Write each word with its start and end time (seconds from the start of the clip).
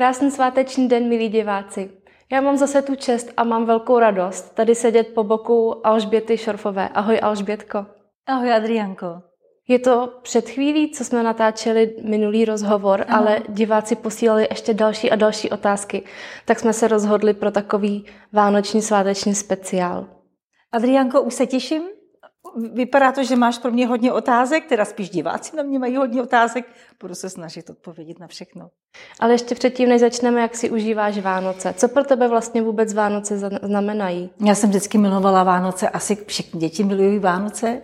Krásný 0.00 0.30
sváteční 0.30 0.88
den, 0.88 1.08
milí 1.08 1.28
diváci. 1.28 1.90
Já 2.32 2.40
mám 2.40 2.56
zase 2.56 2.82
tu 2.82 2.94
čest 2.94 3.32
a 3.36 3.44
mám 3.44 3.66
velkou 3.66 3.98
radost 3.98 4.54
tady 4.54 4.74
sedět 4.74 5.08
po 5.14 5.24
boku 5.24 5.86
Alžběty 5.86 6.38
Šorfové. 6.38 6.88
Ahoj 6.88 7.18
Alžbětko. 7.22 7.86
Ahoj 8.26 8.52
Adrianko. 8.52 9.06
Je 9.68 9.78
to 9.78 10.12
před 10.22 10.48
chvílí, 10.48 10.90
co 10.90 11.04
jsme 11.04 11.22
natáčeli 11.22 11.96
minulý 12.04 12.44
rozhovor, 12.44 13.04
ano. 13.08 13.18
ale 13.18 13.40
diváci 13.48 13.96
posílali 13.96 14.46
ještě 14.50 14.74
další 14.74 15.10
a 15.10 15.16
další 15.16 15.50
otázky, 15.50 16.02
tak 16.44 16.58
jsme 16.58 16.72
se 16.72 16.88
rozhodli 16.88 17.34
pro 17.34 17.50
takový 17.50 18.06
vánoční 18.32 18.82
sváteční 18.82 19.34
speciál. 19.34 20.06
Adrianko, 20.72 21.22
už 21.22 21.34
se 21.34 21.46
těším. 21.46 21.82
Vypadá 22.72 23.12
to, 23.12 23.24
že 23.24 23.36
máš 23.36 23.58
pro 23.58 23.70
mě 23.70 23.86
hodně 23.86 24.12
otázek, 24.12 24.66
teda 24.66 24.84
spíš 24.84 25.10
diváci 25.10 25.56
na 25.56 25.62
mě 25.62 25.78
mají 25.78 25.96
hodně 25.96 26.22
otázek. 26.22 26.64
Budu 27.00 27.14
se 27.14 27.30
snažit 27.30 27.70
odpovědět 27.70 28.18
na 28.18 28.26
všechno. 28.26 28.70
Ale 29.20 29.32
ještě 29.32 29.54
předtím, 29.54 29.88
než 29.88 30.00
začneme, 30.00 30.40
jak 30.40 30.56
si 30.56 30.70
užíváš 30.70 31.18
Vánoce. 31.18 31.74
Co 31.76 31.88
pro 31.88 32.04
tebe 32.04 32.28
vlastně 32.28 32.62
vůbec 32.62 32.94
Vánoce 32.94 33.50
znamenají? 33.62 34.30
Já 34.44 34.54
jsem 34.54 34.70
vždycky 34.70 34.98
milovala 34.98 35.44
Vánoce, 35.44 35.88
asi 35.88 36.16
všechny 36.26 36.60
děti 36.60 36.84
milují 36.84 37.18
Vánoce. 37.18 37.82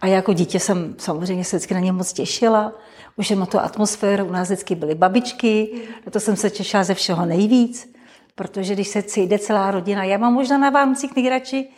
A 0.00 0.06
jako 0.06 0.32
dítě 0.32 0.60
jsem 0.60 0.94
samozřejmě 0.98 1.44
se 1.44 1.56
vždycky 1.56 1.74
na 1.74 1.80
ně 1.80 1.92
moc 1.92 2.12
těšila. 2.12 2.72
Už 3.16 3.30
na 3.30 3.46
tu 3.46 3.58
atmosféru, 3.58 4.24
u 4.24 4.32
nás 4.32 4.48
vždycky 4.48 4.74
byly 4.74 4.94
babičky, 4.94 5.82
na 6.06 6.12
to 6.12 6.20
jsem 6.20 6.36
se 6.36 6.50
těšila 6.50 6.84
ze 6.84 6.94
všeho 6.94 7.26
nejvíc, 7.26 7.92
protože 8.34 8.74
když 8.74 8.88
se 8.88 9.02
cíde 9.02 9.38
celá 9.38 9.70
rodina, 9.70 10.04
já 10.04 10.18
mám 10.18 10.34
možná 10.34 10.58
na 10.58 10.70
Vánocích 10.70 11.16
nejradši 11.16 11.68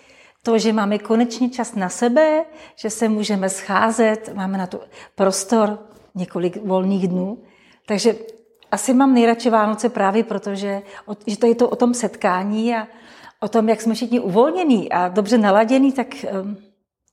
to, 0.48 0.58
že 0.58 0.72
máme 0.72 0.98
konečně 0.98 1.50
čas 1.50 1.74
na 1.74 1.88
sebe, 1.88 2.44
že 2.76 2.90
se 2.90 3.08
můžeme 3.08 3.48
scházet, 3.48 4.34
máme 4.34 4.58
na 4.58 4.66
to 4.66 4.80
prostor, 5.14 5.78
několik 6.14 6.56
volných 6.56 7.08
dnů. 7.08 7.42
Takže 7.86 8.14
asi 8.70 8.94
mám 8.94 9.14
nejradši 9.14 9.50
Vánoce 9.50 9.88
právě 9.88 10.24
proto, 10.24 10.54
že, 10.54 10.82
že 11.26 11.38
to 11.38 11.46
je 11.46 11.54
to 11.54 11.68
o 11.68 11.76
tom 11.76 11.94
setkání 11.94 12.74
a 12.74 12.88
o 13.40 13.48
tom, 13.48 13.68
jak 13.68 13.80
jsme 13.80 13.94
všichni 13.94 14.20
uvolnění 14.20 14.92
a 14.92 15.08
dobře 15.08 15.38
naladění, 15.38 15.92
tak 15.92 16.06
um, 16.42 16.56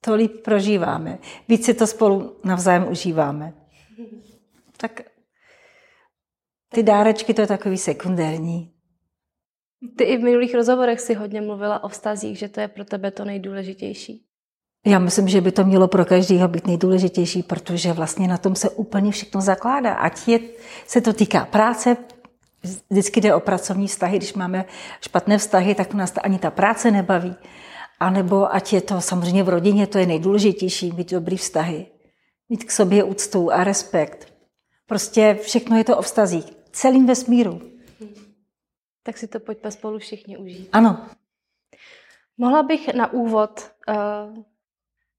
to 0.01 0.15
líp 0.15 0.43
prožíváme. 0.43 1.17
Víc 1.47 1.65
si 1.65 1.73
to 1.73 1.87
spolu 1.87 2.35
navzájem 2.43 2.87
užíváme. 2.87 3.53
Tak 4.77 5.01
ty 6.73 6.83
dárečky, 6.83 7.33
to 7.33 7.41
je 7.41 7.47
takový 7.47 7.77
sekundární. 7.77 8.74
Ty 9.95 10.03
i 10.03 10.17
v 10.17 10.23
minulých 10.23 10.55
rozhovorech 10.55 10.99
si 10.99 11.13
hodně 11.13 11.41
mluvila 11.41 11.83
o 11.83 11.87
vztazích, 11.87 12.37
že 12.37 12.49
to 12.49 12.59
je 12.59 12.67
pro 12.67 12.85
tebe 12.85 13.11
to 13.11 13.25
nejdůležitější. 13.25 14.25
Já 14.85 14.99
myslím, 14.99 15.27
že 15.27 15.41
by 15.41 15.51
to 15.51 15.63
mělo 15.63 15.87
pro 15.87 16.05
každého 16.05 16.47
být 16.47 16.67
nejdůležitější, 16.67 17.43
protože 17.43 17.93
vlastně 17.93 18.27
na 18.27 18.37
tom 18.37 18.55
se 18.55 18.69
úplně 18.69 19.11
všechno 19.11 19.41
zakládá. 19.41 19.93
Ať 19.93 20.27
je, 20.27 20.39
se 20.87 21.01
to 21.01 21.13
týká 21.13 21.45
práce, 21.45 21.97
vždycky 22.89 23.21
jde 23.21 23.35
o 23.35 23.39
pracovní 23.39 23.87
vztahy, 23.87 24.17
když 24.17 24.33
máme 24.33 24.65
špatné 25.01 25.37
vztahy, 25.37 25.75
tak 25.75 25.93
nás 25.93 26.13
ani 26.23 26.39
ta 26.39 26.51
práce 26.51 26.91
nebaví. 26.91 27.35
A 27.99 28.09
nebo 28.09 28.55
ať 28.55 28.73
je 28.73 28.81
to 28.81 29.01
samozřejmě 29.01 29.43
v 29.43 29.49
rodině, 29.49 29.87
to 29.87 29.97
je 29.97 30.05
nejdůležitější, 30.05 30.91
mít 30.91 31.11
dobrý 31.11 31.37
vztahy. 31.37 31.85
Mít 32.49 32.63
k 32.63 32.71
sobě 32.71 33.03
úctu 33.03 33.51
a 33.51 33.63
respekt. 33.63 34.33
Prostě 34.87 35.37
všechno 35.41 35.77
je 35.77 35.83
to 35.83 35.97
o 35.97 36.01
vztazích. 36.01 36.45
Celým 36.71 37.05
vesmíru. 37.05 37.61
Tak 39.05 39.17
si 39.17 39.27
to 39.27 39.39
pojďme 39.39 39.71
spolu 39.71 39.99
všichni 39.99 40.37
užít. 40.37 40.69
Ano. 40.71 41.05
Mohla 42.37 42.63
bych 42.63 42.93
na 42.93 43.13
úvod 43.13 43.71
uh, 43.87 44.43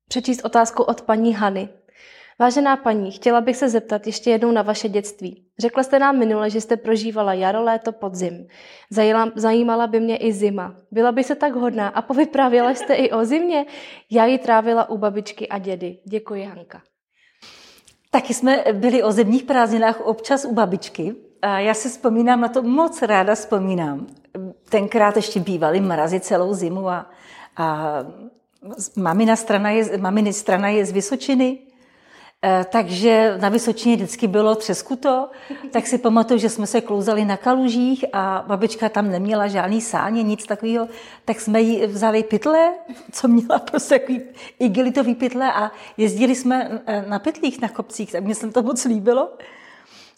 přečíst 0.09 0.45
otázku 0.45 0.83
od 0.83 1.03
paní 1.03 1.35
Hany. 1.35 1.69
Vážená 2.39 2.77
paní, 2.77 3.11
chtěla 3.11 3.41
bych 3.41 3.57
se 3.57 3.69
zeptat 3.69 4.07
ještě 4.07 4.31
jednou 4.31 4.51
na 4.51 4.63
vaše 4.63 4.89
dětství. 4.89 5.47
Řekla 5.59 5.83
jste 5.83 5.99
nám 5.99 6.19
minule, 6.19 6.51
že 6.51 6.61
jste 6.61 6.77
prožívala 6.77 7.33
jaro, 7.33 7.63
léto, 7.63 7.93
podzim. 7.93 8.47
Zajela, 8.91 9.33
zajímala 9.35 9.87
by 9.87 10.01
mě 10.01 10.17
i 10.17 10.33
zima. 10.33 10.77
Byla 10.91 11.13
by 11.13 11.25
se 11.25 11.35
tak 11.35 11.53
hodná 11.53 11.89
a 11.89 12.03
povyprávěla 12.03 12.71
jste 12.71 12.95
i 12.95 13.11
o 13.11 13.25
zimě? 13.25 13.67
Já 14.11 14.27
ji 14.27 14.39
trávila 14.39 14.89
u 14.89 14.99
babičky 14.99 15.49
a 15.49 15.59
dědy. 15.59 15.99
Děkuji, 16.05 16.45
Hanka. 16.45 16.83
Taky 18.11 18.35
jsme 18.35 18.65
byli 18.73 19.03
o 19.03 19.13
zimních 19.13 19.43
prázdninách 19.43 20.01
občas 20.01 20.45
u 20.45 20.55
babičky. 20.55 21.26
Já 21.57 21.75
si 21.75 21.89
vzpomínám 21.89 22.41
na 22.41 22.49
to, 22.49 22.63
moc 22.63 23.03
ráda 23.03 23.35
vzpomínám. 23.35 24.07
Tenkrát 24.69 25.17
ještě 25.17 25.41
bývaly 25.41 25.81
mrazy 25.81 26.21
celou 26.21 26.55
zimu 26.55 26.89
a, 26.89 27.11
a 27.57 27.99
mamina 28.97 29.37
strana 29.37 29.71
je, 29.71 29.99
maminy 29.99 30.33
strana 30.33 30.69
je 30.69 30.87
z 30.87 30.93
Vysočiny, 30.93 31.59
e, 32.45 32.65
takže 32.65 33.39
na 33.41 33.49
Vysočině 33.49 33.97
vždycky 33.97 34.27
bylo 34.27 34.55
třeskuto, 34.55 35.31
tak 35.71 35.87
si 35.87 35.99
pamatuju, 35.99 36.41
že 36.41 36.49
jsme 36.49 36.67
se 36.67 36.81
klouzali 36.81 37.25
na 37.25 37.37
kalužích 37.37 38.05
a 38.13 38.45
babička 38.47 38.89
tam 38.89 39.11
neměla 39.11 39.49
žádný 39.49 39.81
sáně, 39.81 40.23
nic 40.23 40.47
takového, 40.47 40.89
tak 41.25 41.41
jsme 41.41 41.61
jí 41.61 41.87
vzali 41.87 42.23
pytle, 42.23 42.73
co 43.13 43.29
měla 43.29 43.59
prostě 43.59 43.99
takový 43.99 44.21
igelitový 44.59 45.15
pytle 45.15 45.53
a 45.53 45.71
jezdili 45.97 46.35
jsme 46.35 46.83
e, 46.87 47.05
na 47.09 47.19
pytlích 47.19 47.61
na 47.61 47.69
kopcích, 47.69 48.13
tak 48.13 48.25
mě 48.25 48.35
se 48.35 48.51
to 48.51 48.63
moc 48.63 48.85
líbilo. 48.85 49.29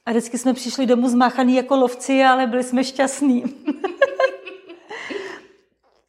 A 0.09 0.11
vždycky 0.11 0.39
jsme 0.39 0.55
přišli 0.55 0.87
domů 0.87 1.09
zmáchaný 1.09 1.55
jako 1.55 1.77
lovci, 1.77 2.25
ale 2.25 2.47
byli 2.47 2.65
jsme 2.65 2.85
šťastní. 2.85 3.45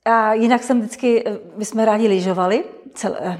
a 0.06 0.34
jinak 0.34 0.64
jsem 0.64 0.80
vždycky, 0.80 1.24
my 1.56 1.66
jsme 1.66 1.86
rádi 1.86 2.08
lyžovali, 2.08 2.64
celé, 2.94 3.40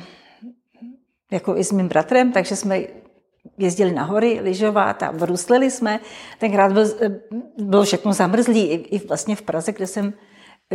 jako 1.32 1.58
i 1.58 1.64
s 1.64 1.72
mým 1.72 1.88
bratrem, 1.88 2.32
takže 2.32 2.56
jsme 2.56 2.80
jezdili 3.58 3.92
na 3.92 4.04
hory 4.04 4.40
lyžovat 4.42 5.04
a 5.04 5.12
bruslili 5.12 5.72
jsme. 5.72 6.00
Tenkrát 6.40 6.72
byl, 6.72 6.86
bylo 7.58 7.84
všechno 7.84 8.14
zamrzlý, 8.14 8.62
i, 8.62 8.76
i 8.76 9.08
vlastně 9.08 9.36
v 9.36 9.42
Praze, 9.42 9.72
kde 9.72 9.88
jsem 9.88 10.14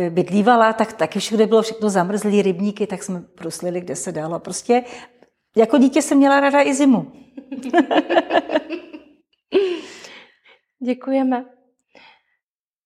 bydlívala, 0.09 0.73
tak 0.73 0.93
taky 0.93 1.19
všude 1.19 1.47
bylo 1.47 1.61
všechno 1.61 1.89
zamrzlý 1.89 2.41
rybníky, 2.41 2.87
tak 2.87 3.03
jsme 3.03 3.23
bruslili, 3.37 3.81
kde 3.81 3.95
se 3.95 4.11
dalo. 4.11 4.39
Prostě 4.39 4.83
jako 5.57 5.77
dítě 5.77 6.01
jsem 6.01 6.17
měla 6.17 6.39
ráda 6.39 6.61
i 6.61 6.73
zimu. 6.73 7.11
Děkujeme. 10.79 11.45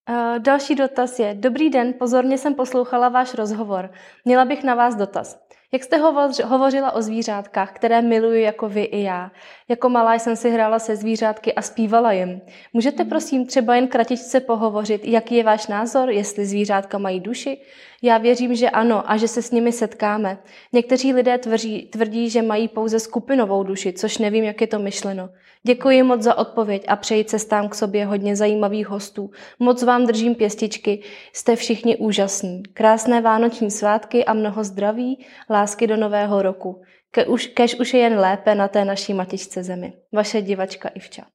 Uh, 0.09 0.40
další 0.40 0.75
dotaz 0.75 1.20
je, 1.20 1.34
dobrý 1.34 1.70
den, 1.70 1.94
pozorně 2.00 2.38
jsem 2.38 2.56
poslouchala 2.56 3.09
váš 3.09 3.34
rozhovor. 3.34 3.92
Měla 4.25 4.46
bych 4.46 4.64
na 4.64 4.75
vás 4.75 4.96
dotaz. 4.96 5.50
Jak 5.74 5.84
jste 5.84 5.98
hovořila 6.46 6.92
o 6.92 7.02
zvířátkách, 7.02 7.72
které 7.72 8.02
miluji 8.02 8.42
jako 8.42 8.69
vy 8.69 8.84
i 8.84 9.02
já? 9.02 9.31
Jako 9.68 9.90
malá 9.90 10.14
jsem 10.14 10.36
si 10.36 10.50
hrála 10.50 10.80
se 10.80 10.96
zvířátky 10.96 11.53
a 11.53 11.62
zpívala 11.62 12.12
jim. 12.12 12.42
Můžete 12.74 13.03
hmm. 13.03 13.09
prosím 13.09 13.46
třeba 13.46 13.75
jen 13.75 13.88
kratičce 13.88 14.40
pohovořit, 14.40 15.06
jaký 15.06 15.36
je 15.36 15.44
váš 15.44 15.68
názor, 15.68 16.09
jestli 16.09 16.46
zvířátka 16.46 16.98
mají 16.98 17.19
duši? 17.19 17.62
Já 18.02 18.18
věřím, 18.18 18.56
že 18.56 18.70
ano 18.70 19.12
a 19.12 19.18
že 19.18 19.28
se 19.28 19.42
s 19.42 19.52
nimi 19.52 19.72
setkáme. 19.72 20.38
Někteří 20.74 21.14
lidé 21.14 21.38
tvrdí, 21.38 21.82
tvrdí, 21.82 22.30
že 22.30 22.42
mají 22.42 22.68
pouze 22.68 23.00
skupinovou 23.00 23.64
duši, 23.64 23.94
což 23.94 24.18
nevím, 24.18 24.44
jak 24.44 24.62
je 24.62 24.68
to 24.68 24.80
myšleno. 24.80 25.30
Děkuji 25.64 26.04
moc 26.04 26.22
za 26.22 26.38
odpověď 26.38 26.86
a 26.88 26.96
přeji 26.96 27.26
cestám 27.26 27.70
k 27.70 27.76
sobě 27.76 28.06
hodně 28.06 28.36
zajímavých 28.36 28.88
hostů. 28.88 29.32
Moc 29.60 29.84
vám 29.84 30.06
držím 30.06 30.36
pěstičky, 30.36 31.04
jste 31.34 31.56
všichni 31.56 31.98
úžasní. 31.98 32.64
Krásné 32.64 33.22
vánoční 33.22 33.72
svátky 33.72 34.26
a 34.26 34.34
mnoho 34.34 34.64
zdraví, 34.64 35.26
lásky 35.50 35.88
do 35.88 35.98
nového 35.98 36.42
roku. 36.42 36.81
Ke 37.12 37.26
už, 37.26 37.48
kež 37.48 37.80
už 37.80 37.94
je 37.94 38.00
jen 38.00 38.20
lépe 38.20 38.56
na 38.56 38.68
té 38.68 38.86
naší 38.86 39.14
matičce 39.14 39.64
zemi. 39.64 39.94
Vaše 40.12 40.42
divačka 40.42 40.90
Ivča. 40.90 41.26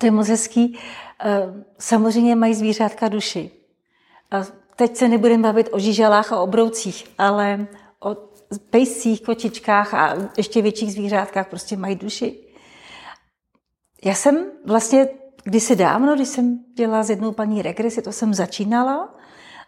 To 0.00 0.06
je 0.06 0.10
moc 0.10 0.28
hezký. 0.28 0.78
Eh, 1.24 1.64
samozřejmě 1.78 2.36
mají 2.36 2.54
zvířátka 2.54 3.08
duši. 3.08 3.50
A 4.30 4.59
teď 4.80 4.96
se 4.96 5.08
nebudeme 5.08 5.42
bavit 5.42 5.68
o 5.72 5.78
žížalách 5.78 6.32
a 6.32 6.40
obroucích, 6.40 7.04
ale 7.18 7.66
o 8.04 8.16
pejscích, 8.70 9.22
kočičkách 9.22 9.94
a 9.94 10.16
ještě 10.36 10.62
větších 10.62 10.92
zvířátkách 10.92 11.48
prostě 11.48 11.76
mají 11.76 11.96
duši. 11.96 12.40
Já 14.04 14.14
jsem 14.14 14.46
vlastně 14.64 15.08
kdysi 15.44 15.76
dávno, 15.76 16.14
když 16.14 16.28
jsem 16.28 16.58
dělala 16.74 17.02
s 17.02 17.10
jednou 17.10 17.32
paní 17.32 17.62
regresi, 17.62 18.02
to 18.02 18.12
jsem 18.12 18.34
začínala 18.34 19.14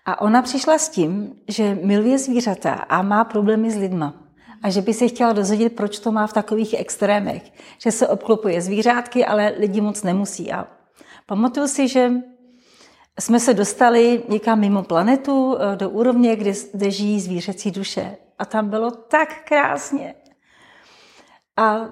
a 0.05 0.21
ona 0.21 0.43
přišla 0.43 0.79
s 0.79 0.89
tím, 0.89 1.35
že 1.49 1.75
miluje 1.75 2.19
zvířata 2.19 2.73
a 2.73 3.03
má 3.03 3.25
problémy 3.25 3.71
s 3.71 3.77
lidma. 3.77 4.15
A 4.63 4.71
že 4.71 4.81
by 4.81 4.95
se 4.95 5.09
chtěla 5.09 5.33
dozvědět, 5.33 5.77
proč 5.77 5.99
to 5.99 6.13
má 6.13 6.27
v 6.27 6.33
takových 6.33 6.75
extrémech. 6.79 7.53
Že 7.79 7.93
se 7.93 8.09
obklopuje 8.09 8.63
zvířátky, 8.63 9.25
ale 9.25 9.55
lidi 9.59 9.81
moc 9.81 10.03
nemusí. 10.03 10.53
A 10.53 10.67
pamatuju 11.27 11.69
si, 11.69 11.89
že 11.89 12.13
jsme 13.21 13.41
se 13.41 13.55
dostali 13.55 14.23
někam 14.29 14.61
mimo 14.61 14.83
planetu 14.83 15.57
eh, 15.59 15.77
do 15.77 15.91
úrovně, 15.91 16.37
kde, 16.37 16.53
kde 16.73 16.91
žijí 16.91 17.21
zvířecí 17.21 17.71
duše. 17.71 18.17
A 18.39 18.45
tam 18.45 18.71
bylo 18.71 18.91
tak 18.91 19.45
krásně. 19.45 20.15
A 21.57 21.89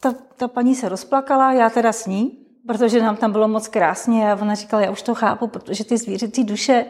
ta, 0.00 0.14
ta 0.36 0.48
paní 0.48 0.74
se 0.74 0.88
rozplakala, 0.88 1.52
já 1.52 1.70
teda 1.70 1.92
s 1.92 2.06
ní, 2.06 2.46
protože 2.66 3.02
nám 3.02 3.16
tam 3.16 3.32
bylo 3.32 3.48
moc 3.48 3.68
krásně 3.68 4.32
a 4.32 4.36
ona 4.42 4.54
říkala, 4.54 4.82
já 4.82 4.90
už 4.90 5.02
to 5.02 5.14
chápu, 5.14 5.46
protože 5.46 5.84
ty 5.84 5.98
zvířecí 5.98 6.44
duše 6.44 6.86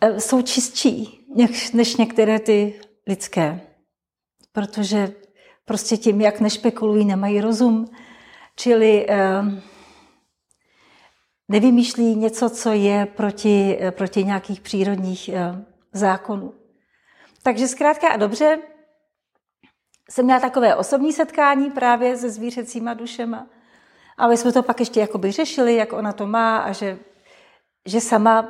eh, 0.00 0.20
jsou 0.20 0.42
čistší 0.42 1.26
než 1.74 1.96
některé 1.96 2.38
ty 2.38 2.80
lidské. 3.06 3.60
Protože 4.52 5.12
prostě 5.64 5.96
tím, 5.96 6.20
jak 6.20 6.40
nešpekulují, 6.40 7.04
nemají 7.04 7.40
rozum. 7.40 7.86
Čili 8.56 9.06
eh, 9.08 9.42
nevymýšlí 11.48 12.16
něco, 12.16 12.50
co 12.50 12.72
je 12.72 13.06
proti, 13.06 13.78
proti 13.90 14.24
nějakých 14.24 14.60
přírodních 14.60 15.30
zákonů. 15.92 16.54
Takže 17.42 17.68
zkrátka 17.68 18.08
a 18.08 18.16
dobře, 18.16 18.58
jsem 20.10 20.24
měla 20.24 20.40
takové 20.40 20.76
osobní 20.76 21.12
setkání 21.12 21.70
právě 21.70 22.16
se 22.16 22.30
zvířecíma 22.30 22.94
dušema. 22.94 23.46
Ale 24.16 24.36
jsme 24.36 24.52
to 24.52 24.62
pak 24.62 24.80
ještě 24.80 25.00
jakoby 25.00 25.32
řešili, 25.32 25.74
jak 25.74 25.92
ona 25.92 26.12
to 26.12 26.26
má 26.26 26.58
a 26.58 26.72
že, 26.72 26.98
že 27.86 28.00
sama 28.00 28.48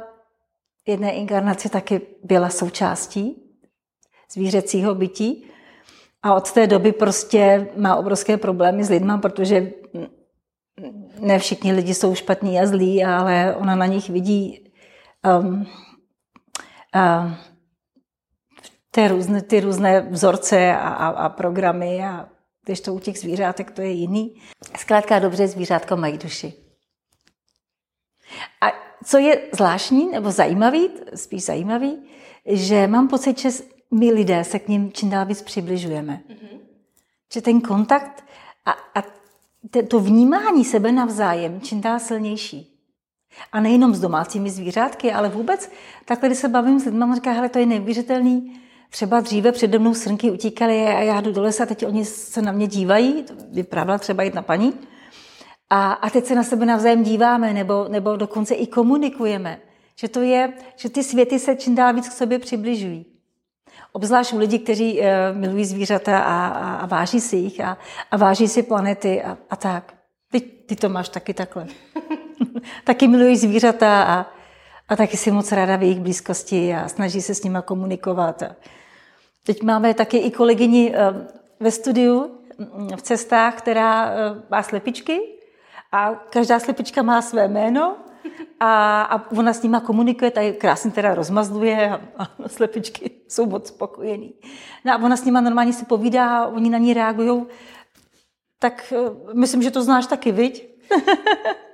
jedné 0.86 1.12
inkarnace 1.12 1.68
taky 1.68 2.00
byla 2.22 2.48
součástí 2.48 3.40
zvířecího 4.32 4.94
bytí. 4.94 5.50
A 6.22 6.34
od 6.34 6.52
té 6.52 6.66
doby 6.66 6.92
prostě 6.92 7.68
má 7.76 7.96
obrovské 7.96 8.36
problémy 8.36 8.84
s 8.84 8.90
lidma, 8.90 9.18
protože 9.18 9.72
ne 11.20 11.38
všichni 11.38 11.72
lidi 11.72 11.94
jsou 11.94 12.14
špatní 12.14 12.60
a 12.60 12.66
zlí, 12.66 13.04
ale 13.04 13.56
ona 13.56 13.76
na 13.76 13.86
nich 13.86 14.10
vidí 14.10 14.72
um, 15.40 15.66
uh, 16.94 17.32
ty 18.90 19.08
různé, 19.08 19.42
ty 19.42 19.60
různé 19.60 20.00
vzorce 20.00 20.76
a, 20.76 20.88
a, 20.88 21.08
a 21.08 21.28
programy 21.28 22.04
a 22.04 22.28
když 22.64 22.80
to 22.80 22.94
u 22.94 22.98
těch 22.98 23.18
zvířátek 23.18 23.70
to 23.70 23.82
je 23.82 23.90
jiný. 23.90 24.40
Zkrátka 24.78 25.18
dobře, 25.18 25.48
zvířátka 25.48 25.96
mají 25.96 26.18
duši. 26.18 26.52
A 28.60 28.66
co 29.04 29.18
je 29.18 29.40
zvláštní 29.52 30.10
nebo 30.10 30.30
zajímavý, 30.30 30.90
spíš 31.14 31.44
zajímavý, 31.44 32.02
že 32.46 32.86
mám 32.86 33.08
pocit, 33.08 33.38
že 33.38 33.48
my 33.90 34.12
lidé 34.12 34.44
se 34.44 34.58
k 34.58 34.68
ním 34.68 34.92
čím 34.92 35.10
dál 35.10 35.26
víc 35.26 35.42
přibližujeme. 35.42 36.22
Mm-hmm. 36.28 36.58
Že 37.34 37.42
ten 37.42 37.60
kontakt 37.60 38.24
a, 38.64 38.70
a 38.70 39.02
to 39.88 40.00
vnímání 40.00 40.64
sebe 40.64 40.92
navzájem 40.92 41.60
čím 41.60 41.80
dál 41.80 41.98
silnější. 41.98 42.70
A 43.52 43.60
nejenom 43.60 43.94
s 43.94 44.00
domácími 44.00 44.50
zvířátky, 44.50 45.12
ale 45.12 45.28
vůbec 45.28 45.70
takhle, 46.04 46.28
když 46.28 46.38
se 46.38 46.48
bavím 46.48 46.80
s 46.80 46.84
lidmi, 46.84 47.04
říká, 47.14 47.32
hele, 47.32 47.48
to 47.48 47.58
je 47.58 47.66
neuvěřitelný, 47.66 48.60
Třeba 48.94 49.20
dříve 49.20 49.52
přede 49.52 49.78
mnou 49.78 49.94
srnky 49.94 50.30
utíkaly 50.30 50.82
a 50.86 51.00
já 51.00 51.20
jdu 51.20 51.32
do 51.32 51.42
lesa 51.42 51.66
teď 51.66 51.86
oni 51.86 52.04
se 52.04 52.42
na 52.42 52.52
mě 52.52 52.66
dívají, 52.66 53.24
vyprávěla 53.52 53.98
třeba 53.98 54.22
jedna 54.22 54.42
paní, 54.42 54.72
a, 55.70 55.92
a 55.92 56.10
teď 56.10 56.24
se 56.24 56.34
na 56.34 56.42
sebe 56.42 56.66
navzájem 56.66 57.02
díváme 57.02 57.52
nebo, 57.52 57.86
nebo 57.88 58.16
dokonce 58.16 58.54
i 58.54 58.66
komunikujeme. 58.66 59.60
Že 59.96 60.08
to 60.08 60.20
je, 60.20 60.52
že 60.76 60.88
ty 60.88 61.02
světy 61.02 61.38
se 61.38 61.56
čím 61.56 61.74
dál 61.74 61.94
víc 61.94 62.08
k 62.08 62.12
sobě 62.12 62.38
přibližují. 62.38 63.06
Obzvlášť 63.94 64.32
u 64.32 64.38
lidí, 64.38 64.58
kteří 64.58 65.00
uh, 65.00 65.06
milují 65.32 65.64
zvířata 65.64 66.18
a, 66.18 66.46
a, 66.46 66.74
a 66.76 66.86
váží 66.86 67.20
si 67.20 67.36
jich 67.36 67.60
a, 67.60 67.78
a 68.10 68.16
váží 68.16 68.48
si 68.48 68.62
planety 68.62 69.22
a, 69.22 69.38
a 69.50 69.56
tak. 69.56 69.94
Ty, 70.30 70.40
ty 70.40 70.76
to 70.76 70.88
máš 70.88 71.08
taky 71.08 71.34
takhle. 71.34 71.66
taky 72.84 73.08
milují 73.08 73.36
zvířata 73.36 74.02
a, 74.02 74.26
a 74.88 74.96
taky 74.96 75.16
si 75.16 75.30
moc 75.30 75.52
ráda 75.52 75.76
v 75.76 75.82
jejich 75.82 76.00
blízkosti 76.00 76.74
a 76.74 76.88
snaží 76.88 77.22
se 77.22 77.34
s 77.34 77.44
nima 77.44 77.62
komunikovat. 77.62 78.42
A 78.42 78.56
teď 79.46 79.62
máme 79.62 79.94
taky 79.94 80.18
i 80.18 80.30
kolegyni 80.30 80.90
uh, 80.90 80.96
ve 81.60 81.70
studiu 81.70 82.38
v 82.96 83.02
cestách, 83.02 83.54
která 83.54 84.06
uh, 84.06 84.42
má 84.50 84.62
slepičky 84.62 85.20
a 85.92 86.14
každá 86.14 86.60
slepička 86.60 87.02
má 87.02 87.22
své 87.22 87.48
jméno 87.48 87.96
a, 88.60 89.02
a 89.02 89.30
ona 89.30 89.52
s 89.52 89.62
nima 89.62 89.80
komunikuje, 89.80 90.30
tady 90.30 90.52
krásně 90.52 90.90
teda 90.90 91.14
rozmazluje 91.14 91.90
a, 91.90 92.00
a 92.18 92.48
slepičky 92.48 93.10
jsou 93.28 93.46
moc 93.46 93.68
spokojený. 93.68 94.34
No 94.84 94.92
a 94.92 94.96
ona 94.96 95.16
s 95.16 95.24
nima 95.24 95.40
normálně 95.40 95.72
si 95.72 95.84
povídá 95.84 96.38
a 96.38 96.46
oni 96.46 96.70
na 96.70 96.78
ní 96.78 96.94
reagují. 96.94 97.46
Tak 98.58 98.92
uh, 98.96 99.34
myslím, 99.34 99.62
že 99.62 99.70
to 99.70 99.82
znáš 99.82 100.06
taky, 100.06 100.32
viď? 100.32 100.68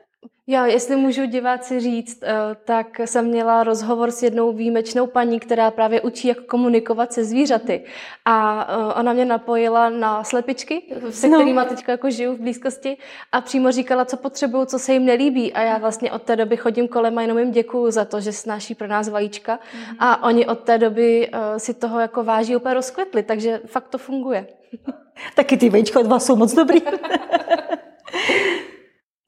Já, 0.50 0.66
jestli 0.66 0.96
můžu 0.96 1.24
diváci 1.24 1.80
říct, 1.80 2.22
eh, 2.22 2.34
tak 2.64 3.00
jsem 3.04 3.26
měla 3.26 3.64
rozhovor 3.64 4.10
s 4.10 4.22
jednou 4.22 4.52
výjimečnou 4.52 5.06
paní, 5.06 5.40
která 5.40 5.70
právě 5.70 6.00
učí, 6.00 6.28
jak 6.28 6.40
komunikovat 6.40 7.12
se 7.12 7.24
zvířaty. 7.24 7.84
A 8.24 8.66
eh, 8.70 8.94
ona 9.00 9.12
mě 9.12 9.24
napojila 9.24 9.90
na 9.90 10.24
slepičky, 10.24 10.82
se 11.10 11.28
no. 11.28 11.38
kterými 11.38 11.60
teď 11.68 11.84
jako 11.88 12.10
žiju 12.10 12.34
v 12.34 12.40
blízkosti 12.40 12.96
a 13.32 13.40
přímo 13.40 13.72
říkala, 13.72 14.04
co 14.04 14.16
potřebuju, 14.16 14.64
co 14.64 14.78
se 14.78 14.92
jim 14.92 15.04
nelíbí. 15.04 15.52
A 15.52 15.62
já 15.62 15.78
vlastně 15.78 16.12
od 16.12 16.22
té 16.22 16.36
doby 16.36 16.56
chodím 16.56 16.88
kolem 16.88 17.18
a 17.18 17.22
jenom 17.22 17.38
jim 17.38 17.50
děkuju 17.50 17.90
za 17.90 18.04
to, 18.04 18.20
že 18.20 18.32
snáší 18.32 18.74
pro 18.74 18.88
nás 18.88 19.08
vajíčka. 19.08 19.56
Mm-hmm. 19.56 19.96
A 19.98 20.22
oni 20.22 20.46
od 20.46 20.60
té 20.60 20.78
doby 20.78 21.28
eh, 21.32 21.58
si 21.58 21.74
toho 21.74 22.00
jako 22.00 22.24
váží 22.24 22.56
úplně 22.56 22.74
rozkvetli, 22.74 23.22
takže 23.22 23.60
fakt 23.66 23.88
to 23.88 23.98
funguje. 23.98 24.46
Taky 25.34 25.56
ty 25.56 25.70
vajíčka 25.70 26.00
od 26.00 26.06
vás 26.06 26.26
jsou 26.26 26.36
moc 26.36 26.54
dobrý. 26.54 26.80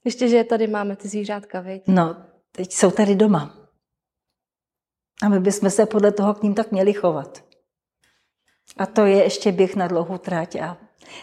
Ještě, 0.04 0.28
že 0.28 0.44
tady 0.44 0.66
máme 0.66 0.96
ty 0.96 1.08
zvířátka, 1.08 1.60
viď? 1.60 1.82
No, 1.86 2.16
teď 2.52 2.72
jsou 2.72 2.90
tady 2.90 3.14
doma. 3.14 3.56
A 5.22 5.28
my 5.28 5.40
bychom 5.40 5.70
se 5.70 5.86
podle 5.86 6.12
toho 6.12 6.34
k 6.34 6.42
ním 6.42 6.54
tak 6.54 6.72
měli 6.72 6.92
chovat. 6.92 7.44
A 8.76 8.86
to 8.86 9.06
je 9.06 9.24
ještě 9.24 9.52
běh 9.52 9.76
na 9.76 9.88
dlouhou 9.88 10.18
tráť 10.18 10.56
a 10.56 10.78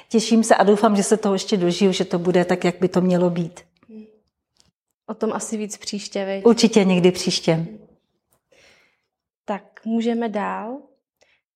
těším 0.09 0.43
se 0.43 0.55
a 0.55 0.63
doufám, 0.63 0.95
že 0.95 1.03
se 1.03 1.17
toho 1.17 1.35
ještě 1.35 1.57
dožiju, 1.57 1.91
že 1.91 2.05
to 2.05 2.19
bude 2.19 2.45
tak, 2.45 2.63
jak 2.63 2.79
by 2.79 2.87
to 2.87 3.01
mělo 3.01 3.29
být. 3.29 3.59
O 5.07 5.13
tom 5.13 5.33
asi 5.33 5.57
víc 5.57 5.77
příště, 5.77 6.25
viď? 6.25 6.45
Určitě 6.45 6.83
někdy 6.83 7.11
příště. 7.11 7.67
Tak, 9.45 9.85
můžeme 9.85 10.29
dál. 10.29 10.77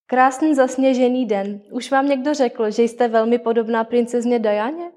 Krásný 0.05 0.55
zasněžený 0.55 1.25
den. 1.25 1.61
Už 1.71 1.91
vám 1.91 2.07
někdo 2.07 2.33
řekl, 2.33 2.71
že 2.71 2.83
jste 2.83 3.07
velmi 3.07 3.39
podobná 3.39 3.83
princezně 3.83 4.39
Dajaně? 4.39 4.91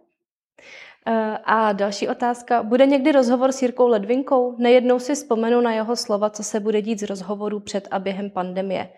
Eh, 1.09 1.39
a 1.45 1.73
další 1.73 2.09
otázka. 2.09 2.63
Bude 2.63 2.87
někdy 2.87 3.13
rozhovor 3.13 3.53
s 3.53 3.63
Jirkou 3.63 3.89
Ledvinkou? 3.89 4.55
Nejednou 4.59 4.99
si 4.99 5.15
vzpomenu 5.15 5.61
na 5.61 5.73
jeho 5.73 5.97
slova, 5.97 6.31
co 6.31 6.43
se 6.43 6.61
bude 6.61 6.83
dít 6.83 7.01
z 7.01 7.03
rozhovoru 7.03 7.61
před 7.61 7.89
a 7.91 7.99
během 7.99 8.31
pandemie. 8.31 8.89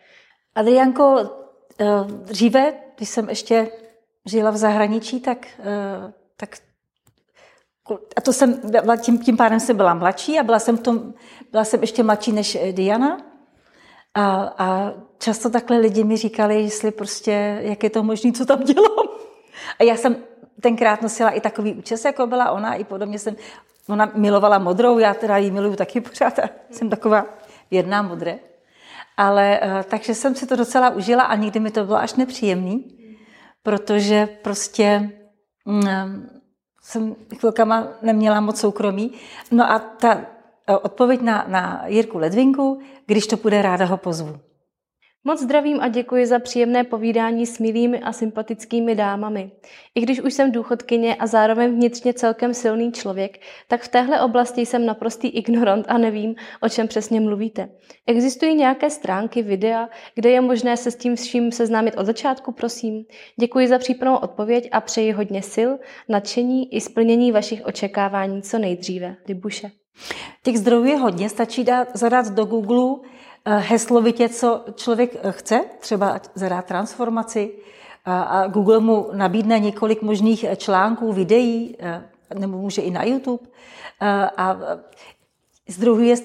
Adrianko, 0.54 1.30
eh, 1.80 1.86
dříve, 2.06 2.74
když 2.96 3.08
jsem 3.08 3.28
ještě 3.28 3.70
žila 4.26 4.50
v 4.50 4.56
zahraničí, 4.56 5.20
tak, 5.20 5.46
eh, 5.58 6.12
tak 6.36 6.56
a 8.16 8.20
to 8.20 8.32
jsem, 8.32 8.60
tím, 9.00 9.18
tím 9.18 9.36
pádem 9.36 9.60
jsem 9.60 9.76
byla 9.76 9.94
mladší 9.94 10.38
a 10.38 10.42
byla 10.42 10.58
jsem, 10.58 10.76
v 10.76 10.80
tom, 10.80 11.14
byla 11.52 11.64
jsem 11.64 11.80
ještě 11.80 12.02
mladší 12.02 12.32
než 12.32 12.58
Diana. 12.72 13.18
A, 14.14 14.54
a 14.58 14.92
často 15.18 15.50
takhle 15.50 15.78
lidi 15.78 16.04
mi 16.04 16.16
říkali, 16.16 16.62
jestli 16.62 16.90
prostě, 16.90 17.58
jak 17.60 17.82
je 17.82 17.90
to 17.90 18.02
možné, 18.02 18.32
co 18.32 18.46
tam 18.46 18.64
dělám. 18.64 19.08
A 19.78 19.82
já 19.82 19.96
jsem 19.96 20.16
tenkrát 20.60 21.02
nosila 21.02 21.30
i 21.30 21.40
takový 21.40 21.74
účes, 21.74 22.04
jako 22.04 22.26
byla 22.26 22.50
ona, 22.50 22.74
i 22.74 22.84
podobně 22.84 23.18
jsem, 23.18 23.36
ona 23.88 24.10
milovala 24.14 24.58
modrou, 24.58 24.98
já 24.98 25.14
teda 25.14 25.36
ji 25.36 25.50
miluju 25.50 25.76
taky 25.76 26.00
pořád 26.00 26.38
a 26.38 26.48
jsem 26.70 26.90
taková 26.90 27.26
věrná 27.70 28.02
modré. 28.02 28.38
Ale 29.16 29.60
eh, 29.62 29.84
takže 29.88 30.14
jsem 30.14 30.34
si 30.34 30.46
to 30.46 30.56
docela 30.56 30.90
užila 30.90 31.22
a 31.22 31.36
nikdy 31.36 31.60
mi 31.60 31.70
to 31.70 31.84
bylo 31.84 31.98
až 31.98 32.14
nepříjemný, 32.14 32.98
protože 33.62 34.28
prostě 34.42 35.10
mm, 35.64 36.28
jsem 36.82 37.16
chvilkama 37.38 37.88
neměla 38.02 38.40
moc 38.40 38.60
soukromí. 38.60 39.12
No 39.50 39.70
a 39.70 39.78
ta 39.78 40.20
eh, 40.66 40.76
odpověď 40.76 41.20
na, 41.20 41.44
na 41.48 41.82
Jirku 41.86 42.18
Ledvinku, 42.18 42.80
když 43.06 43.26
to 43.26 43.36
půjde, 43.36 43.62
ráda 43.62 43.84
ho 43.84 43.96
pozvu. 43.96 44.40
Moc 45.28 45.40
zdravím 45.40 45.80
a 45.80 45.88
děkuji 45.88 46.26
za 46.26 46.38
příjemné 46.38 46.84
povídání 46.84 47.46
s 47.46 47.58
milými 47.58 48.00
a 48.00 48.12
sympatickými 48.12 48.94
dámami. 48.94 49.50
I 49.94 50.00
když 50.00 50.20
už 50.20 50.34
jsem 50.34 50.52
důchodkyně 50.52 51.14
a 51.14 51.26
zároveň 51.26 51.70
vnitřně 51.74 52.12
celkem 52.12 52.54
silný 52.54 52.92
člověk, 52.92 53.40
tak 53.68 53.82
v 53.82 53.88
téhle 53.88 54.20
oblasti 54.20 54.66
jsem 54.66 54.86
naprostý 54.86 55.28
ignorant 55.28 55.86
a 55.88 55.98
nevím, 55.98 56.34
o 56.60 56.68
čem 56.68 56.88
přesně 56.88 57.20
mluvíte. 57.20 57.68
Existují 58.06 58.54
nějaké 58.54 58.90
stránky, 58.90 59.42
videa, 59.42 59.88
kde 60.14 60.30
je 60.30 60.40
možné 60.40 60.76
se 60.76 60.90
s 60.90 60.96
tím 60.96 61.16
vším 61.16 61.52
seznámit 61.52 61.94
od 61.96 62.06
začátku, 62.06 62.52
prosím? 62.52 63.04
Děkuji 63.40 63.68
za 63.68 63.78
případnou 63.78 64.16
odpověď 64.16 64.68
a 64.72 64.80
přeji 64.80 65.12
hodně 65.12 65.42
sil, 65.54 65.70
nadšení 66.08 66.74
i 66.74 66.80
splnění 66.80 67.32
vašich 67.32 67.66
očekávání 67.66 68.42
co 68.42 68.58
nejdříve. 68.58 69.16
Libuše. 69.28 69.70
Těch 70.42 70.58
zdrojů 70.58 70.84
je 70.84 70.96
hodně, 70.96 71.28
stačí 71.28 71.64
dát, 71.64 71.88
zadat 71.94 72.30
do 72.30 72.44
Google 72.44 73.08
heslovitě, 73.46 74.28
co 74.28 74.64
člověk 74.74 75.16
eh, 75.22 75.32
chce, 75.32 75.64
třeba 75.78 76.20
zadá 76.34 76.62
transformaci 76.62 77.50
a 78.04 78.46
Google 78.46 78.80
mu 78.80 79.10
nabídne 79.12 79.58
několik 79.58 80.02
možných 80.02 80.44
eh, 80.44 80.56
článků, 80.56 81.12
videí, 81.12 81.76
nebo 82.34 82.58
může 82.58 82.82
i 82.82 82.90
na 82.90 83.04
YouTube. 83.04 83.48
A 84.36 84.56
zdrojů 85.68 86.00
je 86.00 86.16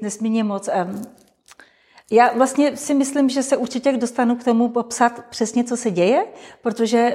nesmírně 0.00 0.44
moc. 0.44 0.68
Já 2.10 2.32
vlastně 2.32 2.76
si 2.76 2.94
myslím, 2.94 3.28
že 3.28 3.42
se 3.42 3.56
určitě 3.56 3.92
dostanu 3.92 4.36
k 4.36 4.44
tomu 4.44 4.68
popsat 4.68 5.24
přesně, 5.30 5.64
co 5.64 5.76
se 5.76 5.90
děje, 5.90 6.26
protože 6.62 7.14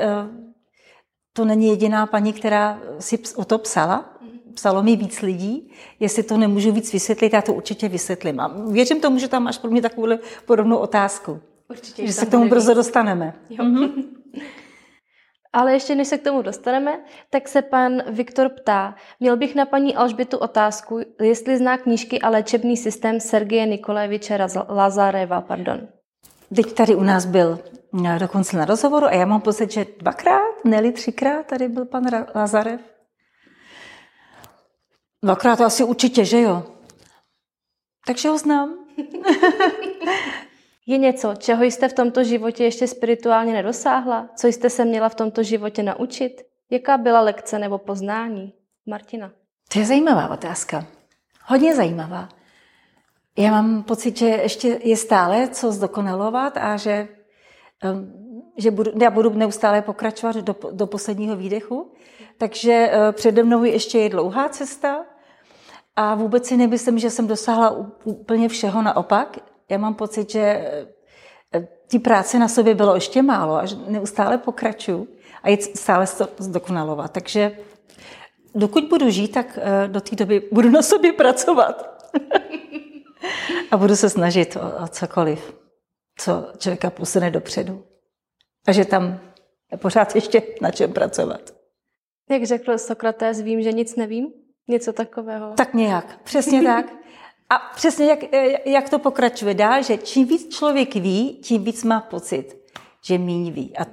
to 1.33 1.45
není 1.45 1.67
jediná 1.67 2.05
paní, 2.05 2.33
která 2.33 2.79
si 2.99 3.19
o 3.35 3.45
to 3.45 3.57
psala 3.57 4.12
psalo 4.55 4.83
mi 4.83 4.95
víc 4.95 5.21
lidí, 5.21 5.71
jestli 5.99 6.23
to 6.23 6.37
nemůžu 6.37 6.71
víc 6.71 6.93
vysvětlit, 6.93 7.33
já 7.33 7.41
to 7.41 7.53
určitě 7.53 7.89
vysvětlím. 7.89 8.39
A 8.39 8.55
věřím 8.71 9.01
tomu, 9.01 9.19
že 9.19 9.27
tam 9.27 9.43
máš 9.43 9.57
pro 9.57 9.71
mě 9.71 9.81
takovou 9.81 10.07
podobnou 10.45 10.77
otázku. 10.77 11.39
Určitě, 11.69 12.07
že 12.07 12.13
se 12.13 12.25
k 12.25 12.31
tomu 12.31 12.49
brzo 12.49 12.71
víc. 12.71 12.75
dostaneme. 12.75 13.33
Jo. 13.49 13.65
Mm-hmm. 13.65 14.03
Ale 15.53 15.73
ještě 15.73 15.95
než 15.95 16.07
se 16.07 16.17
k 16.17 16.23
tomu 16.23 16.41
dostaneme, 16.41 16.99
tak 17.29 17.47
se 17.47 17.61
pan 17.61 18.01
Viktor 18.09 18.49
ptá, 18.49 18.95
měl 19.19 19.37
bych 19.37 19.55
na 19.55 19.65
paní 19.65 19.95
Alžbětu 19.95 20.37
otázku, 20.37 20.99
jestli 21.21 21.57
zná 21.57 21.77
knížky 21.77 22.21
a 22.21 22.29
léčebný 22.29 22.77
systém 22.77 23.19
Sergeje 23.19 23.65
Nikolajeviče 23.65 24.47
Lazareva. 24.69 25.41
Pardon. 25.41 25.87
Teď 26.55 26.73
tady 26.73 26.95
u 26.95 27.03
nás 27.03 27.25
byl 27.25 27.59
eh, 28.05 28.19
dokonce 28.19 28.57
na 28.57 28.65
rozhovoru 28.65 29.05
a 29.05 29.13
já 29.13 29.25
mám 29.25 29.41
pocit, 29.41 29.71
že 29.71 29.85
dvakrát, 29.99 30.65
ne 30.65 30.91
třikrát 30.91 31.45
tady 31.45 31.67
byl 31.67 31.85
pan 31.85 32.03
Lazarev. 32.35 32.92
Dvakrát 35.23 35.55
to 35.55 35.63
asi 35.63 35.83
určitě, 35.83 36.25
že 36.25 36.41
jo? 36.41 36.63
Takže 38.07 38.29
ho 38.29 38.37
znám. 38.37 38.75
Je 40.87 40.97
něco, 40.97 41.35
čeho 41.35 41.63
jste 41.63 41.89
v 41.89 41.93
tomto 41.93 42.23
životě 42.23 42.63
ještě 42.63 42.87
spirituálně 42.87 43.53
nedosáhla? 43.53 44.29
Co 44.35 44.47
jste 44.47 44.69
se 44.69 44.85
měla 44.85 45.09
v 45.09 45.15
tomto 45.15 45.43
životě 45.43 45.83
naučit? 45.83 46.41
Jaká 46.71 46.97
byla 46.97 47.21
lekce 47.21 47.59
nebo 47.59 47.77
poznání? 47.77 48.53
Martina. 48.85 49.31
To 49.73 49.79
je 49.79 49.85
zajímavá 49.85 50.29
otázka. 50.29 50.85
Hodně 51.45 51.75
zajímavá. 51.75 52.29
Já 53.37 53.51
mám 53.51 53.83
pocit, 53.83 54.17
že 54.17 54.27
ještě 54.27 54.79
je 54.83 54.97
stále 54.97 55.47
co 55.47 55.71
zdokonalovat 55.71 56.57
a 56.57 56.77
že, 56.77 57.07
že 58.57 58.71
budu, 58.71 58.91
já 59.01 59.09
budu 59.09 59.29
neustále 59.29 59.81
pokračovat 59.81 60.35
do, 60.35 60.55
do 60.71 60.87
posledního 60.87 61.35
výdechu. 61.35 61.91
Takže 62.37 62.89
eh, 62.91 63.11
přede 63.11 63.43
mnou 63.43 63.63
ještě 63.63 63.99
je 63.99 64.09
dlouhá 64.09 64.49
cesta 64.49 65.05
a 65.95 66.15
vůbec 66.15 66.45
si 66.45 66.57
nemyslím, 66.57 66.99
že 66.99 67.09
jsem 67.09 67.27
dosáhla 67.27 67.75
úplně 68.03 68.49
všeho 68.49 68.81
naopak. 68.81 69.37
Já 69.69 69.77
mám 69.77 69.93
pocit, 69.93 70.29
že 70.31 70.39
eh, 71.53 71.67
ty 71.87 71.99
práce 71.99 72.39
na 72.39 72.47
sobě 72.47 72.75
bylo 72.75 72.95
ještě 72.95 73.21
málo 73.21 73.55
a 73.55 73.65
neustále 73.87 74.37
pokračuju 74.37 75.07
a 75.43 75.49
je 75.49 75.57
stále 75.61 76.07
to 76.07 76.27
zdokonalovat. 76.37 77.11
Takže 77.11 77.57
dokud 78.55 78.83
budu 78.83 79.09
žít, 79.09 79.27
tak 79.27 79.59
eh, 79.61 79.87
do 79.87 80.01
té 80.01 80.15
doby 80.15 80.49
budu 80.51 80.69
na 80.69 80.81
sobě 80.81 81.13
pracovat. 81.13 82.09
a 83.71 83.77
budu 83.77 83.95
se 83.95 84.09
snažit 84.09 84.55
o, 84.55 84.83
o 84.83 84.87
cokoliv, 84.87 85.53
co 86.17 86.51
člověka 86.57 86.89
posune 86.89 87.31
dopředu. 87.31 87.83
A 88.67 88.71
že 88.71 88.85
tam 88.85 89.19
je 89.71 89.77
pořád 89.77 90.15
ještě 90.15 90.41
na 90.61 90.71
čem 90.71 90.93
pracovat. 90.93 91.53
Jak 92.29 92.43
řekl 92.43 92.77
Sokrates, 92.77 93.41
vím, 93.41 93.61
že 93.61 93.71
nic 93.71 93.95
nevím? 93.95 94.42
Něco 94.67 94.93
takového? 94.93 95.53
Tak 95.57 95.73
nějak, 95.73 96.19
přesně 96.23 96.63
tak. 96.63 96.85
A 97.49 97.57
přesně 97.75 98.05
jak, 98.05 98.19
jak 98.65 98.89
to 98.89 98.99
pokračuje 98.99 99.53
dál, 99.53 99.83
že 99.83 99.97
čím 99.97 100.27
víc 100.27 100.55
člověk 100.55 100.95
ví, 100.95 101.39
tím 101.43 101.63
víc 101.63 101.83
má 101.83 102.01
pocit, 102.01 102.57
že 103.01 103.17
míň 103.17 103.51
ví. 103.51 103.77
A, 103.77 103.85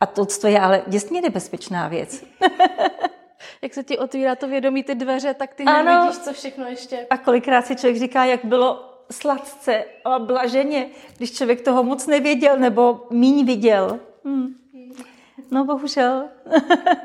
a 0.00 0.06
to, 0.06 0.26
to 0.26 0.46
je 0.46 0.60
ale 0.60 0.82
děsně 0.86 1.20
nebezpečná 1.20 1.88
věc. 1.88 2.24
jak 3.62 3.74
se 3.74 3.84
ti 3.84 3.98
otvírá 3.98 4.34
to 4.34 4.48
vědomí, 4.48 4.82
ty 4.84 4.94
dveře, 4.94 5.34
tak 5.34 5.54
ty 5.54 5.64
ano. 5.64 5.84
nevidíš, 5.84 6.18
co 6.18 6.32
všechno 6.32 6.66
ještě. 6.66 7.06
A 7.10 7.18
kolikrát 7.18 7.66
si 7.66 7.76
člověk 7.76 7.96
říká, 7.96 8.24
jak 8.24 8.44
bylo 8.44 8.90
sladce 9.10 9.84
a 10.04 10.18
blaženě, 10.18 10.86
když 11.16 11.32
člověk 11.32 11.60
toho 11.60 11.82
moc 11.82 12.06
nevěděl 12.06 12.58
nebo 12.58 13.06
míň 13.10 13.46
viděl. 13.46 14.00
Hmm. 14.24 14.54
No 15.50 15.64
bohužel. 15.64 16.28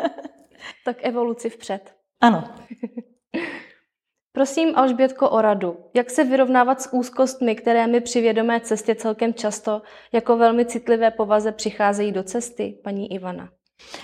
tak 0.86 0.98
evoluci 1.02 1.50
vpřed. 1.50 1.99
Ano. 2.22 2.44
Prosím 4.32 4.76
Alžbětko 4.76 5.30
o 5.30 5.42
radu. 5.42 5.78
Jak 5.94 6.10
se 6.10 6.24
vyrovnávat 6.24 6.82
s 6.82 6.94
úzkostmi, 6.94 7.56
které 7.56 7.88
mi 7.88 8.02
při 8.02 8.22
vědomé 8.22 8.60
cestě 8.60 8.96
celkem 8.96 9.34
často 9.34 9.82
jako 10.12 10.38
velmi 10.38 10.66
citlivé 10.66 11.12
povaze 11.12 11.52
přicházejí 11.52 12.12
do 12.12 12.24
cesty, 12.24 12.80
paní 12.84 13.14
Ivana? 13.14 13.50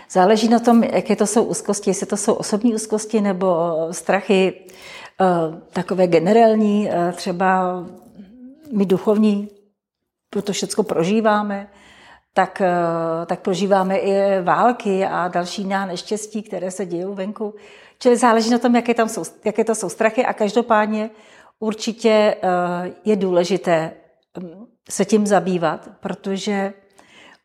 Záleží 0.09 0.47
na 0.47 0.59
tom, 0.59 0.83
jaké 0.83 1.15
to 1.15 1.27
jsou 1.27 1.43
úzkosti, 1.43 1.89
jestli 1.89 2.05
to 2.05 2.17
jsou 2.17 2.33
osobní 2.33 2.75
úzkosti 2.75 3.21
nebo 3.21 3.47
strachy, 3.91 4.67
eh, 5.21 5.25
takové 5.73 6.07
generální, 6.07 6.89
eh, 6.91 7.11
třeba 7.11 7.83
my 8.71 8.85
duchovní, 8.85 9.49
proto 10.29 10.53
všechno 10.53 10.83
prožíváme, 10.83 11.69
tak, 12.35 12.61
eh, 12.61 13.25
tak 13.25 13.39
prožíváme 13.39 13.97
i 13.97 14.41
války 14.41 15.05
a 15.05 15.27
další 15.27 15.63
neštěstí, 15.63 16.43
které 16.43 16.71
se 16.71 16.85
dějí 16.85 17.05
venku. 17.05 17.55
Čili 17.99 18.17
záleží 18.17 18.49
na 18.49 18.57
tom, 18.57 18.75
jaké, 18.75 18.93
tam 18.93 19.09
jsou, 19.09 19.23
jaké 19.45 19.63
to 19.63 19.75
jsou 19.75 19.89
strachy 19.89 20.25
a 20.25 20.33
každopádně 20.33 21.09
určitě 21.59 22.35
je 23.05 23.15
důležité 23.15 23.91
hm, 24.39 24.65
se 24.89 25.05
tím 25.05 25.27
zabývat, 25.27 25.89
protože 25.99 26.73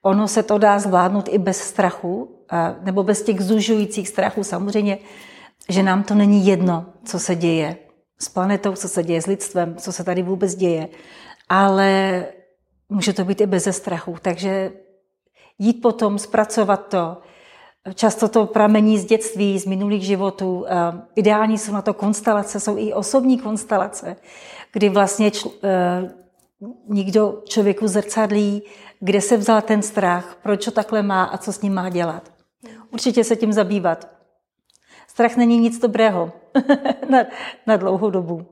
Ono 0.03 0.29
se 0.29 0.43
to 0.43 0.59
dá 0.59 0.79
zvládnout 0.79 1.29
i 1.29 1.39
bez 1.39 1.59
strachu, 1.59 2.37
nebo 2.83 3.03
bez 3.03 3.23
těch 3.23 3.41
zužujících 3.41 4.09
strachů. 4.09 4.45
Samozřejmě, 4.45 4.99
že 5.69 5.83
nám 5.83 6.03
to 6.03 6.15
není 6.15 6.47
jedno, 6.47 6.87
co 7.05 7.19
se 7.19 7.35
děje 7.35 7.77
s 8.19 8.29
planetou, 8.29 8.73
co 8.73 8.89
se 8.89 9.03
děje 9.03 9.23
s 9.23 9.27
lidstvem, 9.27 9.77
co 9.77 9.93
se 9.93 10.05
tady 10.05 10.23
vůbec 10.23 10.55
děje. 10.55 10.89
Ale 11.49 12.25
může 12.91 13.13
to 13.13 13.25
být 13.25 13.41
i 13.41 13.47
bez 13.47 13.77
strachu. 13.77 14.17
Takže 14.23 14.73
jít 15.59 15.83
potom, 15.83 16.19
zpracovat 16.19 16.89
to. 16.89 17.17
Často 17.95 18.29
to 18.29 18.47
pramení 18.47 18.99
z 18.99 19.05
dětství, 19.05 19.59
z 19.59 19.67
minulých 19.67 20.03
životů. 20.03 20.67
Ideální 21.15 21.59
jsou 21.59 21.73
na 21.73 21.83
to 21.83 21.95
konstelace, 21.95 22.61
jsou 22.61 22.79
i 22.79 22.93
osobní 22.93 23.39
konstelace, 23.39 24.17
kdy 24.73 24.89
vlastně 24.89 25.31
čl, 25.31 25.51
eh, 25.65 26.15
nikdo 26.89 27.43
člověku 27.45 27.89
zrcadlí 27.89 28.63
kde 29.01 29.21
se 29.21 29.37
vzal 29.37 29.63
ten 29.63 29.83
strach, 29.83 30.39
proč 30.43 30.65
to 30.65 30.71
takhle 30.71 31.03
má 31.03 31.25
a 31.25 31.39
co 31.39 31.53
s 31.53 31.63
ním 31.63 31.75
má 31.75 31.89
dělat. 31.89 32.33
Určitě 32.91 33.25
se 33.25 33.37
tím 33.37 33.53
zabývat. 33.53 34.09
Strach 35.09 35.37
není 35.37 35.59
nic 35.59 35.79
dobrého 35.79 36.33
na, 37.09 37.19
na 37.67 37.77
dlouhou 37.77 38.11
dobu. 38.11 38.47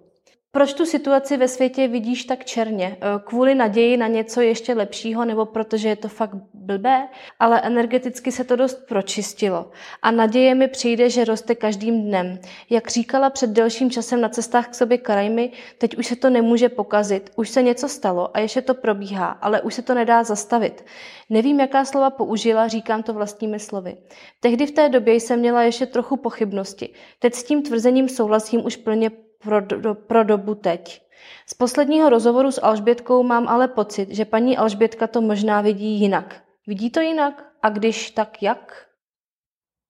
Proč 0.52 0.75
tu 0.75 0.87
situaci 0.87 1.37
ve 1.37 1.49
světě 1.49 1.88
vidíš 1.88 2.25
tak 2.25 2.45
černě? 2.45 2.97
Eh, 3.00 3.07
kvůli 3.25 3.55
naději 3.55 3.97
na 3.97 4.07
něco 4.07 4.40
ještě 4.40 4.75
lepšího, 4.75 5.25
nebo 5.25 5.47
protože 5.47 5.88
je 5.88 5.97
to 5.97 6.09
fakt 6.09 6.35
blbé? 6.55 7.09
Ale 7.38 7.61
energeticky 7.61 8.33
se 8.33 8.45
to 8.45 8.57
dost 8.57 8.87
pročistilo. 8.88 9.71
A 10.02 10.11
naděje 10.11 10.55
mi 10.55 10.69
přijde, 10.69 11.11
že 11.11 11.25
roste 11.25 11.55
každým 11.55 12.02
dnem. 12.02 12.38
Jak 12.71 12.90
říkala 12.90 13.31
před 13.31 13.50
delším 13.50 13.90
časem 13.90 14.21
na 14.21 14.28
cestách 14.28 14.69
k 14.69 14.75
sobě 14.75 14.99
Karajmy, 14.99 15.52
teď 15.78 15.97
už 15.97 16.07
se 16.07 16.17
to 16.17 16.31
nemůže 16.31 16.69
pokazit. 16.69 17.31
Už 17.37 17.49
se 17.49 17.62
něco 17.62 17.88
stalo 17.88 18.37
a 18.37 18.40
ještě 18.40 18.62
to 18.62 18.75
probíhá, 18.75 19.26
ale 19.26 19.61
už 19.61 19.75
se 19.75 19.83
to 19.83 19.95
nedá 19.95 20.25
zastavit. 20.25 20.85
Nevím, 21.31 21.61
jaká 21.61 21.85
slova 21.85 22.11
použila, 22.11 22.69
říkám 22.69 23.02
to 23.02 23.14
vlastními 23.14 23.59
slovy. 23.59 23.97
Tehdy 24.40 24.67
v 24.67 24.73
té 24.73 24.88
době 24.88 25.14
jsem 25.14 25.40
měla 25.40 25.62
ještě 25.62 25.87
trochu 25.87 26.17
pochybnosti. 26.17 26.95
Teď 27.19 27.35
s 27.35 27.45
tím 27.45 27.62
tvrzením 27.62 28.09
souhlasím 28.09 28.64
už 28.67 28.76
plně 28.76 29.11
pro, 29.42 29.61
do, 29.61 29.95
pro 29.95 30.25
dobu 30.25 30.54
teď. 30.54 31.02
Z 31.47 31.54
posledního 31.54 32.09
rozhovoru 32.09 32.52
s 32.52 32.62
Alžbětkou 32.62 33.23
mám 33.23 33.49
ale 33.49 33.68
pocit, 33.68 34.11
že 34.11 34.25
paní 34.25 34.57
Alžbětka 34.57 35.07
to 35.07 35.21
možná 35.21 35.61
vidí 35.61 36.00
jinak. 36.00 36.42
Vidí 36.66 36.90
to 36.90 37.00
jinak? 37.00 37.45
A 37.62 37.68
když 37.68 38.11
tak 38.11 38.42
jak? 38.42 38.87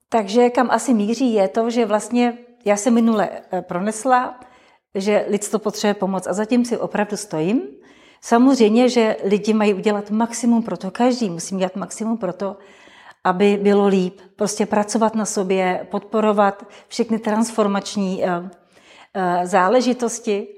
Takže 0.09 0.51
kam 0.51 0.71
asi 0.71 0.95
míří 0.95 1.35
je 1.35 1.49
to, 1.49 1.71
že 1.71 1.87
vlastně 1.87 2.39
já 2.65 2.77
jsem 2.77 2.95
minule 2.95 3.29
eh, 3.53 3.63
pronesla, 3.63 4.41
že 4.95 5.25
lidstvo 5.29 5.59
potřebuje 5.59 5.95
pomoc 5.95 6.27
a 6.27 6.33
zatím 6.33 6.65
si 6.65 6.79
opravdu 6.79 7.17
stojím. 7.17 7.63
Samozřejmě, 8.21 8.89
že 8.89 9.17
lidi 9.25 9.55
mají 9.55 9.75
udělat 9.75 10.11
maximum 10.11 10.63
pro 10.63 10.77
to, 10.77 10.91
každý 10.91 11.31
musí 11.31 11.57
dělat 11.57 11.77
maximum 11.77 12.19
pro 12.19 12.33
to, 12.33 12.57
aby 13.25 13.59
bylo 13.63 13.87
líp. 13.87 14.21
Prostě 14.37 14.67
pracovat 14.67 15.15
na 15.15 15.25
sobě, 15.25 15.87
podporovat 15.91 16.67
všechny 16.89 17.19
transformační 17.19 18.25
Eh, 18.25 18.51
záležitosti, 19.45 20.49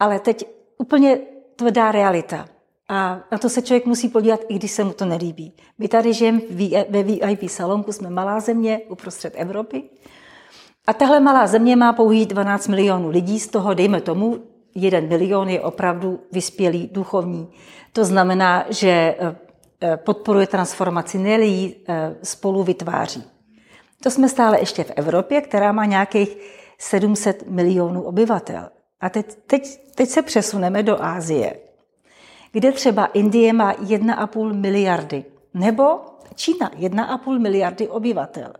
ale 0.00 0.20
teď 0.20 0.48
úplně 0.78 1.18
tvrdá 1.56 1.92
realita. 1.92 2.48
A 2.88 3.20
na 3.32 3.38
to 3.38 3.48
se 3.48 3.62
člověk 3.62 3.86
musí 3.86 4.08
podívat, 4.08 4.40
i 4.48 4.54
když 4.54 4.70
se 4.70 4.84
mu 4.84 4.92
to 4.92 5.04
nelíbí. 5.04 5.52
My 5.78 5.88
tady 5.88 6.12
žijeme 6.12 6.40
ve 6.88 7.02
VIP 7.02 7.48
salonku, 7.48 7.92
jsme 7.92 8.10
malá 8.10 8.40
země 8.40 8.80
uprostřed 8.88 9.34
Evropy. 9.36 9.82
A 10.86 10.92
tahle 10.92 11.20
malá 11.20 11.46
země 11.46 11.76
má 11.76 11.92
pouhých 11.92 12.26
12 12.26 12.68
milionů 12.68 13.08
lidí, 13.08 13.40
z 13.40 13.48
toho 13.48 13.74
dejme 13.74 14.00
tomu, 14.00 14.38
jeden 14.74 15.08
milion 15.08 15.48
je 15.48 15.60
opravdu 15.60 16.20
vyspělý, 16.32 16.88
duchovní. 16.92 17.48
To 17.92 18.04
znamená, 18.04 18.64
že 18.68 18.88
eh, 18.88 19.36
eh, 19.82 19.96
podporuje 19.96 20.46
transformaci, 20.46 21.18
nelí 21.18 21.76
spolu 22.22 22.62
vytváří. 22.64 23.24
To 24.02 24.10
jsme 24.10 24.28
stále 24.28 24.60
ještě 24.60 24.84
v 24.84 24.92
Evropě, 24.96 25.40
která 25.40 25.72
má 25.72 25.84
nějakých 25.84 26.36
700 26.78 27.50
milionů 27.50 28.02
obyvatel. 28.02 28.70
A 29.00 29.08
teď, 29.08 29.38
teď, 29.46 29.92
teď 29.94 30.08
se 30.08 30.22
přesuneme 30.22 30.82
do 30.82 31.04
Ázie, 31.04 31.58
kde 32.52 32.72
třeba 32.72 33.06
Indie 33.06 33.52
má 33.52 33.74
1,5 33.74 34.52
miliardy, 34.52 35.24
nebo 35.54 36.00
Čína 36.34 36.70
1,5 36.70 37.38
miliardy 37.38 37.88
obyvatel. 37.88 38.52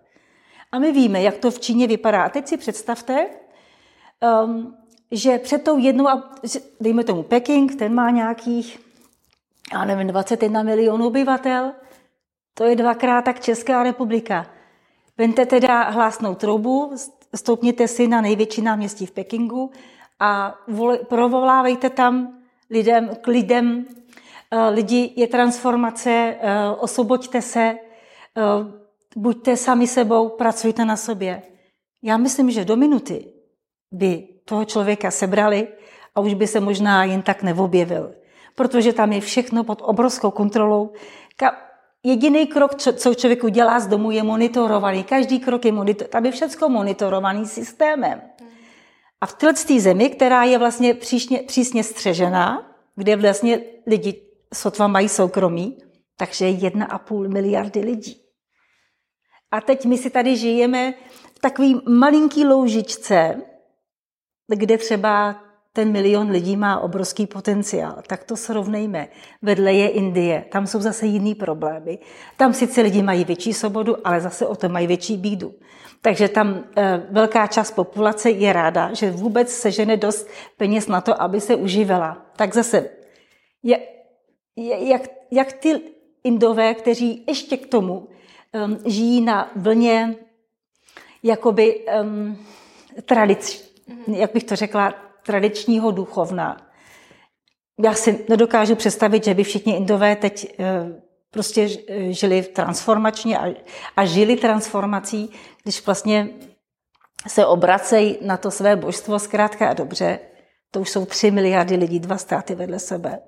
A 0.72 0.78
my 0.78 0.92
víme, 0.92 1.22
jak 1.22 1.38
to 1.38 1.50
v 1.50 1.60
Číně 1.60 1.86
vypadá. 1.86 2.22
A 2.22 2.28
teď 2.28 2.48
si 2.48 2.56
představte, 2.56 3.26
um, 4.44 4.76
že 5.10 5.38
před 5.38 5.64
tou 5.64 5.78
jednou, 5.78 6.08
dejme 6.80 7.04
tomu 7.04 7.22
Peking, 7.22 7.74
ten 7.74 7.94
má 7.94 8.10
nějakých, 8.10 8.80
já 9.72 9.84
nevím, 9.84 10.06
21 10.06 10.62
milionů 10.62 11.06
obyvatel, 11.06 11.72
To 12.54 12.64
je 12.64 12.76
dvakrát 12.76 13.24
tak 13.24 13.40
Česká 13.40 13.82
republika. 13.82 14.46
Vente 15.18 15.46
teda 15.46 15.82
hlásnou 15.82 16.34
troubu, 16.34 16.92
stoupněte 17.34 17.88
si 17.88 18.08
na 18.08 18.20
největší 18.20 18.62
náměstí 18.62 19.06
v 19.06 19.10
Pekingu 19.10 19.70
a 20.20 20.58
provolávejte 21.08 21.90
tam 21.90 22.38
lidem, 22.70 23.10
k 23.20 23.26
lidem, 23.26 23.86
eh, 24.50 24.68
lidi 24.68 25.12
je 25.16 25.26
transformace, 25.26 26.10
eh, 26.10 26.68
osvoboďte 26.78 27.42
se, 27.42 27.60
eh, 27.60 28.42
buďte 29.16 29.56
sami 29.56 29.86
sebou, 29.86 30.28
pracujte 30.28 30.84
na 30.84 30.96
sobě. 30.96 31.42
Já 32.02 32.16
myslím, 32.16 32.50
že 32.50 32.64
do 32.64 32.76
minuty 32.76 33.32
by 33.92 34.28
toho 34.44 34.64
člověka 34.64 35.10
sebrali 35.10 35.68
a 36.14 36.20
už 36.20 36.34
by 36.34 36.46
se 36.46 36.60
možná 36.60 37.04
jen 37.04 37.22
tak 37.22 37.42
neobjevil. 37.42 38.14
Protože 38.54 38.92
tam 38.92 39.12
je 39.12 39.20
všechno 39.20 39.64
pod 39.64 39.82
obrovskou 39.84 40.30
kontrolou. 40.30 40.92
Jediný 42.08 42.46
krok, 42.46 42.74
co 42.74 43.14
člověk 43.14 43.44
udělá 43.44 43.80
z 43.80 43.86
domu, 43.86 44.10
je 44.10 44.22
monitorovaný. 44.22 45.04
Každý 45.04 45.40
krok 45.40 45.64
je 45.64 45.72
monitor, 45.72 46.08
tam 46.08 46.26
je 46.26 46.32
všechno 46.32 46.68
monitorovaný 46.68 47.46
systémem. 47.46 48.22
A 49.20 49.26
v 49.26 49.34
této 49.34 49.78
zemi, 49.78 50.10
která 50.10 50.44
je 50.44 50.58
vlastně 50.58 50.94
přísně, 50.94 51.42
přísně 51.42 51.84
střežená, 51.84 52.72
kde 52.96 53.16
vlastně 53.16 53.60
lidi 53.86 54.22
sotva 54.54 54.86
mají 54.86 55.08
soukromí, 55.08 55.78
takže 56.16 56.44
je 56.44 56.50
jedna 56.50 56.86
a 56.86 56.98
půl 56.98 57.28
miliardy 57.28 57.80
lidí. 57.80 58.20
A 59.50 59.60
teď 59.60 59.84
my 59.84 59.98
si 59.98 60.10
tady 60.10 60.36
žijeme 60.36 60.94
v 61.36 61.38
takový 61.38 61.80
malinký 61.88 62.44
loužičce, 62.44 63.42
kde 64.56 64.78
třeba 64.78 65.42
ten 65.78 65.92
milion 65.92 66.30
lidí 66.30 66.56
má 66.56 66.80
obrovský 66.80 67.26
potenciál. 67.26 68.02
Tak 68.06 68.24
to 68.24 68.36
srovnejme. 68.36 69.08
Vedle 69.42 69.72
je 69.72 69.88
Indie, 69.88 70.44
tam 70.50 70.66
jsou 70.66 70.80
zase 70.80 71.06
jiný 71.06 71.34
problémy. 71.34 71.98
Tam 72.36 72.54
sice 72.54 72.82
lidi 72.82 73.02
mají 73.02 73.24
větší 73.24 73.52
svobodu, 73.52 73.96
ale 74.04 74.20
zase 74.20 74.46
o 74.46 74.56
to 74.56 74.68
mají 74.68 74.86
větší 74.86 75.16
bídu. 75.16 75.54
Takže 76.02 76.28
tam 76.28 76.64
e, 76.76 77.02
velká 77.10 77.46
část 77.46 77.70
populace 77.70 78.30
je 78.30 78.52
ráda, 78.52 78.94
že 78.94 79.10
vůbec 79.10 79.54
sežene 79.54 79.96
dost 79.96 80.28
peněz 80.56 80.88
na 80.88 81.00
to, 81.00 81.22
aby 81.22 81.40
se 81.40 81.54
uživila. 81.54 82.26
Tak 82.36 82.54
zase, 82.54 82.90
je, 83.62 83.78
je, 84.56 84.88
jak, 84.88 85.02
jak 85.30 85.52
ty 85.52 85.80
Indové, 86.24 86.74
kteří 86.74 87.24
ještě 87.28 87.56
k 87.56 87.66
tomu 87.66 88.08
um, 88.66 88.78
žijí 88.86 89.20
na 89.20 89.50
vlně 89.56 90.16
jakoby 91.22 91.86
um, 92.02 92.38
tradic, 93.04 93.72
jak 94.06 94.32
bych 94.32 94.44
to 94.44 94.56
řekla, 94.56 95.07
tradičního 95.28 95.90
duchovna. 95.90 96.56
Já 97.84 97.94
si 97.94 98.24
nedokážu 98.28 98.74
představit, 98.74 99.24
že 99.24 99.34
by 99.34 99.44
všichni 99.44 99.76
Indové 99.76 100.16
teď 100.16 100.56
eh, 100.58 101.02
prostě 101.30 101.68
žili 102.10 102.42
transformačně 102.42 103.38
a, 103.38 103.54
a 103.96 104.04
žili 104.04 104.36
transformací, 104.36 105.30
když 105.62 105.86
vlastně 105.86 106.28
se 107.26 107.46
obracejí 107.46 108.18
na 108.22 108.36
to 108.36 108.50
své 108.50 108.76
božstvo 108.76 109.18
zkrátka 109.18 109.68
a 109.68 109.74
dobře. 109.74 110.18
To 110.70 110.80
už 110.80 110.90
jsou 110.90 111.06
tři 111.06 111.30
miliardy 111.30 111.76
lidí, 111.76 112.00
dva 112.00 112.18
státy 112.18 112.54
vedle 112.54 112.78
sebe, 112.78 113.18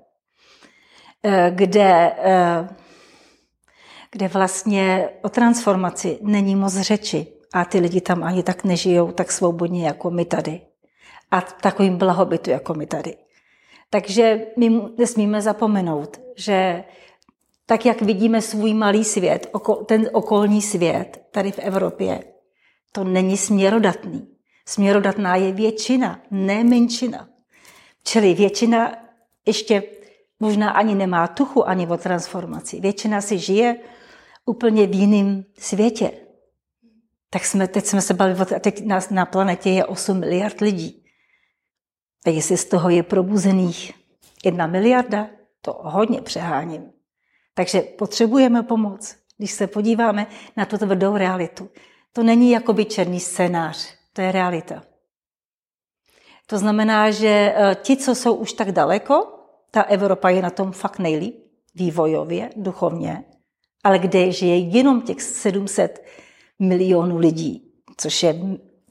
eh, 1.23 1.51
kde, 1.55 2.15
eh, 2.17 2.69
kde 4.11 4.27
vlastně 4.27 5.09
o 5.21 5.29
transformaci 5.29 6.19
není 6.21 6.55
moc 6.55 6.73
řeči 6.73 7.27
a 7.53 7.65
ty 7.65 7.79
lidi 7.79 8.01
tam 8.01 8.23
ani 8.23 8.43
tak 8.43 8.63
nežijou 8.63 9.11
tak 9.11 9.31
svobodně 9.31 9.87
jako 9.87 10.09
my 10.09 10.25
tady 10.25 10.70
a 11.31 11.41
takovým 11.41 11.97
blahobytu, 11.97 12.49
jako 12.49 12.73
my 12.73 12.85
tady. 12.85 13.17
Takže 13.89 14.45
my 14.57 14.81
nesmíme 14.97 15.41
zapomenout, 15.41 16.21
že 16.35 16.83
tak, 17.65 17.85
jak 17.85 18.01
vidíme 18.01 18.41
svůj 18.41 18.73
malý 18.73 19.03
svět, 19.03 19.51
ten 19.85 20.09
okolní 20.13 20.61
svět 20.61 21.27
tady 21.31 21.51
v 21.51 21.59
Evropě, 21.59 22.23
to 22.91 23.03
není 23.03 23.37
směrodatný. 23.37 24.27
Směrodatná 24.65 25.35
je 25.35 25.51
většina, 25.51 26.19
ne 26.31 26.63
menšina. 26.63 27.27
Čili 28.03 28.33
většina 28.33 28.91
ještě 29.45 29.83
možná 30.39 30.69
ani 30.69 30.95
nemá 30.95 31.27
tuchu 31.27 31.67
ani 31.67 31.87
o 31.87 31.97
transformaci. 31.97 32.79
Většina 32.79 33.21
si 33.21 33.37
žije 33.37 33.77
úplně 34.45 34.87
v 34.87 34.93
jiném 34.93 35.43
světě. 35.57 36.11
Tak 37.29 37.45
jsme, 37.45 37.67
teď 37.67 37.85
jsme 37.85 38.01
se 38.01 38.13
bavili, 38.13 38.45
teď 38.59 38.85
nás 38.85 39.09
na 39.09 39.25
planetě 39.25 39.69
je 39.69 39.85
8 39.85 40.19
miliard 40.19 40.61
lidí. 40.61 41.00
A 42.25 42.29
jestli 42.29 42.57
z 42.57 42.65
toho 42.65 42.89
je 42.89 43.03
probuzených 43.03 43.93
jedna 44.45 44.67
miliarda, 44.67 45.27
to 45.61 45.79
hodně 45.81 46.21
přeháním. 46.21 46.91
Takže 47.53 47.81
potřebujeme 47.81 48.63
pomoc. 48.63 49.15
Když 49.37 49.51
se 49.51 49.67
podíváme 49.67 50.27
na 50.57 50.65
tu 50.65 50.77
tvrdou 50.77 51.17
realitu, 51.17 51.69
to 52.13 52.23
není 52.23 52.51
jakoby 52.51 52.85
černý 52.85 53.19
scénář, 53.19 53.95
to 54.13 54.21
je 54.21 54.31
realita. 54.31 54.83
To 56.47 56.57
znamená, 56.57 57.11
že 57.11 57.27
e, 57.27 57.75
ti, 57.81 57.97
co 57.97 58.15
jsou 58.15 58.35
už 58.35 58.53
tak 58.53 58.71
daleko, 58.71 59.27
ta 59.71 59.81
Evropa 59.81 60.29
je 60.29 60.41
na 60.41 60.49
tom 60.49 60.71
fakt 60.71 60.99
nejlíp, 60.99 61.35
vývojově, 61.75 62.49
duchovně, 62.55 63.23
ale 63.83 63.99
kde 63.99 64.31
žije 64.31 64.57
jenom 64.57 65.01
těch 65.01 65.21
700 65.21 66.05
milionů 66.59 67.17
lidí, 67.17 67.71
což 67.97 68.23
je, 68.23 68.35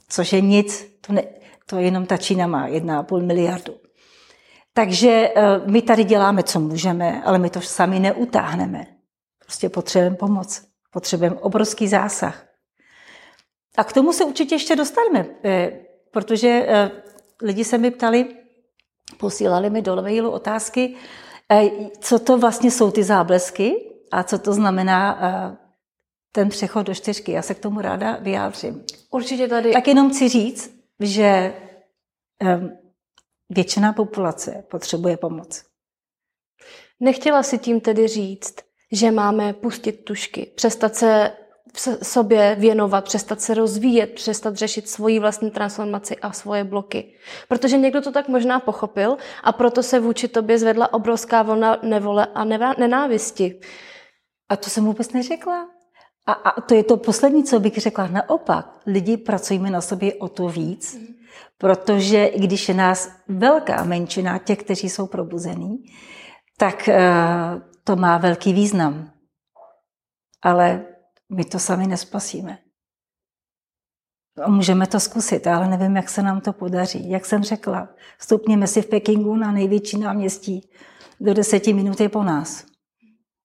což 0.08 0.32
je 0.32 0.40
nic, 0.40 0.98
to 1.00 1.12
ne, 1.12 1.22
to 1.70 1.78
jenom 1.78 2.06
ta 2.06 2.16
Čína 2.16 2.46
má 2.46 2.68
1,5 2.68 3.26
miliardu. 3.26 3.74
Takže 4.74 5.32
eh, 5.34 5.60
my 5.66 5.82
tady 5.82 6.04
děláme, 6.04 6.42
co 6.42 6.60
můžeme, 6.60 7.22
ale 7.24 7.38
my 7.38 7.50
to 7.50 7.60
sami 7.60 8.00
neutáhneme. 8.00 8.86
Prostě 9.44 9.68
potřebujeme 9.68 10.16
pomoc. 10.16 10.62
Potřebujeme 10.92 11.36
obrovský 11.36 11.88
zásah. 11.88 12.46
A 13.76 13.84
k 13.84 13.92
tomu 13.92 14.12
se 14.12 14.24
určitě 14.24 14.54
ještě 14.54 14.76
dostaneme, 14.76 15.26
eh, 15.44 15.72
protože 16.10 16.66
eh, 16.68 16.90
lidi 17.42 17.64
se 17.64 17.78
mi 17.78 17.90
ptali, 17.90 18.26
posílali 19.18 19.70
mi 19.70 19.82
do 19.82 19.96
mailu 19.96 20.30
otázky, 20.30 20.94
co 22.00 22.18
to 22.18 22.38
vlastně 22.38 22.70
jsou 22.70 22.90
ty 22.90 23.04
záblesky 23.04 23.74
a 24.12 24.22
co 24.22 24.38
to 24.38 24.52
znamená 24.52 25.18
ten 26.32 26.48
přechod 26.48 26.86
do 26.86 26.94
čtyřky. 26.94 27.32
Já 27.32 27.42
se 27.42 27.54
k 27.54 27.58
tomu 27.58 27.80
ráda 27.80 28.18
vyjádřím. 28.20 28.84
Určitě 29.10 29.48
tady... 29.48 29.72
Tak 29.72 29.88
jenom 29.88 30.10
chci 30.10 30.28
říct, 30.28 30.79
že 31.00 31.54
většina 33.50 33.92
populace 33.92 34.64
potřebuje 34.70 35.16
pomoc. 35.16 35.64
Nechtěla 37.00 37.42
si 37.42 37.58
tím 37.58 37.80
tedy 37.80 38.08
říct, 38.08 38.54
že 38.92 39.10
máme 39.10 39.52
pustit 39.52 39.92
tušky, 39.92 40.52
přestat 40.56 40.96
se 40.96 41.32
sobě 42.02 42.56
věnovat, 42.58 43.04
přestat 43.04 43.40
se 43.40 43.54
rozvíjet, 43.54 44.06
přestat 44.14 44.56
řešit 44.56 44.88
svoji 44.88 45.18
vlastní 45.18 45.50
transformaci 45.50 46.16
a 46.16 46.32
svoje 46.32 46.64
bloky. 46.64 47.14
Protože 47.48 47.78
někdo 47.78 48.00
to 48.00 48.12
tak 48.12 48.28
možná 48.28 48.60
pochopil 48.60 49.16
a 49.42 49.52
proto 49.52 49.82
se 49.82 50.00
vůči 50.00 50.28
tobě 50.28 50.58
zvedla 50.58 50.92
obrovská 50.92 51.42
vlna 51.42 51.78
nevole 51.82 52.26
a 52.34 52.44
nenávisti. 52.78 53.60
A 54.48 54.56
to 54.56 54.70
jsem 54.70 54.84
vůbec 54.84 55.12
neřekla. 55.12 55.68
A, 56.30 56.32
a 56.32 56.60
to 56.60 56.74
je 56.74 56.84
to 56.84 56.96
poslední, 56.96 57.44
co 57.44 57.60
bych 57.60 57.76
řekla. 57.76 58.06
Naopak, 58.06 58.80
lidi 58.86 59.16
pracujeme 59.16 59.70
na 59.70 59.80
sobě 59.80 60.14
o 60.14 60.28
to 60.28 60.48
víc, 60.48 60.98
protože 61.58 62.30
když 62.36 62.68
je 62.68 62.74
nás 62.74 63.10
velká 63.28 63.84
menšina 63.84 64.38
těch, 64.38 64.58
kteří 64.58 64.88
jsou 64.88 65.06
probuzení, 65.06 65.84
tak 66.56 66.88
uh, 66.88 67.62
to 67.84 67.96
má 67.96 68.18
velký 68.18 68.52
význam. 68.52 69.10
Ale 70.42 70.86
my 71.30 71.44
to 71.44 71.58
sami 71.58 71.86
nespasíme. 71.86 72.58
Můžeme 74.46 74.86
to 74.86 75.00
zkusit, 75.00 75.46
ale 75.46 75.68
nevím, 75.68 75.96
jak 75.96 76.08
se 76.08 76.22
nám 76.22 76.40
to 76.40 76.52
podaří. 76.52 77.10
Jak 77.10 77.26
jsem 77.26 77.42
řekla, 77.42 77.88
stupněme 78.18 78.66
si 78.66 78.82
v 78.82 78.86
Pekingu 78.86 79.36
na 79.36 79.52
největší 79.52 79.98
náměstí. 79.98 80.70
Do 81.20 81.34
deseti 81.34 81.72
minut 81.72 82.00
je 82.00 82.08
po 82.08 82.22
nás. 82.22 82.66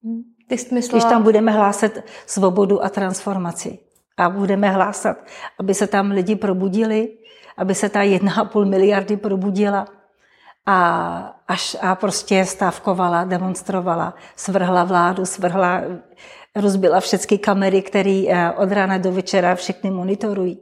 Hmm. 0.04 0.35
Ty 0.47 0.58
jsi 0.58 0.73
myslela... 0.73 0.99
Když 0.99 1.10
tam 1.10 1.23
budeme 1.23 1.51
hlásat 1.51 1.91
svobodu 2.25 2.84
a 2.84 2.89
transformaci 2.89 3.79
a 4.17 4.29
budeme 4.29 4.69
hlásat, 4.69 5.17
aby 5.60 5.73
se 5.73 5.88
tam 5.88 6.12
lidi 6.12 6.36
probudili, 6.36 7.17
aby 7.58 7.75
se 7.75 7.89
ta 7.89 8.01
jedna 8.01 8.36
a 8.36 8.45
půl 8.45 8.65
miliardy 8.65 9.17
probudila 9.17 9.88
a, 10.65 11.17
až, 11.47 11.77
a 11.81 11.95
prostě 11.95 12.45
stávkovala, 12.45 13.23
demonstrovala, 13.23 14.13
svrhla 14.36 14.84
vládu, 14.84 15.25
svrhla, 15.25 15.81
rozbila 16.55 16.99
všechny 16.99 17.38
kamery, 17.38 17.81
které 17.81 18.23
eh, 18.27 18.51
od 18.51 18.71
rána 18.71 18.97
do 18.97 19.12
večera 19.12 19.55
všechny 19.55 19.91
monitorují. 19.91 20.60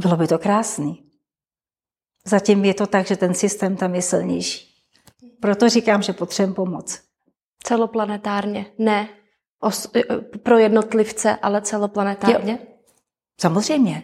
Bylo 0.00 0.16
by 0.16 0.26
to 0.26 0.38
krásný. 0.38 1.04
Zatím 2.24 2.64
je 2.64 2.74
to 2.74 2.86
tak, 2.86 3.06
že 3.06 3.16
ten 3.16 3.34
systém 3.34 3.76
tam 3.76 3.94
je 3.94 4.02
silnější. 4.02 4.68
Proto 5.40 5.68
říkám, 5.68 6.02
že 6.02 6.12
potřebujeme 6.12 6.54
pomoc. 6.54 7.07
Celoplanetárně, 7.62 8.66
ne 8.78 9.08
os, 9.60 9.90
eh, 9.94 10.02
pro 10.42 10.58
jednotlivce, 10.58 11.36
ale 11.42 11.62
celoplanetárně? 11.62 12.58
Jo. 12.60 12.66
Samozřejmě. 13.40 14.02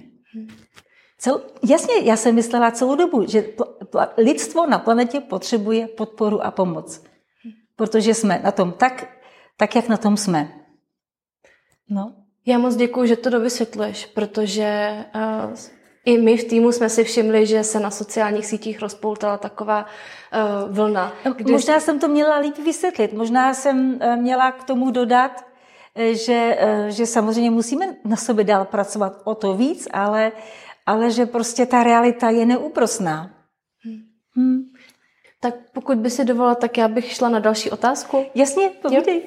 Cel, 1.18 1.42
jasně, 1.68 1.94
já 2.02 2.16
jsem 2.16 2.34
myslela 2.34 2.70
celou 2.70 2.94
dobu, 2.94 3.24
že 3.28 3.44
lidstvo 4.16 4.66
na 4.66 4.78
planetě 4.78 5.20
potřebuje 5.20 5.88
podporu 5.88 6.44
a 6.44 6.50
pomoc. 6.50 7.04
Protože 7.76 8.14
jsme 8.14 8.40
na 8.44 8.52
tom 8.52 8.72
tak 8.72 9.14
tak, 9.56 9.76
jak 9.76 9.88
na 9.88 9.96
tom 9.96 10.16
jsme. 10.16 10.48
No. 11.90 12.14
Já 12.46 12.58
moc 12.58 12.76
děkuji, 12.76 13.06
že 13.08 13.16
to 13.16 13.30
dovysvětluješ, 13.30 14.06
protože 14.06 14.98
uh, 15.14 15.54
i 16.04 16.18
my 16.18 16.36
v 16.36 16.44
týmu 16.44 16.72
jsme 16.72 16.88
si 16.88 17.04
všimli, 17.04 17.46
že 17.46 17.64
se 17.64 17.80
na 17.80 17.90
sociálních 17.90 18.46
sítích 18.46 18.82
rozpoutala 18.82 19.38
taková 19.38 19.86
uh, 19.86 20.74
vlna. 20.74 21.12
Kdy... 21.36 21.52
Možná 21.52 21.80
jsem 21.80 21.98
to 22.00 22.08
měla 22.08 22.38
líp 22.38 22.58
vysvětlit. 22.58 23.12
Možná 23.12 23.54
jsem 23.54 24.00
uh, 24.04 24.16
měla 24.16 24.52
k 24.52 24.64
tomu 24.64 24.90
dodat, 24.90 25.44
že, 26.12 26.58
uh, 26.62 26.86
že 26.88 27.06
samozřejmě 27.06 27.50
musíme 27.50 27.96
na 28.04 28.16
sobě 28.16 28.44
dál 28.44 28.64
pracovat 28.64 29.20
o 29.24 29.34
to 29.34 29.54
víc, 29.54 29.88
ale, 29.92 30.32
ale 30.86 31.10
že 31.10 31.26
prostě 31.26 31.66
ta 31.66 31.82
realita 31.82 32.30
je 32.30 32.46
neúprosná. 32.46 33.30
Hmm. 33.84 34.00
Hmm. 34.36 34.62
Tak 35.40 35.54
pokud 35.72 35.98
by 35.98 36.10
si 36.10 36.24
dovolila, 36.24 36.54
tak 36.54 36.78
já 36.78 36.88
bych 36.88 37.12
šla 37.12 37.28
na 37.28 37.38
další 37.38 37.70
otázku. 37.70 38.26
Jasně, 38.34 38.70
povídej. 38.82 39.22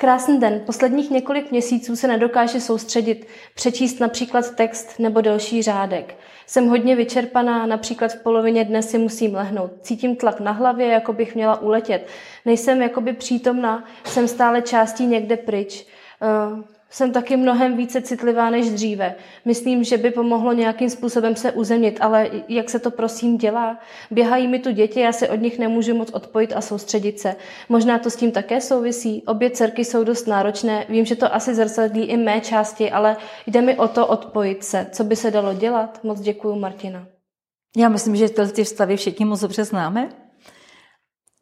Krásný 0.00 0.40
den. 0.40 0.60
Posledních 0.66 1.10
několik 1.10 1.50
měsíců 1.50 1.96
se 1.96 2.08
nedokáže 2.08 2.60
soustředit, 2.60 3.26
přečíst 3.54 4.00
například 4.00 4.54
text 4.54 4.98
nebo 4.98 5.20
delší 5.20 5.62
řádek. 5.62 6.14
Jsem 6.46 6.68
hodně 6.68 6.96
vyčerpaná, 6.96 7.66
například 7.66 8.12
v 8.12 8.22
polovině 8.22 8.64
dne 8.64 8.82
si 8.82 8.98
musím 8.98 9.34
lehnout. 9.34 9.70
Cítím 9.82 10.16
tlak 10.16 10.40
na 10.40 10.52
hlavě, 10.52 10.86
jako 10.86 11.12
bych 11.12 11.34
měla 11.34 11.60
uletět. 11.60 12.06
Nejsem 12.44 12.82
jakoby 12.82 13.12
přítomná, 13.12 13.84
jsem 14.04 14.28
stále 14.28 14.62
částí 14.62 15.06
někde 15.06 15.36
pryč. 15.36 15.86
Uh, 16.52 16.60
jsem 16.90 17.12
taky 17.12 17.36
mnohem 17.36 17.76
více 17.76 18.00
citlivá 18.00 18.50
než 18.50 18.70
dříve. 18.70 19.14
Myslím, 19.44 19.84
že 19.84 19.96
by 19.96 20.10
pomohlo 20.10 20.52
nějakým 20.52 20.90
způsobem 20.90 21.36
se 21.36 21.52
uzemnit, 21.52 21.98
ale 22.00 22.30
jak 22.48 22.70
se 22.70 22.78
to 22.78 22.90
prosím 22.90 23.38
dělá? 23.38 23.78
Běhají 24.10 24.48
mi 24.48 24.58
tu 24.58 24.70
děti, 24.70 25.00
já 25.00 25.12
se 25.12 25.28
od 25.28 25.40
nich 25.40 25.58
nemůžu 25.58 25.94
moc 25.94 26.10
odpojit 26.10 26.52
a 26.52 26.60
soustředit 26.60 27.20
se. 27.20 27.36
Možná 27.68 27.98
to 27.98 28.10
s 28.10 28.16
tím 28.16 28.32
také 28.32 28.60
souvisí. 28.60 29.22
Obě 29.26 29.50
dcerky 29.50 29.84
jsou 29.84 30.04
dost 30.04 30.26
náročné. 30.26 30.86
Vím, 30.88 31.04
že 31.04 31.16
to 31.16 31.34
asi 31.34 31.54
zrcadlí 31.54 32.04
i 32.04 32.16
mé 32.16 32.40
části, 32.40 32.90
ale 32.90 33.16
jde 33.46 33.60
mi 33.60 33.76
o 33.76 33.88
to 33.88 34.06
odpojit 34.06 34.64
se. 34.64 34.86
Co 34.92 35.04
by 35.04 35.16
se 35.16 35.30
dalo 35.30 35.54
dělat? 35.54 36.04
Moc 36.04 36.20
děkuji, 36.20 36.56
Martina. 36.56 37.06
Já 37.76 37.88
myslím, 37.88 38.16
že 38.16 38.28
ty 38.28 38.64
stavy 38.64 38.96
všichni 38.96 39.24
moc 39.24 39.40
dobře 39.40 39.64
známe. 39.64 40.08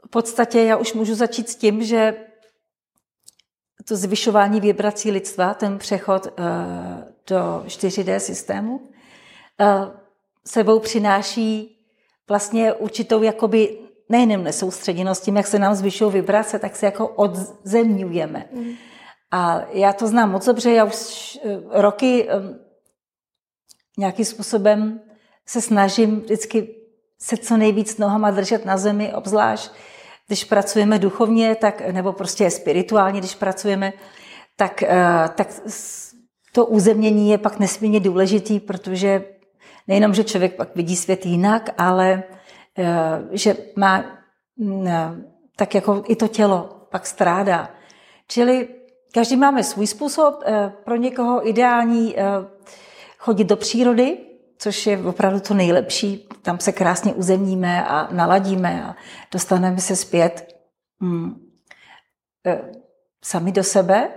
V 0.07 0.11
podstatě 0.11 0.61
já 0.61 0.77
už 0.77 0.93
můžu 0.93 1.15
začít 1.15 1.49
s 1.49 1.57
tím, 1.57 1.85
že 1.85 2.15
to 3.85 3.97
zvyšování 3.97 4.61
vibrací 4.61 5.11
lidstva, 5.11 5.55
ten 5.55 5.79
přechod 5.79 6.27
uh, 6.27 6.33
do 7.27 7.63
4D 7.67 8.17
systému, 8.17 8.77
uh, 8.77 8.87
sebou 10.47 10.79
přináší 10.79 11.79
vlastně 12.29 12.73
určitou 12.73 13.23
jakoby 13.23 13.79
nejenom 14.09 14.45
nesoustředěnost 14.45 15.23
tím, 15.25 15.37
jak 15.37 15.47
se 15.47 15.59
nám 15.59 15.75
zvyšují 15.75 16.13
vibrace, 16.13 16.59
tak 16.59 16.77
se 16.77 16.87
jako 16.87 17.09
odzemňujeme. 17.09 18.49
Mm. 18.53 18.73
A 19.31 19.61
já 19.73 19.93
to 19.93 20.07
znám 20.07 20.31
moc 20.31 20.47
dobře, 20.47 20.73
já 20.73 20.85
už 20.85 21.39
uh, 21.43 21.51
roky 21.71 22.29
um, 22.29 22.59
nějakým 23.99 24.25
způsobem 24.25 25.01
se 25.47 25.61
snažím 25.61 26.21
vždycky 26.21 26.75
se 27.19 27.37
co 27.37 27.57
nejvíc 27.57 27.99
nohama 27.99 28.31
držet 28.31 28.65
na 28.65 28.77
zemi, 28.77 29.15
obzvlášť 29.15 29.71
když 30.29 30.45
pracujeme 30.45 30.99
duchovně, 30.99 31.55
tak, 31.55 31.93
nebo 31.93 32.13
prostě 32.13 32.51
spirituálně, 32.51 33.21
když 33.21 33.35
pracujeme, 33.35 33.93
tak, 34.57 34.83
eh, 34.83 35.29
tak 35.35 35.49
to 36.53 36.67
uzemnění 36.67 37.31
je 37.31 37.39
pak 37.39 37.59
nesmírně 37.59 38.01
důležitý, 38.01 38.61
protože 38.61 39.25
nejenom, 39.89 40.15
že 40.15 40.25
člověk 40.25 40.57
pak 40.57 40.77
vidí 40.77 40.97
svět 40.97 41.27
jinak, 41.27 41.71
ale 41.79 42.23
eh, 42.79 42.87
že 43.31 43.57
má 43.77 44.05
mm, 44.57 44.87
eh, 44.87 45.15
tak 45.57 45.75
jako 45.75 46.05
i 46.09 46.17
to 46.17 46.29
tělo 46.29 46.87
pak 46.91 47.07
strádá. 47.07 47.71
Čili 48.29 48.69
každý 49.15 49.37
máme 49.37 49.65
svůj 49.65 49.87
způsob, 49.87 50.43
pro 50.85 50.97
někoho 50.97 51.49
ideální 51.49 52.17
chodit 53.19 53.45
do 53.45 53.57
přírody, 53.57 54.19
což 54.59 54.87
je 54.87 54.99
opravdu 54.99 55.41
to 55.41 55.55
nejlepší. 55.55 56.29
Tam 56.43 56.61
se 56.61 56.73
krásně 56.73 57.15
uzemníme 57.15 57.85
a 57.85 58.09
naladíme 58.13 58.85
a 58.85 58.97
dostaneme 59.33 59.79
se 59.79 59.97
zpět 59.97 60.55
hmm, 61.01 61.51
sami 63.25 63.53
do 63.53 63.65
sebe. 63.65 64.09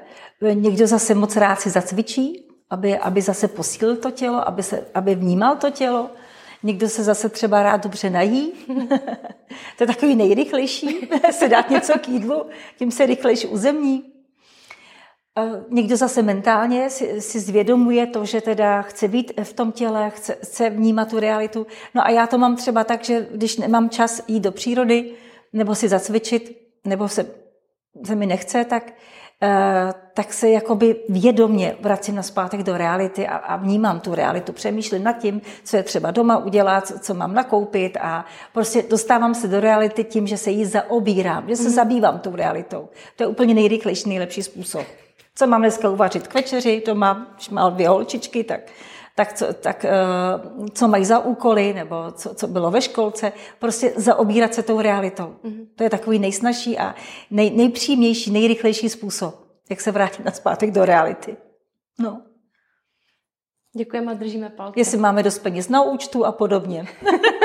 Někdo 0.54 0.88
zase 0.88 1.15
moc 1.15 1.36
rád 1.36 1.62
si 1.62 1.69
zacvičí, 1.69 2.47
aby, 2.69 2.97
aby 2.97 3.21
zase 3.21 3.47
posílil 3.47 3.95
to 3.95 4.12
tělo, 4.12 4.47
aby, 4.47 4.63
se, 4.63 4.86
aby 4.93 5.15
vnímal 5.15 5.56
to 5.56 5.69
tělo. 5.69 6.10
Někdo 6.63 6.89
se 6.89 7.04
zase 7.04 7.30
třeba 7.30 7.63
rád 7.63 7.84
dobře 7.84 8.10
nají. 8.10 8.51
to 9.77 9.84
je 9.84 9.88
takový 9.88 10.15
nejrychlejší, 10.15 11.10
se 11.32 11.49
dát 11.49 11.69
něco 11.69 11.99
k 11.99 12.08
jídlu, 12.08 12.45
tím 12.77 12.91
se 12.91 13.06
rychlejší 13.06 13.47
uzemní. 13.47 14.20
Někdo 15.70 15.98
zase 15.98 16.22
mentálně 16.22 16.89
si, 16.89 17.22
si 17.22 17.39
zvědomuje 17.39 18.08
to, 18.08 18.26
že 18.26 18.41
teda 18.41 18.82
chce 18.82 19.08
být 19.08 19.34
v 19.44 19.54
tom 19.54 19.72
těle, 19.72 20.10
chce, 20.10 20.38
chce 20.44 20.70
vnímat 20.70 21.10
tu 21.10 21.20
realitu. 21.20 21.67
No 21.96 22.06
a 22.06 22.10
já 22.10 22.28
to 22.28 22.38
mám 22.38 22.56
třeba 22.56 22.84
tak, 22.84 23.04
že 23.04 23.28
když 23.32 23.58
nemám 23.58 23.89
čas 23.89 24.22
jít 24.28 24.39
do 24.39 24.52
přírody, 24.52 25.12
nebo 25.54 25.76
si 25.76 25.89
zacvičit, 25.89 26.62
nebo 26.86 27.08
se, 27.08 27.26
se 28.06 28.15
mi 28.15 28.26
nechce, 28.26 28.65
tak, 28.65 28.94
uh, 29.44 29.91
tak 30.13 30.34
se 30.34 30.50
jakoby 30.50 30.96
vědomně 31.10 31.76
vracím 31.80 32.15
na 32.15 32.24
zpátek 32.24 32.63
do 32.63 32.78
reality 32.78 33.28
a, 33.28 33.36
a 33.36 33.56
vnímám 33.56 34.00
tu 34.00 34.15
realitu. 34.15 34.54
Přemýšlím 34.54 35.04
nad 35.04 35.13
tím, 35.13 35.41
co 35.63 35.78
je 35.78 35.84
třeba 35.84 36.12
doma 36.12 36.38
udělat, 36.38 36.88
co, 36.88 37.00
co 37.00 37.13
mám 37.13 37.34
nakoupit 37.34 37.98
a 38.02 38.26
prostě 38.54 38.84
dostávám 38.89 39.36
se 39.36 39.48
do 39.48 39.60
reality 39.60 40.04
tím, 40.04 40.28
že 40.28 40.38
se 40.38 40.52
jí 40.52 40.65
zaobírám, 40.65 41.50
že 41.50 41.56
se 41.56 41.70
mm. 41.70 41.76
zabývám 41.76 42.20
tou 42.20 42.36
realitou. 42.36 42.89
To 43.15 43.24
je 43.24 43.28
úplně 43.28 43.54
nejrychlejší, 43.54 44.10
nejlepší 44.10 44.44
způsob. 44.44 44.86
Co 45.41 45.47
mám 45.47 45.62
dneska 45.62 45.89
uvařit 45.89 46.27
k 46.27 46.34
večeři, 46.34 46.82
to 46.82 46.95
mám, 46.95 47.27
když 47.36 47.49
mám 47.49 47.73
dvě 47.73 47.89
holčičky, 47.89 48.43
tak, 48.43 48.62
tak, 49.15 49.34
co, 49.34 49.54
tak 49.54 49.86
eh, 49.86 49.91
co 50.73 50.88
mají 50.88 51.06
za 51.06 51.19
úkoly, 51.19 51.73
nebo 51.73 52.12
co, 52.12 52.36
co 52.36 52.47
bylo 52.47 52.71
ve 52.71 52.82
školce, 52.82 53.32
prostě 53.60 53.93
zaobírat 53.95 54.54
se 54.54 54.63
tou 54.63 54.82
realitou. 54.82 55.36
Mm-hmm. 55.43 55.67
To 55.75 55.84
je 55.84 55.89
takový 55.89 56.19
nejsnažší 56.19 56.77
a 56.77 56.95
nej, 57.32 57.49
nejpříjemnější, 57.49 58.32
nejrychlejší 58.32 58.89
způsob, 58.89 59.47
jak 59.69 59.82
se 59.82 59.91
vrátit 59.91 60.25
na 60.25 60.32
zpátek 60.32 60.71
do 60.71 60.86
reality. 60.86 61.38
No. 61.99 62.21
Děkujeme 63.77 64.12
a 64.12 64.15
držíme 64.15 64.49
palce. 64.49 64.80
Jestli 64.80 64.97
máme 64.97 65.23
dost 65.23 65.39
peněz 65.39 65.69
na 65.69 65.82
účtu 65.82 66.25
a 66.25 66.32
podobně. 66.32 66.88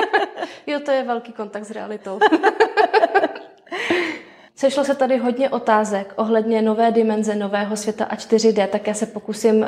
jo, 0.66 0.80
to 0.80 0.90
je 0.90 1.02
velký 1.02 1.32
kontakt 1.32 1.64
s 1.64 1.70
realitou. 1.70 2.18
Sešlo 4.56 4.84
se 4.84 4.94
tady 4.94 5.18
hodně 5.18 5.50
otázek 5.50 6.14
ohledně 6.16 6.62
nové 6.62 6.92
dimenze, 6.92 7.34
nového 7.34 7.76
světa 7.76 8.04
a 8.04 8.16
4D, 8.16 8.68
tak 8.68 8.86
já 8.86 8.94
se 8.94 9.06
pokusím 9.06 9.56
uh, 9.56 9.66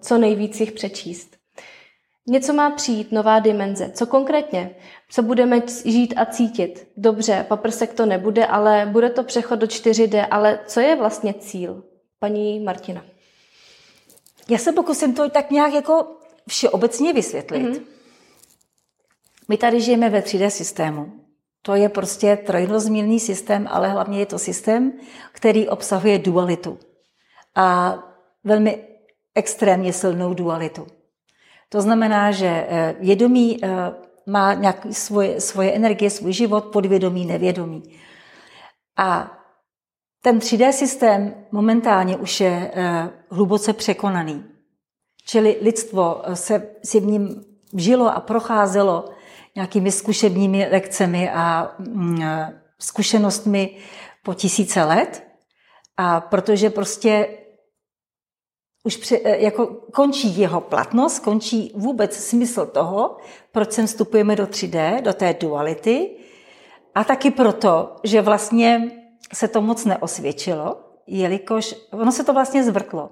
co 0.00 0.18
nejvíc 0.18 0.60
jich 0.60 0.72
přečíst. 0.72 1.36
Něco 2.26 2.52
má 2.52 2.70
přijít, 2.70 3.12
nová 3.12 3.38
dimenze. 3.38 3.90
Co 3.94 4.06
konkrétně? 4.06 4.76
Co 5.10 5.22
budeme 5.22 5.62
žít 5.84 6.14
a 6.16 6.26
cítit? 6.26 6.88
Dobře, 6.96 7.46
paprsek 7.48 7.94
to 7.94 8.06
nebude, 8.06 8.46
ale 8.46 8.86
bude 8.86 9.10
to 9.10 9.24
přechod 9.24 9.58
do 9.58 9.66
4D, 9.66 10.26
ale 10.30 10.58
co 10.66 10.80
je 10.80 10.96
vlastně 10.96 11.34
cíl? 11.34 11.84
Paní 12.18 12.60
Martina. 12.60 13.04
Já 14.48 14.58
se 14.58 14.72
pokusím 14.72 15.14
to 15.14 15.30
tak 15.30 15.50
nějak 15.50 15.72
jako 15.72 16.06
všeobecně 16.48 17.12
vysvětlit. 17.12 17.62
Mm-hmm. 17.62 17.82
My 19.48 19.56
tady 19.56 19.80
žijeme 19.80 20.10
ve 20.10 20.20
3D 20.20 20.48
systému. 20.48 21.21
To 21.62 21.74
je 21.74 21.88
prostě 21.88 22.36
trojrozměrný 22.36 23.20
systém, 23.20 23.68
ale 23.70 23.88
hlavně 23.88 24.18
je 24.18 24.26
to 24.26 24.38
systém, 24.38 24.92
který 25.32 25.68
obsahuje 25.68 26.18
dualitu. 26.18 26.78
A 27.54 27.98
velmi 28.44 28.84
extrémně 29.34 29.92
silnou 29.92 30.34
dualitu. 30.34 30.86
To 31.68 31.80
znamená, 31.80 32.30
že 32.30 32.66
eh, 32.68 32.94
vědomí 33.00 33.58
eh, 33.64 33.68
má 34.26 34.54
nějaké 34.54 34.92
svoje, 34.92 35.40
svoje 35.40 35.72
energie, 35.72 36.10
svůj 36.10 36.32
život, 36.32 36.64
podvědomí, 36.64 37.26
nevědomí. 37.26 37.82
A 38.96 39.38
ten 40.22 40.38
3D 40.38 40.70
systém 40.70 41.34
momentálně 41.52 42.16
už 42.16 42.40
je 42.40 42.70
eh, 42.74 43.10
hluboce 43.30 43.72
překonaný. 43.72 44.44
Čili 45.24 45.58
lidstvo 45.60 46.22
se 46.34 46.68
si 46.84 47.00
v 47.00 47.06
ním 47.06 47.44
žilo 47.76 48.16
a 48.16 48.20
procházelo 48.20 49.08
nějakými 49.56 49.92
zkušebními 49.92 50.68
lekcemi 50.70 51.30
a 51.30 51.74
mm, 51.78 52.22
zkušenostmi 52.78 53.76
po 54.24 54.34
tisíce 54.34 54.84
let. 54.84 55.26
A 55.96 56.20
protože 56.20 56.70
prostě 56.70 57.38
už 58.84 58.96
pře, 58.96 59.20
jako 59.24 59.66
končí 59.66 60.38
jeho 60.38 60.60
platnost, 60.60 61.18
končí 61.18 61.72
vůbec 61.74 62.16
smysl 62.16 62.66
toho, 62.66 63.16
proč 63.52 63.72
sem 63.72 63.86
vstupujeme 63.86 64.36
do 64.36 64.44
3D, 64.44 65.02
do 65.02 65.12
té 65.12 65.34
duality. 65.40 66.16
A 66.94 67.04
taky 67.04 67.30
proto, 67.30 67.96
že 68.04 68.20
vlastně 68.20 68.90
se 69.34 69.48
to 69.48 69.60
moc 69.60 69.84
neosvědčilo, 69.84 70.76
jelikož 71.06 71.74
ono 71.92 72.12
se 72.12 72.24
to 72.24 72.32
vlastně 72.32 72.64
zvrtlo. 72.64 73.10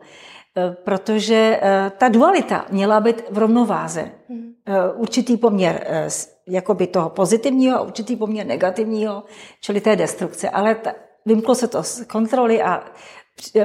Eh, 0.57 0.77
protože 0.85 1.61
eh, 1.63 1.93
ta 1.99 2.09
dualita 2.09 2.67
měla 2.71 3.01
být 3.01 3.23
v 3.31 3.39
rovnováze. 3.39 4.11
Hmm. 4.29 4.53
Eh, 4.67 4.93
určitý 4.93 5.37
poměr 5.37 5.87
jakoby 6.49 6.87
toho 6.87 7.11
pozitivního 7.11 7.77
a 7.77 7.81
určitý 7.81 8.17
poměr 8.17 8.47
negativního, 8.47 9.25
čili 9.61 9.81
té 9.81 9.97
destrukce. 9.97 10.51
Ale 10.51 10.75
ta, 10.75 10.93
vymklo 11.27 11.55
se 11.55 11.69
to 11.69 11.83
z 11.83 12.05
kontroly 12.05 12.63
a 12.63 12.85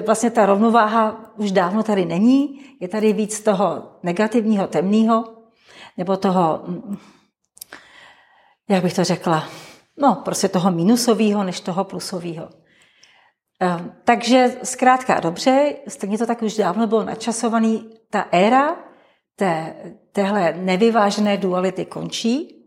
vlastně 0.06 0.30
ta 0.30 0.46
rovnováha 0.46 1.34
už 1.38 1.52
dávno 1.52 1.84
tady 1.84 2.06
není, 2.06 2.60
je 2.80 2.88
tady 2.88 3.14
víc 3.14 3.42
toho 3.42 3.84
negativního, 4.04 4.68
temného, 4.68 5.24
nebo 5.98 6.18
toho, 6.18 6.62
mm, 6.68 6.98
jak 8.70 8.84
bych 8.84 8.94
to 8.94 9.04
řekla, 9.04 9.48
no 9.98 10.22
prostě 10.26 10.48
toho 10.48 10.72
minusového, 10.72 11.44
než 11.44 11.60
toho 11.60 11.84
plusového. 11.84 12.50
Ehm, 13.60 13.94
takže 14.04 14.58
zkrátka 14.64 15.20
dobře, 15.20 15.76
stejně 15.88 16.18
to 16.18 16.26
tak 16.26 16.42
už 16.42 16.58
dávno 16.58 16.88
bylo 16.88 17.04
načasovaný, 17.04 17.90
ta 18.10 18.28
éra 18.32 18.76
té, 19.36 19.76
téhle 20.12 20.54
nevyvážené 20.58 21.38
duality 21.38 21.86
končí 21.86 22.66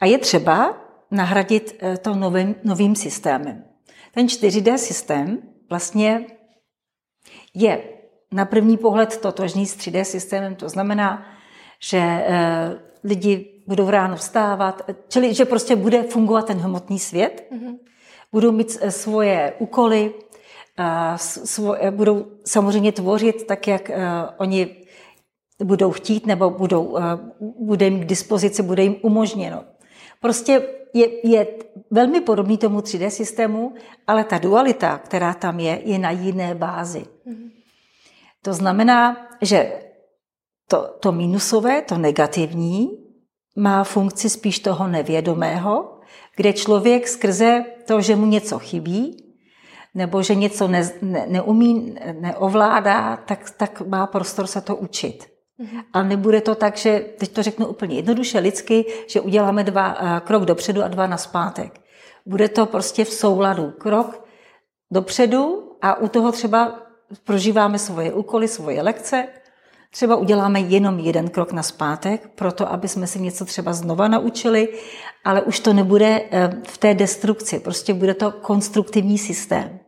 a 0.00 0.06
je 0.06 0.18
třeba 0.18 0.76
nahradit 1.10 1.76
eh, 1.80 1.96
to 1.96 2.14
novým, 2.14 2.54
novým 2.64 2.96
systémem. 2.96 3.64
Ten 4.14 4.26
4D 4.26 4.74
systém 4.74 5.38
vlastně 5.70 6.26
je 7.54 7.82
na 8.32 8.44
první 8.44 8.76
pohled 8.76 9.16
totožný 9.16 9.66
s 9.66 9.76
3D 9.76 10.02
systémem, 10.02 10.54
to 10.54 10.68
znamená, 10.68 11.26
že 11.82 11.98
eh, 11.98 12.78
lidi 13.04 13.62
budou 13.66 13.90
ráno 13.90 14.16
vstávat, 14.16 14.82
čili 15.08 15.34
že 15.34 15.44
prostě 15.44 15.76
bude 15.76 16.02
fungovat 16.02 16.46
ten 16.46 16.58
hmotný 16.58 16.98
svět, 16.98 17.48
mm-hmm. 17.52 17.78
Budou 18.32 18.52
mít 18.52 18.78
eh, 18.80 18.90
svoje 18.90 19.54
úkoly, 19.58 20.14
svoje, 21.16 21.90
budou 21.90 22.26
samozřejmě 22.44 22.92
tvořit 22.92 23.46
tak, 23.46 23.68
jak 23.68 23.90
oni 24.38 24.76
budou 25.64 25.90
chtít 25.90 26.26
nebo 26.26 26.50
budou, 26.50 26.98
bude 27.40 27.84
jim 27.84 28.00
k 28.00 28.04
dispozici, 28.04 28.62
bude 28.62 28.82
jim 28.82 28.96
umožněno. 29.02 29.64
Prostě 30.20 30.62
je, 30.94 31.28
je 31.28 31.46
velmi 31.90 32.20
podobný 32.20 32.58
tomu 32.58 32.78
3D 32.78 33.08
systému, 33.08 33.74
ale 34.06 34.24
ta 34.24 34.38
dualita, 34.38 34.98
která 34.98 35.34
tam 35.34 35.60
je, 35.60 35.80
je 35.84 35.98
na 35.98 36.10
jiné 36.10 36.54
bázi. 36.54 37.06
Mm-hmm. 37.26 37.50
To 38.42 38.54
znamená, 38.54 39.28
že 39.40 39.72
to, 40.68 40.96
to 41.00 41.12
minusové, 41.12 41.82
to 41.82 41.98
negativní, 41.98 42.90
má 43.56 43.84
funkci 43.84 44.30
spíš 44.30 44.58
toho 44.58 44.88
nevědomého, 44.88 45.99
kde 46.40 46.52
člověk 46.52 47.08
skrze 47.08 47.64
to, 47.86 48.00
že 48.00 48.16
mu 48.16 48.26
něco 48.26 48.58
chybí, 48.58 49.34
nebo 49.94 50.22
že 50.22 50.34
něco 50.34 50.68
ne, 50.68 50.90
ne, 51.02 51.26
neumí, 51.28 51.96
neovládá, 52.20 53.16
tak, 53.16 53.50
tak 53.50 53.82
má 53.86 54.06
prostor 54.06 54.46
se 54.46 54.60
to 54.60 54.76
učit. 54.76 55.26
Mm-hmm. 55.60 55.84
A 55.92 56.02
nebude 56.02 56.40
to 56.40 56.54
tak, 56.54 56.76
že, 56.76 57.04
teď 57.18 57.32
to 57.32 57.42
řeknu 57.42 57.66
úplně 57.66 57.96
jednoduše 57.96 58.38
lidsky, 58.38 58.84
že 59.06 59.20
uděláme 59.20 59.64
dva 59.64 60.00
uh, 60.00 60.18
krok 60.18 60.44
dopředu 60.44 60.82
a 60.82 60.88
dva 60.88 61.06
naspátek. 61.06 61.80
Bude 62.26 62.48
to 62.48 62.66
prostě 62.66 63.04
v 63.04 63.12
souladu. 63.12 63.70
Krok 63.70 64.24
dopředu 64.90 65.72
a 65.82 66.00
u 66.00 66.08
toho 66.08 66.32
třeba 66.32 66.82
prožíváme 67.24 67.78
svoje 67.78 68.12
úkoly, 68.12 68.48
svoje 68.48 68.82
lekce. 68.82 69.28
Třeba 69.92 70.16
uděláme 70.16 70.60
jenom 70.60 70.98
jeden 70.98 71.28
krok 71.28 71.52
na 71.52 71.62
zpátek, 71.62 72.30
proto 72.34 72.72
aby 72.72 72.88
jsme 72.88 73.06
si 73.06 73.20
něco 73.20 73.44
třeba 73.44 73.72
znova 73.72 74.08
naučili, 74.08 74.68
ale 75.24 75.42
už 75.42 75.60
to 75.60 75.72
nebude 75.72 76.20
uh, 76.20 76.62
v 76.66 76.78
té 76.78 76.94
destrukci, 76.94 77.60
prostě 77.60 77.94
bude 77.94 78.14
to 78.14 78.30
konstruktivní 78.30 79.18
systém. 79.18 79.80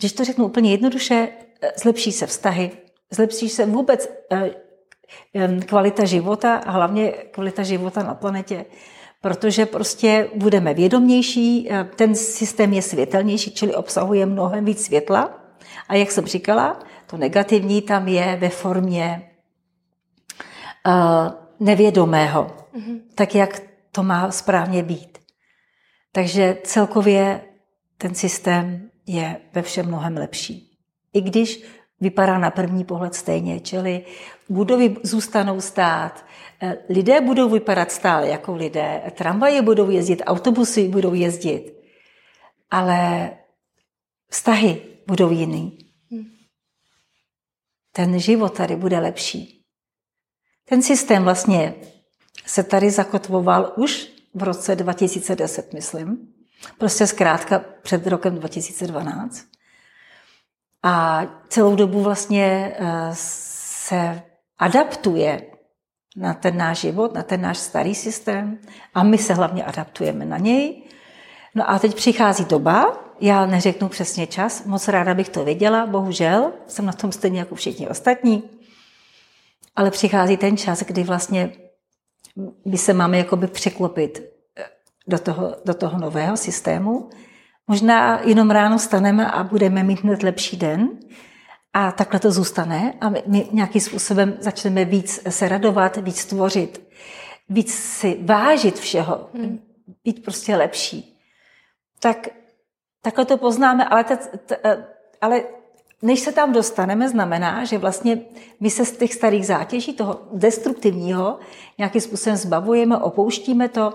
Když 0.00 0.12
to 0.12 0.24
řeknu 0.24 0.44
úplně 0.44 0.70
jednoduše, 0.70 1.28
zlepší 1.76 2.12
se 2.12 2.26
vztahy, 2.26 2.70
zlepší 3.10 3.48
se 3.48 3.66
vůbec 3.66 4.08
eh, 4.32 4.50
kvalita 5.66 6.04
života 6.04 6.56
a 6.56 6.70
hlavně 6.70 7.12
kvalita 7.12 7.62
života 7.62 8.02
na 8.02 8.14
planetě, 8.14 8.64
protože 9.20 9.66
prostě 9.66 10.28
budeme 10.34 10.74
vědomější, 10.74 11.68
eh, 11.70 11.84
ten 11.96 12.14
systém 12.14 12.72
je 12.72 12.82
světelnější, 12.82 13.50
čili 13.50 13.74
obsahuje 13.74 14.26
mnohem 14.26 14.64
víc 14.64 14.84
světla. 14.84 15.44
A 15.88 15.94
jak 15.94 16.10
jsem 16.10 16.26
říkala, 16.26 16.80
to 17.10 17.16
negativní 17.16 17.82
tam 17.82 18.08
je 18.08 18.36
ve 18.36 18.48
formě 18.48 19.30
uh, 20.86 20.92
nevědomého, 21.60 22.56
mm-hmm. 22.74 23.00
tak 23.14 23.34
jak 23.34 23.62
to 23.92 24.02
má 24.02 24.30
správně 24.30 24.82
být. 24.82 25.18
Takže 26.12 26.58
celkově 26.64 27.40
ten 27.98 28.14
systém 28.14 28.90
je 29.06 29.36
ve 29.52 29.62
všem 29.62 29.86
mnohem 29.86 30.16
lepší. 30.16 30.78
I 31.12 31.20
když 31.20 31.64
vypadá 32.00 32.38
na 32.38 32.50
první 32.50 32.84
pohled 32.84 33.14
stejně, 33.14 33.60
čili 33.60 34.04
budovy 34.48 34.96
zůstanou 35.02 35.60
stát, 35.60 36.24
eh, 36.62 36.76
lidé 36.88 37.20
budou 37.20 37.48
vypadat 37.48 37.92
stále 37.92 38.28
jako 38.28 38.54
lidé, 38.54 39.02
tramvaje 39.14 39.62
budou 39.62 39.90
jezdit, 39.90 40.22
autobusy 40.26 40.88
budou 40.88 41.14
jezdit, 41.14 41.72
ale 42.70 43.30
vztahy 44.30 44.82
budou 45.06 45.30
jiný. 45.30 45.87
Ten 47.98 48.18
život 48.18 48.56
tady 48.56 48.76
bude 48.76 48.98
lepší. 48.98 49.64
Ten 50.64 50.82
systém 50.82 51.24
vlastně 51.24 51.74
se 52.46 52.62
tady 52.62 52.90
zakotvoval 52.90 53.72
už 53.76 54.08
v 54.34 54.42
roce 54.42 54.76
2010, 54.76 55.72
myslím. 55.72 56.28
Prostě 56.78 57.06
zkrátka 57.06 57.64
před 57.82 58.06
rokem 58.06 58.34
2012. 58.34 59.46
A 60.82 61.22
celou 61.48 61.76
dobu 61.76 62.02
vlastně 62.02 62.76
eh, 62.78 63.10
se 63.12 64.22
adaptuje 64.58 65.42
na 66.16 66.34
ten 66.34 66.56
náš 66.56 66.78
život, 66.78 67.14
na 67.14 67.22
ten 67.22 67.40
náš 67.40 67.58
starý 67.58 67.94
systém 67.94 68.58
a 68.94 69.02
my 69.02 69.18
se 69.18 69.34
hlavně 69.34 69.64
adaptujeme 69.64 70.24
na 70.24 70.38
něj. 70.38 70.87
No 71.58 71.70
a 71.70 71.78
teď 71.78 71.94
přichází 71.94 72.44
doba, 72.44 72.98
já 73.20 73.46
neřeknu 73.46 73.88
přesně 73.88 74.26
čas, 74.26 74.64
moc 74.64 74.88
ráda 74.88 75.14
bych 75.14 75.28
to 75.28 75.44
věděla, 75.44 75.86
bohužel, 75.86 76.52
jsem 76.66 76.86
na 76.86 76.92
tom 76.92 77.12
stejně 77.12 77.38
jako 77.38 77.54
všichni 77.54 77.88
ostatní, 77.88 78.42
ale 79.76 79.90
přichází 79.90 80.36
ten 80.36 80.56
čas, 80.56 80.82
kdy 80.82 81.02
vlastně 81.02 81.52
my 82.64 82.78
se 82.78 82.92
máme 82.92 83.18
jakoby 83.18 83.46
překlopit 83.46 84.22
eh, 84.58 84.64
do 85.06 85.18
toho, 85.18 85.56
do 85.64 85.74
toho 85.74 85.98
nového 85.98 86.36
systému 86.36 87.10
Možná 87.68 88.20
jenom 88.24 88.50
ráno 88.50 88.78
staneme 88.78 89.30
a 89.30 89.44
budeme 89.44 89.82
mít 89.82 90.00
hned 90.00 90.22
lepší 90.22 90.56
den 90.56 90.88
a 91.72 91.92
takhle 91.92 92.20
to 92.20 92.32
zůstane 92.32 92.94
a 93.00 93.08
my, 93.08 93.22
my 93.26 93.48
nějakým 93.52 93.80
způsobem 93.80 94.36
začneme 94.40 94.84
víc 94.84 95.20
se 95.28 95.48
radovat, 95.48 95.96
víc 95.96 96.24
tvořit, 96.24 96.88
víc 97.48 97.74
si 97.74 98.18
vážit 98.24 98.78
všeho, 98.78 99.30
hmm. 99.34 99.58
být 100.04 100.24
prostě 100.24 100.56
lepší. 100.56 101.07
Tak 102.00 102.28
takhle 103.02 103.24
to 103.24 103.36
poznáme, 103.36 103.84
ale, 103.84 104.04
te, 104.04 104.16
te, 104.16 104.86
ale 105.20 105.42
než 106.02 106.20
se 106.20 106.32
tam 106.32 106.52
dostaneme, 106.52 107.08
znamená, 107.08 107.64
že 107.64 107.78
vlastně 107.78 108.20
my 108.60 108.70
se 108.70 108.84
z 108.84 108.92
těch 108.92 109.14
starých 109.14 109.46
zátěží, 109.46 109.92
toho 109.92 110.20
destruktivního, 110.32 111.38
nějakým 111.78 112.00
způsobem 112.00 112.36
zbavujeme, 112.36 112.98
opouštíme 112.98 113.68
to, 113.68 113.94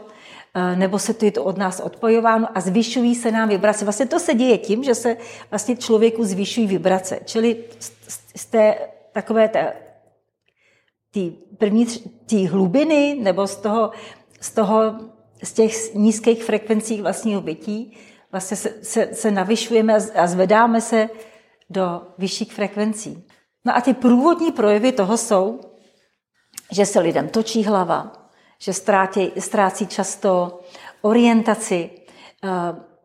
Eh, 0.56 0.76
nebo 0.76 1.00
se 1.00 1.14
to 1.14 1.26
je 1.26 1.32
to 1.32 1.44
od 1.44 1.58
nás 1.58 1.80
odpojováno 1.80 2.48
a 2.58 2.62
zvyšují 2.62 3.16
se 3.16 3.32
nám 3.32 3.50
vibrace. 3.50 3.86
Vlastně 3.86 4.06
to 4.06 4.20
se 4.20 4.34
děje 4.34 4.58
tím, 4.58 4.84
že 4.84 4.96
se 4.96 5.18
vlastně 5.52 5.76
člověku 5.76 6.24
zvyšují 6.24 6.68
vibrace. 6.68 7.20
Čili 7.26 7.64
z 8.36 8.46
té 8.46 8.76
takové 9.12 9.48
té, 9.50 9.74
tý 11.12 11.30
první 11.58 11.86
tý 12.26 12.48
hlubiny 12.48 13.18
nebo 13.22 13.48
z 13.48 13.56
toho, 13.56 13.92
z 14.42 14.52
toho, 14.52 14.96
z 15.44 15.54
těch 15.54 15.94
nízkých 15.94 16.44
frekvencí 16.44 17.02
vlastního 17.02 17.42
bytí 17.42 17.98
vlastně 18.32 18.58
se, 18.58 18.74
se, 18.82 19.10
se 19.14 19.32
navyšujeme 19.32 19.94
a 20.16 20.28
zvedáme 20.28 20.82
se 20.82 21.10
do 21.70 22.02
vyšších 22.18 22.54
frekvencí. 22.54 23.28
No 23.66 23.78
a 23.78 23.82
ty 23.82 23.94
průvodní 23.94 24.52
projevy 24.52 24.92
toho 24.92 25.18
jsou, 25.18 25.60
že 26.72 26.86
se 26.86 27.00
lidem 27.00 27.30
točí 27.30 27.64
hlava, 27.64 28.12
že 28.60 28.74
ztrátí, 28.74 29.32
ztrácí 29.40 29.88
často 29.88 30.60
orientaci, 31.02 31.90
eh, 32.44 32.50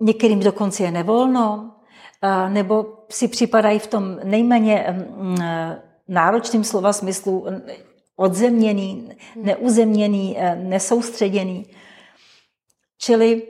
některým 0.00 0.40
dokonce 0.40 0.82
je 0.82 0.90
nevolno, 0.90 1.74
eh, 2.22 2.50
nebo 2.50 2.86
si 3.10 3.28
připadají 3.28 3.78
v 3.78 3.86
tom 3.86 4.18
nejméně 4.24 4.86
mm, 4.90 5.36
eh, 5.42 5.82
náročným 6.08 6.64
slova 6.64 6.92
smyslu 6.92 7.46
odzemněný, 8.16 9.08
neuzemněný, 9.36 10.36
nesoustředěný. 10.54 11.66
Čili 12.98 13.42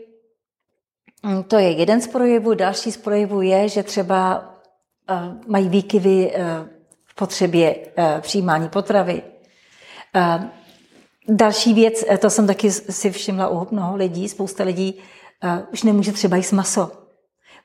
mm, 1.23 1.43
to 1.43 1.59
je 1.59 1.71
jeden 1.71 2.01
z 2.01 2.07
projevů. 2.07 2.55
Další 2.55 2.93
z 2.93 2.97
projevů 2.97 3.43
je, 3.43 3.69
že 3.69 3.83
třeba 3.83 4.45
mají 5.47 5.69
výkyvy 5.69 6.33
v 7.05 7.15
potřebě 7.15 7.77
přijímání 8.21 8.69
potravy. 8.69 9.23
Další 11.29 11.75
věc, 11.75 12.05
eh, 12.09 12.19
to 12.19 12.31
jsem 12.31 12.47
taky 12.47 12.71
si 12.71 13.11
všimla 13.11 13.49
u 13.49 13.67
mnoho 13.71 13.97
lidí, 13.97 14.29
spousta 14.29 14.65
lidí 14.65 14.95
už 15.73 15.83
nemůže 15.83 16.13
třeba 16.13 16.37
jíst 16.37 16.53
maso, 16.53 16.93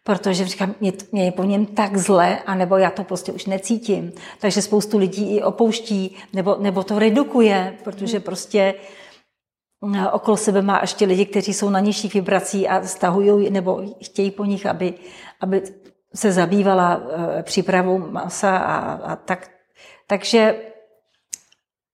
protože 0.04 0.46
říkám, 0.46 0.76
mě, 0.80 0.94
mě 1.12 1.26
je 1.26 1.32
po 1.32 1.44
něm 1.44 1.66
tak 1.66 1.98
zle, 1.98 2.40
anebo 2.40 2.78
já 2.78 2.90
to 2.90 3.04
prostě 3.04 3.32
už 3.32 3.46
necítím. 3.46 4.12
Takže 4.40 4.62
spoustu 4.62 4.98
lidí 4.98 5.36
i 5.36 5.44
opouští, 5.44 6.16
nebo, 6.34 6.56
nebo 6.60 6.84
to 6.84 7.00
redukuje, 7.00 7.78
protože 7.84 8.18
hmm. 8.18 8.24
prostě 8.24 8.74
uh, 8.74 9.03
okolo 10.12 10.38
sebe 10.38 10.62
má 10.62 10.80
ještě 10.82 11.06
lidi, 11.06 11.26
kteří 11.26 11.54
jsou 11.54 11.70
na 11.70 11.80
nižších 11.80 12.14
vibrací 12.14 12.68
a 12.68 12.84
stahují 12.84 13.50
nebo 13.50 13.82
chtějí 14.04 14.32
po 14.32 14.46
nich, 14.46 14.66
aby, 14.66 14.94
aby 15.42 15.64
se 16.16 16.32
zabývala 16.32 17.02
eh, 17.04 17.44
přípravou 17.44 17.98
masa 17.98 18.58
a, 18.58 18.94
a 18.94 19.16
tak. 19.16 19.52
Takže 20.08 20.56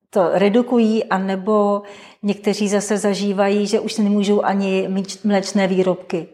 to 0.09 0.29
redukují, 0.33 1.03
anebo 1.03 1.81
někteří 2.23 2.67
zase 2.67 2.97
zažívají, 2.97 3.67
že 3.67 3.79
už 3.79 3.97
nemůžou 3.97 4.41
ani 4.41 4.89
mléčné 5.23 5.67
výrobky, 5.67 6.27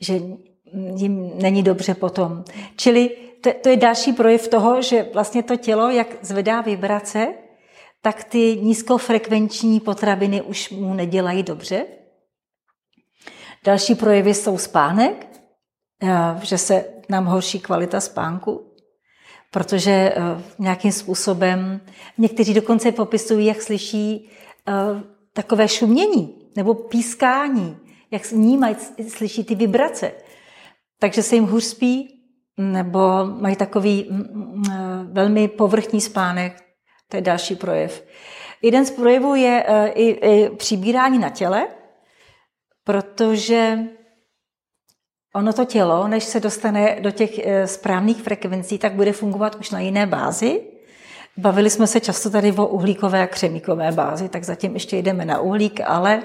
že 0.00 0.20
jim 0.96 1.30
není 1.42 1.62
dobře 1.62 1.94
potom. 1.94 2.44
Čili 2.76 3.10
to, 3.40 3.50
to 3.62 3.68
je 3.68 3.76
další 3.76 4.12
projev 4.12 4.48
toho, 4.48 4.82
že 4.82 5.06
vlastně 5.14 5.42
to 5.42 5.56
tělo, 5.56 5.90
jak 5.90 6.06
zvedá 6.22 6.60
vibrace, 6.60 7.34
tak 8.04 8.24
ty 8.24 8.56
nízkofrekvenční 8.62 9.80
potraviny 9.80 10.42
už 10.42 10.70
mu 10.70 10.94
nedělají 10.94 11.42
dobře. 11.42 11.86
Další 13.64 13.94
projevy 13.94 14.34
jsou 14.34 14.58
spánek, 14.58 15.26
eh, 16.02 16.40
že 16.42 16.58
se 16.58 16.84
nám 17.08 17.24
horší 17.24 17.60
kvalita 17.60 18.00
spánku, 18.00 18.74
protože 19.50 19.90
eh, 19.90 20.14
nějakým 20.58 20.92
způsobem, 20.92 21.80
někteří 22.18 22.54
dokonce 22.54 22.92
popisují, 22.92 23.46
jak 23.46 23.62
slyší 23.62 24.30
eh, 24.68 24.72
takové 25.32 25.68
šumění 25.68 26.50
nebo 26.56 26.74
pískání, 26.74 27.76
jak 28.10 28.32
vnímají, 28.32 28.76
slyší 29.08 29.44
ty 29.44 29.54
vibrace. 29.54 30.12
Takže 30.98 31.22
se 31.22 31.34
jim 31.34 31.44
hůř 31.44 31.64
spí, 31.64 32.20
nebo 32.58 33.00
mají 33.24 33.56
takový 33.56 34.06
mm, 34.10 34.18
mm, 34.18 34.64
velmi 35.12 35.48
povrchní 35.48 36.00
spánek. 36.00 36.63
To 37.14 37.18
je 37.18 37.22
další 37.22 37.56
projev. 37.56 38.04
Jeden 38.62 38.86
z 38.86 38.90
projevů 38.90 39.34
je 39.34 39.64
i, 39.94 40.08
i 40.08 40.50
přibírání 40.50 41.18
na 41.18 41.30
těle, 41.30 41.66
protože 42.84 43.78
ono 45.34 45.52
to 45.52 45.64
tělo, 45.64 46.08
než 46.08 46.24
se 46.24 46.40
dostane 46.40 47.00
do 47.00 47.10
těch 47.10 47.38
eh, 47.38 47.66
správných 47.66 48.22
frekvencí, 48.22 48.78
tak 48.78 48.92
bude 48.92 49.12
fungovat 49.12 49.54
už 49.54 49.70
na 49.70 49.80
jiné 49.80 50.06
bázi. 50.06 50.60
Bavili 51.36 51.70
jsme 51.70 51.86
se 51.86 52.00
často 52.00 52.30
tady 52.30 52.52
o 52.52 52.66
uhlíkové 52.66 53.22
a 53.22 53.26
křemíkové 53.26 53.92
bázi, 53.92 54.28
tak 54.28 54.44
zatím 54.44 54.74
ještě 54.74 54.96
jdeme 54.96 55.24
na 55.24 55.40
uhlík, 55.40 55.80
ale 55.86 56.22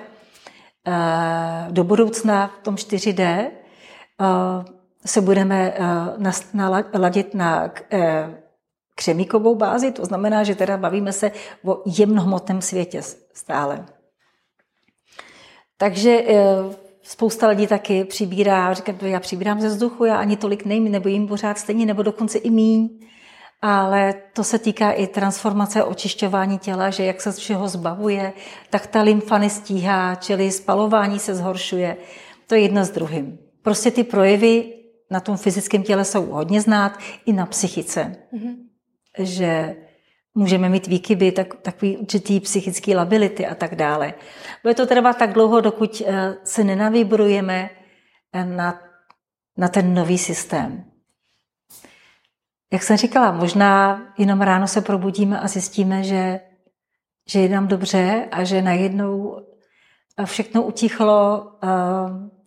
eh, 0.87 1.67
do 1.71 1.83
budoucna 1.83 2.47
v 2.59 2.63
tom 2.63 2.75
4D 2.75 3.21
eh, 3.21 3.49
se 5.05 5.21
budeme 5.21 5.73
naladit 6.93 7.33
na 7.33 7.71
křemíkovou 8.99 9.55
bázi, 9.55 9.91
to 9.91 10.05
znamená, 10.05 10.43
že 10.43 10.55
teda 10.55 10.77
bavíme 10.77 11.13
se 11.13 11.31
o 11.65 11.81
jemnohmotném 11.85 12.61
světě 12.61 13.01
stále. 13.33 13.85
Takže 15.77 16.23
spousta 17.01 17.47
lidí 17.47 17.67
taky 17.67 18.03
přibírá, 18.03 18.73
říkám, 18.73 18.95
já 19.01 19.19
přibírám 19.19 19.61
ze 19.61 19.67
vzduchu, 19.67 20.05
já 20.05 20.17
ani 20.17 20.37
tolik 20.37 20.65
nejím, 20.65 20.91
nebo 20.91 21.09
jim 21.09 21.27
pořád 21.27 21.57
stejně, 21.57 21.85
nebo 21.85 22.03
dokonce 22.03 22.37
i 22.37 22.49
míň. 22.49 22.89
Ale 23.61 24.13
to 24.33 24.43
se 24.43 24.59
týká 24.59 24.91
i 24.91 25.07
transformace 25.07 25.83
očišťování 25.83 26.59
těla, 26.59 26.89
že 26.89 27.05
jak 27.05 27.21
se 27.21 27.31
z 27.31 27.37
všeho 27.37 27.67
zbavuje, 27.67 28.33
tak 28.69 28.87
ta 28.87 29.01
lymfa 29.01 29.37
nestíhá, 29.37 30.15
čili 30.15 30.51
spalování 30.51 31.19
se 31.19 31.35
zhoršuje. 31.35 31.97
To 32.47 32.55
je 32.55 32.61
jedno 32.61 32.85
s 32.85 32.89
druhým. 32.89 33.39
Prostě 33.61 33.91
ty 33.91 34.03
projevy 34.03 34.73
na 35.11 35.19
tom 35.19 35.37
fyzickém 35.37 35.83
těle 35.83 36.05
jsou 36.05 36.25
hodně 36.25 36.61
znát, 36.61 36.99
i 37.25 37.33
na 37.33 37.45
psychice. 37.45 38.15
Mm-hmm. 38.33 38.68
Že 39.19 39.75
můžeme 40.35 40.69
mít 40.69 40.87
výkyby, 40.87 41.31
tak, 41.31 41.55
takový 41.55 41.97
určitý 41.97 42.39
psychický 42.39 42.95
lability 42.95 43.47
a 43.47 43.55
tak 43.55 43.75
dále. 43.75 44.13
Bude 44.63 44.73
to 44.73 44.85
trvat 44.85 45.17
tak 45.17 45.33
dlouho, 45.33 45.61
dokud 45.61 46.01
eh, 46.05 46.35
se 46.43 46.63
nenavibrujeme 46.63 47.69
eh, 48.33 48.45
na, 48.45 48.81
na 49.57 49.67
ten 49.67 49.93
nový 49.93 50.17
systém. 50.17 50.85
Jak 52.73 52.83
jsem 52.83 52.97
říkala, 52.97 53.31
možná 53.31 54.01
jenom 54.17 54.41
ráno 54.41 54.67
se 54.67 54.81
probudíme 54.81 55.39
a 55.39 55.47
zjistíme, 55.47 56.03
že, 56.03 56.39
že 57.29 57.39
je 57.39 57.49
nám 57.49 57.67
dobře 57.67 58.27
a 58.31 58.43
že 58.43 58.61
najednou 58.61 59.41
všechno 60.25 60.63
utichlo, 60.63 61.51
eh, 61.63 62.38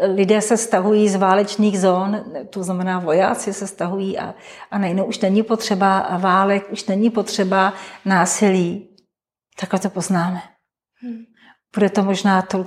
lidé 0.00 0.40
se 0.40 0.56
stahují 0.56 1.08
z 1.08 1.16
válečných 1.16 1.80
zón, 1.80 2.24
to 2.50 2.62
znamená 2.62 2.98
vojáci 2.98 3.52
se 3.52 3.66
stahují 3.66 4.18
a, 4.18 4.34
a 4.70 4.78
najednou 4.78 5.04
už 5.04 5.20
není 5.20 5.42
potřeba 5.42 6.18
válek, 6.18 6.72
už 6.72 6.84
není 6.84 7.10
potřeba 7.10 7.74
násilí. 8.04 8.88
Takhle 9.60 9.80
to 9.80 9.90
poznáme. 9.90 10.42
Hmm. 11.02 11.18
Bude 11.74 11.90
to 11.90 12.02
možná 12.02 12.42
tou 12.42 12.64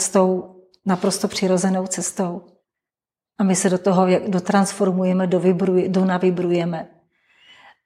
naprosto 0.86 1.28
přirozenou 1.28 1.88
cestou. 1.88 2.42
A 3.40 3.44
my 3.44 3.56
se 3.56 3.70
do 3.70 3.78
toho 3.78 4.06
dotransformujeme, 4.28 5.28
dovibruj, 5.28 5.90
donavibrujeme. 5.90 6.88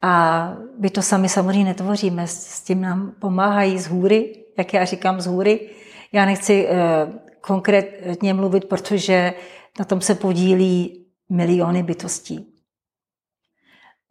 A 0.02 0.56
my 0.80 0.90
to 0.90 1.02
sami 1.02 1.30
samozřejmě 1.30 1.66
netvoříme, 1.66 2.28
s 2.28 2.62
tím 2.62 2.82
nám 2.82 3.12
pomáhají 3.22 3.80
z 3.80 3.88
hůry, 3.88 4.46
jak 4.58 4.74
já 4.74 4.86
říkám 4.86 5.22
z 5.22 5.26
hůry. 5.26 5.70
Já 6.12 6.26
nechci 6.26 6.68
eh, 6.68 7.31
konkrétně 7.42 8.34
mluvit, 8.34 8.66
protože 8.66 9.34
na 9.80 9.86
tom 9.86 10.02
se 10.02 10.16
podílí 10.16 11.06
miliony 11.30 11.84
bytostí. 11.84 12.54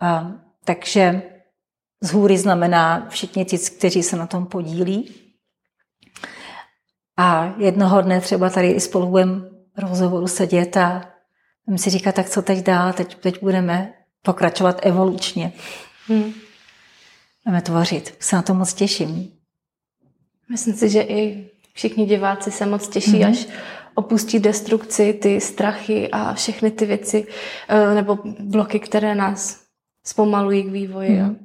A, 0.01 0.33
takže 0.65 1.23
z 2.01 2.13
hůry 2.13 2.39
znamená 2.39 3.07
všichni 3.09 3.45
ti, 3.45 3.59
kteří 3.59 4.03
se 4.03 4.17
na 4.17 4.27
tom 4.27 4.47
podílí. 4.47 5.15
A 7.17 7.55
jednoho 7.59 8.03
dne 8.03 8.21
třeba 8.21 8.51
tady 8.51 8.71
i 8.71 8.81
spolu 8.81 9.07
budeme 9.07 9.41
rozhovoru 9.77 10.29
sedět 10.29 10.77
a 10.77 11.13
budeme 11.67 11.79
si 11.79 11.91
říkat, 11.91 12.15
tak 12.15 12.29
co 12.29 12.43
teď 12.43 12.59
dál, 12.59 12.93
teď, 12.93 13.15
teď 13.15 13.43
budeme 13.43 13.95
pokračovat 14.23 14.79
evolučně. 14.83 15.53
Hmm. 16.07 16.33
Budeme 17.45 17.63
tvořit. 17.63 18.15
Se 18.21 18.37
na 18.37 18.43
to 18.43 18.55
moc 18.55 18.75
těším. 18.75 19.33
Myslím 20.51 20.75
si, 20.75 20.89
že 20.89 21.03
i 21.03 21.51
všichni 21.73 22.07
diváci 22.07 22.51
se 22.51 22.67
moc 22.67 22.89
těší, 22.89 23.11
mm-hmm. 23.11 23.31
až 23.31 23.47
opustí 23.95 24.39
destrukci, 24.39 25.13
ty 25.13 25.41
strachy 25.41 26.09
a 26.13 26.35
všechny 26.35 26.71
ty 26.71 26.87
věci 26.87 27.27
eh, 27.69 27.95
nebo 27.95 28.19
bloky, 28.41 28.81
které 28.81 29.15
nás 29.15 29.61
zpomalují 30.07 30.63
k 30.63 30.73
vývoji. 30.73 31.11
Mm-hmm. 31.11 31.37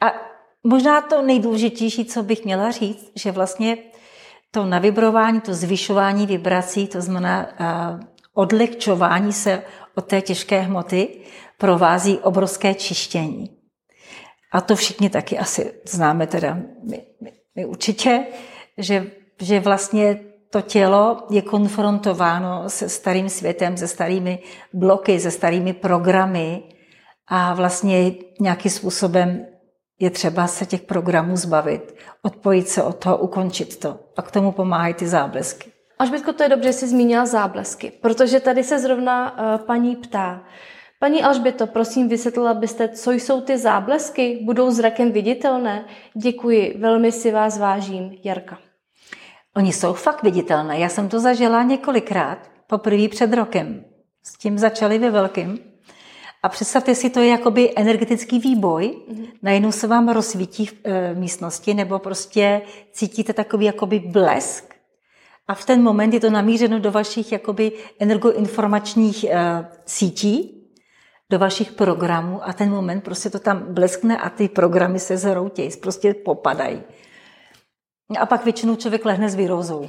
A 0.00 0.12
možná 0.64 1.00
to 1.00 1.22
nejdůležitější, 1.22 2.04
co 2.04 2.22
bych 2.22 2.44
měla 2.44 2.70
říct, 2.70 3.12
že 3.14 3.32
vlastně 3.32 3.78
to 4.50 4.66
navibrování, 4.66 5.40
to 5.40 5.54
zvyšování 5.54 6.26
vibrací, 6.26 6.86
to 6.86 7.00
znamená 7.00 7.46
uh, 7.46 8.00
odlehčování 8.34 9.32
se 9.32 9.62
od 9.94 10.06
té 10.06 10.20
těžké 10.20 10.60
hmoty, 10.60 11.20
provází 11.58 12.18
obrovské 12.18 12.74
čištění. 12.74 13.50
A 14.52 14.60
to 14.60 14.76
všichni 14.76 15.10
taky 15.10 15.38
asi 15.38 15.72
známe, 15.84 16.26
teda 16.26 16.58
my, 16.84 17.06
my, 17.20 17.32
my 17.54 17.64
určitě, 17.64 18.26
že 18.78 19.10
že 19.40 19.60
vlastně 19.60 20.20
to 20.50 20.60
tělo 20.60 21.26
je 21.30 21.42
konfrontováno 21.42 22.64
se 22.66 22.88
starým 22.88 23.28
světem, 23.28 23.76
se 23.76 23.88
starými 23.88 24.38
bloky, 24.72 25.20
se 25.20 25.30
starými 25.30 25.72
programy 25.72 26.62
a 27.28 27.54
vlastně 27.54 28.12
nějakým 28.40 28.70
způsobem 28.70 29.46
je 30.00 30.10
třeba 30.10 30.46
se 30.46 30.66
těch 30.66 30.82
programů 30.82 31.36
zbavit, 31.36 31.94
odpojit 32.22 32.68
se 32.68 32.82
od 32.82 32.96
toho, 32.96 33.16
ukončit 33.16 33.76
to. 33.76 33.98
A 34.16 34.22
k 34.22 34.30
tomu 34.30 34.52
pomáhají 34.52 34.94
ty 34.94 35.08
záblesky. 35.08 35.70
Alžbětko, 35.98 36.32
to 36.32 36.42
je 36.42 36.48
dobře, 36.48 36.68
že 36.68 36.72
jsi 36.72 36.88
zmínila 36.88 37.26
záblesky, 37.26 37.92
protože 38.02 38.40
tady 38.40 38.64
se 38.64 38.78
zrovna 38.78 39.38
uh, 39.38 39.66
paní 39.66 39.96
ptá. 39.96 40.44
Paní 41.00 41.22
Alžběto, 41.22 41.66
prosím, 41.66 42.08
vysvětlila 42.08 42.54
byste, 42.54 42.88
co 42.88 43.12
jsou 43.12 43.40
ty 43.40 43.58
záblesky? 43.58 44.40
Budou 44.44 44.70
zrakem 44.70 45.12
viditelné? 45.12 45.84
Děkuji, 46.14 46.76
velmi 46.78 47.12
si 47.12 47.32
vás 47.32 47.58
vážím. 47.58 48.18
Jarka. 48.24 48.67
Oni 49.56 49.72
jsou 49.72 49.92
fakt 49.92 50.22
viditelné. 50.22 50.78
Já 50.78 50.88
jsem 50.88 51.08
to 51.08 51.20
zažila 51.20 51.62
několikrát, 51.62 52.38
poprvé 52.66 53.08
před 53.08 53.32
rokem. 53.32 53.84
S 54.22 54.38
tím 54.38 54.58
začali 54.58 54.98
ve 54.98 55.10
velkým. 55.10 55.58
A 56.42 56.48
představte 56.48 56.94
si, 56.94 57.10
to 57.10 57.20
je 57.20 57.28
jakoby 57.28 57.72
energetický 57.76 58.38
výboj. 58.38 58.84
Mm-hmm. 58.84 59.28
Najednou 59.42 59.72
se 59.72 59.86
vám 59.86 60.08
rozsvítí 60.08 60.66
v 60.66 60.74
e, 60.84 61.14
místnosti, 61.14 61.74
nebo 61.74 61.98
prostě 61.98 62.62
cítíte 62.92 63.32
takový 63.32 63.66
jakoby 63.66 63.98
blesk. 63.98 64.74
A 65.48 65.54
v 65.54 65.66
ten 65.66 65.82
moment 65.82 66.14
je 66.14 66.20
to 66.20 66.30
namířeno 66.30 66.78
do 66.78 66.90
vašich 66.90 67.32
jakoby 67.32 67.72
energoinformačních 67.98 69.24
e, 69.24 69.34
sítí, 69.86 70.54
do 71.30 71.38
vašich 71.38 71.72
programů 71.72 72.48
a 72.48 72.52
ten 72.52 72.70
moment 72.70 73.00
prostě 73.00 73.30
to 73.30 73.38
tam 73.38 73.74
bleskne 73.74 74.16
a 74.18 74.30
ty 74.30 74.48
programy 74.48 74.98
se 74.98 75.16
zhroutějí, 75.16 75.70
prostě 75.82 76.14
popadají. 76.14 76.82
A 78.20 78.26
pak 78.26 78.44
většinou 78.44 78.76
člověk 78.76 79.04
lehne 79.04 79.30
s 79.30 79.34
výrozou. 79.34 79.88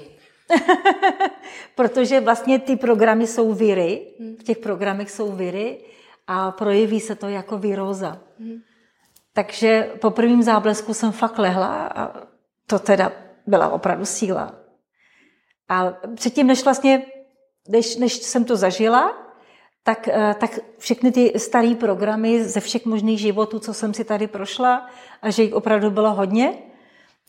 Protože 1.75 2.19
vlastně 2.19 2.59
ty 2.59 2.75
programy 2.75 3.27
jsou 3.27 3.53
viry, 3.53 4.07
v 4.39 4.43
těch 4.43 4.57
programech 4.57 5.11
jsou 5.11 5.31
viry 5.31 5.77
a 6.27 6.51
projeví 6.51 6.99
se 6.99 7.15
to 7.15 7.27
jako 7.29 7.57
výroza. 7.57 8.19
Takže 9.33 9.91
po 10.01 10.11
prvním 10.11 10.43
záblesku 10.43 10.93
jsem 10.93 11.11
fakt 11.11 11.37
lehla 11.37 11.87
a 11.87 12.13
to 12.67 12.79
teda 12.79 13.11
byla 13.47 13.69
opravdu 13.69 14.05
síla. 14.05 14.55
A 15.69 15.93
předtím, 16.15 16.47
než 16.47 16.63
vlastně, 16.63 17.05
než, 17.69 17.95
než 17.95 18.13
jsem 18.13 18.45
to 18.45 18.55
zažila, 18.55 19.17
tak, 19.83 20.07
eh, 20.07 20.35
tak 20.39 20.59
všechny 20.77 21.11
ty 21.11 21.39
staré 21.39 21.75
programy 21.75 22.43
ze 22.43 22.59
všech 22.59 22.85
možných 22.85 23.19
životů, 23.19 23.59
co 23.59 23.73
jsem 23.73 23.93
si 23.93 24.03
tady 24.03 24.27
prošla, 24.27 24.89
a 25.21 25.29
že 25.29 25.43
jich 25.43 25.53
opravdu 25.53 25.91
bylo 25.91 26.13
hodně, 26.13 26.68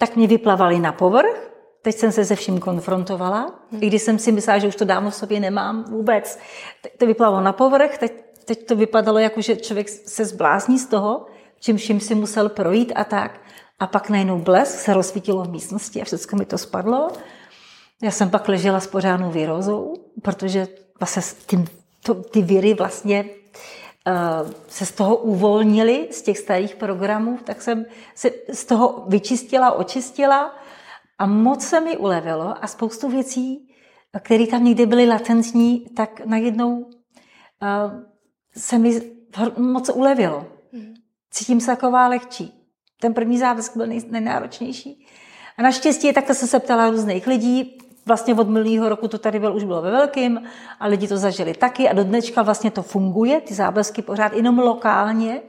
tak 0.01 0.17
mě 0.17 0.27
vyplavaly 0.27 0.79
na 0.79 0.93
povrch. 0.93 1.51
Teď 1.83 1.97
jsem 1.97 2.13
se 2.13 2.25
se 2.25 2.37
vším 2.37 2.59
konfrontovala, 2.59 3.55
hmm. 3.73 3.83
i 3.83 3.87
když 3.87 4.03
jsem 4.03 4.19
si 4.19 4.33
myslela, 4.33 4.59
že 4.59 4.69
už 4.69 4.77
to 4.77 4.85
dávno 4.85 5.11
v 5.11 5.15
sobě 5.15 5.41
nemám 5.41 5.85
vůbec. 5.85 6.39
Teď 6.83 6.93
to 6.99 7.07
vyplavalo 7.07 7.41
na 7.41 7.53
povrch, 7.53 7.99
teď, 7.99 8.13
teď 8.45 8.67
to 8.67 8.77
vypadalo 8.77 9.19
jako, 9.19 9.41
že 9.41 9.57
člověk 9.57 9.89
se 9.89 10.25
zblázní 10.25 10.79
z 10.79 10.87
toho, 10.87 11.27
čím 11.61 11.77
vším 11.77 12.01
si 12.01 12.15
musel 12.15 12.49
projít 12.49 12.93
a 12.95 13.05
tak. 13.05 13.41
A 13.79 13.87
pak 13.87 14.11
najednou 14.11 14.39
blesk 14.39 14.79
se 14.79 14.95
rozsvítilo 14.95 15.45
v 15.45 15.51
místnosti 15.51 16.03
a 16.03 16.05
všechno 16.05 16.39
mi 16.39 16.45
to 16.45 16.59
spadlo. 16.59 17.09
Já 18.03 18.11
jsem 18.11 18.31
pak 18.31 18.49
ležela 18.49 18.81
s 18.81 18.87
pořádnou 18.87 19.31
výrozou, 19.31 19.95
protože 20.23 20.69
vlastně 21.01 21.23
tím, 21.47 21.65
to, 22.03 22.15
ty 22.15 22.43
víry 22.43 22.75
vlastně 22.75 23.25
se 24.69 24.87
z 24.87 24.93
toho 24.93 25.17
uvolnily, 25.17 26.09
z 26.11 26.23
těch 26.23 26.39
starých 26.39 26.77
programů, 26.77 27.39
tak 27.45 27.63
jsem 27.63 27.87
se 28.15 28.31
z 28.53 28.65
toho 28.65 29.05
vyčistila, 29.09 29.73
očistila 29.73 30.55
a 31.19 31.27
moc 31.27 31.65
se 31.65 31.81
mi 31.81 31.97
ulevilo 31.97 32.65
a 32.65 32.67
spoustu 32.67 33.09
věcí, 33.09 33.69
které 34.19 34.47
tam 34.47 34.65
někdy 34.65 34.87
byly 34.87 35.07
latentní, 35.07 35.87
tak 35.97 36.27
najednou 36.27 36.79
uh, 36.79 36.91
se 38.57 38.79
mi 38.79 39.01
moc 39.57 39.91
ulevilo. 39.95 40.47
Hmm. 40.73 40.95
Cítím 41.31 41.61
se 41.61 41.67
taková 41.67 42.09
lehčí. 42.09 42.55
Ten 43.01 43.15
první 43.15 43.39
závazek 43.39 43.77
byl 43.77 43.87
nejnáročnější. 43.87 45.07
A 45.59 45.63
naštěstí 45.63 46.13
takhle 46.13 46.35
jsem 46.35 46.49
se 46.49 46.61
ptala 46.61 46.91
různých 46.91 47.27
lidí, 47.27 47.79
vlastně 48.07 48.35
od 48.35 48.49
minulého 48.49 48.89
roku 48.89 49.09
to 49.09 49.19
tady 49.19 49.39
byl, 49.39 49.57
už 49.57 49.65
bylo 49.65 49.83
ve 49.83 49.91
velkým 49.91 50.43
a 50.81 50.87
lidi 50.87 51.09
to 51.09 51.17
zažili 51.17 51.55
taky 51.55 51.89
a 51.89 51.93
do 51.93 52.05
dneška 52.05 52.43
vlastně 52.43 52.71
to 52.71 52.83
funguje, 52.83 53.41
ty 53.41 53.55
záblesky 53.55 54.03
pořád 54.03 54.33
jenom 54.33 54.59
lokálně, 54.59 55.43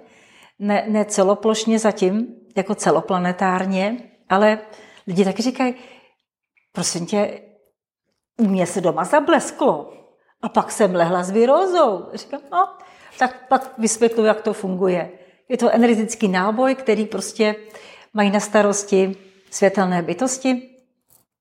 ne, 0.59 0.85
ne 0.87 1.05
celoplošně 1.05 1.79
zatím, 1.79 2.27
jako 2.55 2.75
celoplanetárně, 2.75 3.97
ale 4.29 4.59
lidi 5.07 5.25
taky 5.25 5.41
říkají, 5.41 5.75
prosím 6.71 7.05
tě, 7.05 7.41
u 8.37 8.47
mě 8.47 8.67
se 8.67 8.81
doma 8.81 9.03
zablesklo 9.03 9.93
a 10.41 10.49
pak 10.49 10.71
jsem 10.71 10.95
lehla 10.95 11.23
s 11.23 11.31
výrozou. 11.31 12.05
Říkám, 12.13 12.41
no, 12.51 12.67
tak 13.19 13.47
pak 13.47 13.73
vysvětluji, 13.77 14.27
jak 14.27 14.41
to 14.41 14.53
funguje. 14.53 15.11
Je 15.49 15.57
to 15.57 15.69
energetický 15.69 16.27
náboj, 16.27 16.75
který 16.75 17.05
prostě 17.05 17.55
mají 18.13 18.31
na 18.31 18.39
starosti 18.39 19.15
světelné 19.51 20.01
bytosti. 20.01 20.70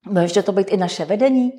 Může 0.06 0.42
to 0.42 0.52
být 0.52 0.70
i 0.70 0.76
naše 0.76 1.04
vedení, 1.04 1.52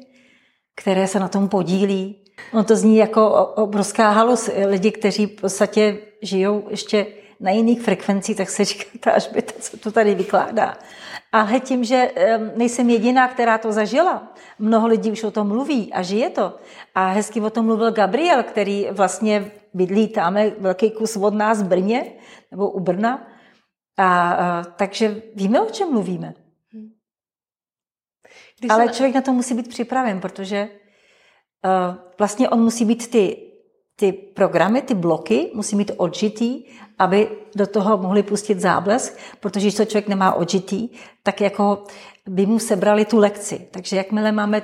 které 0.75 1.07
se 1.07 1.19
na 1.19 1.27
tom 1.27 1.49
podílí. 1.49 2.15
No 2.53 2.63
to 2.63 2.75
zní 2.75 2.97
jako 2.97 3.45
obrovská 3.45 4.09
halus. 4.09 4.49
Lidi, 4.65 4.91
kteří 4.91 5.25
v 5.25 5.41
podstatě 5.41 5.97
žijou 6.21 6.63
ještě 6.69 7.07
na 7.39 7.51
jiných 7.51 7.81
frekvencích, 7.81 8.37
tak 8.37 8.49
se 8.49 8.65
říká, 8.65 8.85
ta 8.99 9.11
Ažbita, 9.11 9.53
co 9.59 9.77
to 9.77 9.91
tady 9.91 10.15
vykládá. 10.15 10.77
Ale 11.31 11.59
tím, 11.59 11.83
že 11.83 12.11
nejsem 12.55 12.89
jediná, 12.89 13.27
která 13.27 13.57
to 13.57 13.71
zažila, 13.71 14.33
mnoho 14.59 14.87
lidí 14.87 15.11
už 15.11 15.23
o 15.23 15.31
tom 15.31 15.47
mluví 15.47 15.93
a 15.93 16.01
žije 16.01 16.29
to. 16.29 16.55
A 16.95 17.09
hezky 17.09 17.41
o 17.41 17.49
tom 17.49 17.65
mluvil 17.65 17.91
Gabriel, 17.91 18.43
který 18.43 18.87
vlastně 18.91 19.51
bydlí 19.73 20.07
tam 20.07 20.37
velký 20.59 20.91
kus 20.91 21.17
od 21.17 21.33
nás 21.33 21.61
v 21.61 21.67
Brně, 21.67 22.05
nebo 22.51 22.69
u 22.69 22.79
Brna. 22.79 23.27
A, 23.97 24.31
a 24.31 24.63
takže 24.63 25.21
víme, 25.35 25.61
o 25.61 25.65
čem 25.65 25.91
mluvíme. 25.91 26.33
Když 28.61 28.71
Ale 28.71 28.87
člověk 28.87 29.15
na 29.15 29.21
to 29.21 29.33
musí 29.33 29.53
být 29.53 29.67
připraven, 29.67 30.19
protože 30.19 30.69
uh, 31.65 31.95
vlastně 32.19 32.49
on 32.49 32.63
musí 32.63 32.85
být 32.85 33.11
ty, 33.11 33.37
ty 33.95 34.11
programy, 34.11 34.81
ty 34.81 34.93
bloky, 34.93 35.51
musí 35.53 35.75
mít 35.75 35.91
odžitý, 35.97 36.63
aby 36.99 37.29
do 37.55 37.67
toho 37.67 37.97
mohli 37.97 38.23
pustit 38.23 38.59
záblesk, 38.59 39.17
protože 39.39 39.65
když 39.65 39.75
to 39.75 39.85
člověk 39.85 40.07
nemá 40.07 40.33
odžitý, 40.33 40.89
tak 41.23 41.41
jako 41.41 41.83
by 42.27 42.45
mu 42.45 42.59
sebrali 42.59 43.05
tu 43.05 43.17
lekci. 43.17 43.67
Takže 43.71 43.97
jakmile 43.97 44.31
máme 44.31 44.61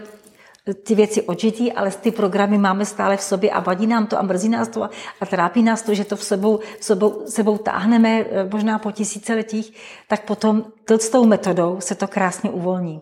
ty 0.73 0.95
věci 0.95 1.21
odžitý, 1.21 1.73
ale 1.73 1.91
ty 1.91 2.11
programy 2.11 2.57
máme 2.57 2.85
stále 2.85 3.17
v 3.17 3.23
sobě 3.23 3.51
a 3.51 3.59
vadí 3.59 3.87
nám 3.87 4.07
to 4.07 4.19
a 4.19 4.21
mrzí 4.21 4.49
nás 4.49 4.67
to 4.67 4.89
a 5.21 5.25
trápí 5.25 5.63
nás 5.63 5.81
to, 5.81 5.93
že 5.93 6.05
to 6.05 6.15
v 6.15 6.23
sebou, 6.23 6.59
v 6.79 6.83
sebou, 6.83 7.23
sebou 7.27 7.57
táhneme 7.57 8.19
eh, 8.19 8.49
možná 8.51 8.79
po 8.79 8.91
tisíciletích, 8.91 9.73
tak 10.07 10.25
potom 10.25 10.65
s 11.01 11.09
tou 11.09 11.25
metodou 11.25 11.81
se 11.81 11.95
to 11.95 12.07
krásně 12.07 12.49
uvolní. 12.49 13.01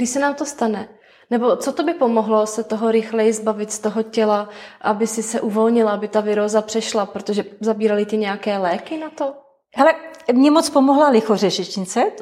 Když 0.00 0.10
se 0.10 0.18
nám 0.18 0.34
to 0.34 0.44
stane, 0.44 0.88
nebo 1.30 1.56
co 1.56 1.72
to 1.72 1.82
by 1.82 1.94
pomohlo 1.94 2.46
se 2.46 2.64
toho 2.64 2.90
rychleji 2.90 3.32
zbavit 3.32 3.72
z 3.72 3.78
toho 3.78 4.02
těla, 4.02 4.48
aby 4.80 5.06
si 5.06 5.22
se 5.22 5.40
uvolnila, 5.40 5.92
aby 5.92 6.08
ta 6.08 6.20
viróza 6.20 6.62
přešla, 6.62 7.06
protože 7.06 7.44
zabírali 7.60 8.06
ty 8.06 8.16
nějaké 8.16 8.58
léky 8.58 8.98
na 8.98 9.10
to? 9.10 9.34
Hele, 9.76 9.94
mě 10.32 10.50
moc 10.50 10.70
pomohla 10.70 11.08
lichořešečnice. 11.08 12.12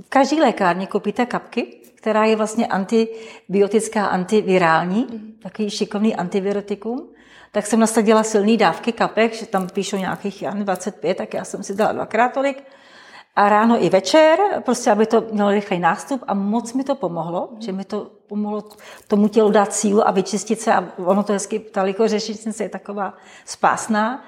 V 0.00 0.08
každé 0.08 0.36
lékárně 0.36 0.86
koupíte 0.86 1.26
kapky, 1.26 1.80
která 1.94 2.24
je 2.24 2.36
vlastně 2.36 2.66
antibiotická, 2.66 4.06
antivirální, 4.06 5.06
mm. 5.10 5.38
takový 5.42 5.70
šikovný 5.70 6.16
antivirotikum. 6.16 7.08
Tak 7.52 7.66
jsem 7.66 7.80
nasadila 7.80 8.22
silné 8.22 8.56
dávky 8.56 8.92
kapek, 8.92 9.34
že 9.34 9.46
tam 9.46 9.68
píšou 9.68 9.96
nějakých 9.96 10.44
25, 10.54 11.16
tak 11.16 11.34
já 11.34 11.44
jsem 11.44 11.62
si 11.62 11.74
dala 11.74 11.92
dvakrát 11.92 12.32
tolik. 12.32 12.62
A 13.36 13.48
ráno 13.48 13.84
i 13.84 13.88
večer, 13.88 14.38
prostě 14.64 14.90
aby 14.90 15.06
to 15.06 15.24
mělo 15.32 15.50
rychlej 15.50 15.80
nástup 15.80 16.24
a 16.26 16.34
moc 16.34 16.72
mi 16.72 16.84
to 16.84 16.94
pomohlo, 16.94 17.48
mm. 17.52 17.62
že 17.62 17.72
mi 17.72 17.84
to 17.84 18.10
pomohlo 18.28 18.64
tomu 19.08 19.28
tělu 19.28 19.50
dát 19.50 19.74
sílu 19.74 20.08
a 20.08 20.10
vyčistit 20.10 20.60
se 20.60 20.74
a 20.74 20.88
ono 20.96 21.22
to 21.22 21.32
hezky, 21.32 21.58
ta 21.58 21.82
likořešnice 21.82 22.64
je 22.64 22.68
taková 22.68 23.14
spásná, 23.44 24.24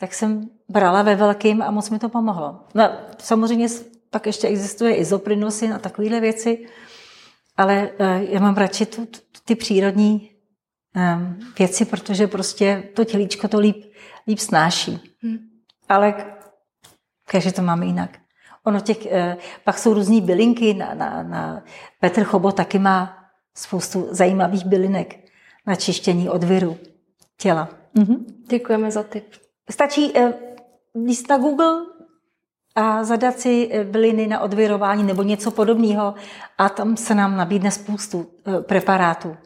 tak 0.00 0.14
jsem 0.14 0.50
brala 0.68 1.02
ve 1.02 1.14
velkým 1.16 1.62
a 1.62 1.70
moc 1.70 1.90
mi 1.90 1.98
to 1.98 2.08
pomohlo. 2.08 2.60
No, 2.74 2.90
samozřejmě 3.18 3.68
pak 4.10 4.26
ještě 4.26 4.48
existuje 4.48 4.96
izoprinusy 4.96 5.72
a 5.72 5.78
takovéhle 5.78 6.20
věci, 6.20 6.66
ale 7.56 7.90
eh, 7.98 8.24
já 8.28 8.40
mám 8.40 8.54
radši 8.54 8.86
tu, 8.86 9.08
ty 9.44 9.54
přírodní 9.54 10.30
um, 10.96 11.38
věci, 11.58 11.84
protože 11.84 12.26
prostě 12.26 12.88
to 12.94 13.04
tělíčko 13.04 13.48
to 13.48 13.58
líp, 13.58 13.84
líp 14.28 14.38
snáší. 14.38 15.16
Hmm. 15.22 15.38
Ale 15.88 16.14
každý 17.26 17.52
to 17.52 17.62
máme 17.62 17.86
jinak. 17.86 18.21
Ono 18.64 18.80
těch, 18.80 19.06
eh, 19.06 19.36
pak 19.64 19.78
jsou 19.78 19.94
různé 19.94 20.20
bylinky, 20.20 20.74
na, 20.74 20.94
na, 20.94 21.22
na, 21.22 21.64
Petr 22.00 22.24
Chobo 22.24 22.52
taky 22.52 22.78
má 22.78 23.18
spoustu 23.54 24.08
zajímavých 24.10 24.66
bylinek 24.66 25.30
na 25.66 25.74
čištění 25.74 26.28
od 26.28 26.44
viru 26.44 26.78
těla. 27.38 27.68
Mhm. 27.94 28.26
Děkujeme 28.48 28.90
za 28.90 29.02
tip. 29.02 29.24
Stačí 29.70 30.18
eh, 30.18 30.34
líst 31.06 31.28
na 31.28 31.38
Google 31.38 31.86
a 32.74 33.04
zadat 33.04 33.38
si 33.38 33.68
eh, 33.72 33.84
byliny 33.84 34.26
na 34.26 34.40
odvirování 34.40 35.02
nebo 35.02 35.22
něco 35.22 35.50
podobného 35.50 36.14
a 36.58 36.68
tam 36.68 36.96
se 36.96 37.14
nám 37.14 37.36
nabídne 37.36 37.70
spoustu 37.70 38.26
preparátů. 38.66 39.36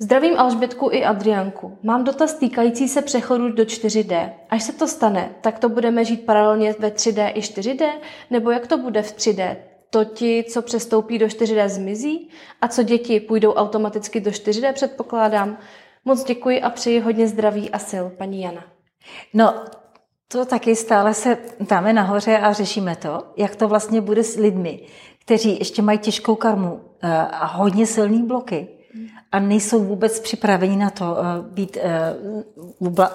Zdravím 0.00 0.38
Alžbětku 0.38 0.88
i 0.92 1.04
Adrianku. 1.04 1.78
Mám 1.82 2.04
dotaz 2.04 2.34
týkající 2.34 2.88
se 2.88 3.02
přechodu 3.02 3.52
do 3.52 3.62
4D. 3.62 4.30
Až 4.50 4.62
se 4.62 4.72
to 4.72 4.88
stane, 4.88 5.30
tak 5.40 5.58
to 5.58 5.68
budeme 5.68 6.04
žít 6.04 6.26
paralelně 6.26 6.74
ve 6.78 6.88
3D 6.88 7.32
i 7.34 7.40
4D? 7.40 7.92
Nebo 8.30 8.50
jak 8.50 8.66
to 8.66 8.78
bude 8.78 9.02
v 9.02 9.16
3D? 9.16 9.56
To 9.90 10.04
ti, 10.04 10.44
co 10.48 10.62
přestoupí 10.62 11.18
do 11.18 11.26
4D, 11.26 11.68
zmizí? 11.68 12.28
A 12.60 12.68
co 12.68 12.82
děti 12.82 13.20
půjdou 13.20 13.52
automaticky 13.52 14.20
do 14.20 14.30
4D, 14.30 14.72
předpokládám? 14.72 15.58
Moc 16.04 16.24
děkuji 16.24 16.62
a 16.62 16.70
přeji 16.70 17.00
hodně 17.00 17.28
zdraví 17.28 17.70
a 17.70 17.78
sil, 17.88 18.04
paní 18.18 18.42
Jana. 18.42 18.64
No, 19.34 19.54
to 20.28 20.44
taky 20.44 20.76
stále 20.76 21.14
se 21.14 21.38
dáme 21.60 21.92
nahoře 21.92 22.38
a 22.38 22.52
řešíme 22.52 22.96
to, 22.96 23.22
jak 23.36 23.56
to 23.56 23.68
vlastně 23.68 24.00
bude 24.00 24.24
s 24.24 24.36
lidmi, 24.36 24.80
kteří 25.24 25.58
ještě 25.58 25.82
mají 25.82 25.98
těžkou 25.98 26.34
karmu 26.34 26.80
eh, 27.02 27.08
a 27.16 27.46
hodně 27.46 27.86
silný 27.86 28.22
bloky 28.22 28.77
a 29.32 29.38
nejsou 29.40 29.84
vůbec 29.84 30.20
připraveni 30.20 30.76
na 30.76 30.90
to 30.90 31.16
eh, 31.18 31.42
být 31.42 31.76
eh, 31.80 32.14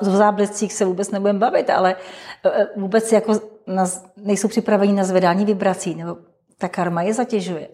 v 0.01 0.15
záblescích 0.15 0.73
se 0.73 0.85
vůbec 0.85 1.11
nebudeme 1.11 1.39
bavit, 1.39 1.69
ale 1.69 1.95
eh, 2.45 2.67
vůbec 2.75 3.11
jako 3.11 3.41
nejsou 4.17 4.47
připraveni 4.47 4.93
na 4.93 5.03
zvedání 5.03 5.45
vibrací, 5.45 5.95
nebo 5.95 6.17
ta 6.57 6.67
karma 6.67 7.01
je 7.01 7.13
zatěžuje. 7.13 7.67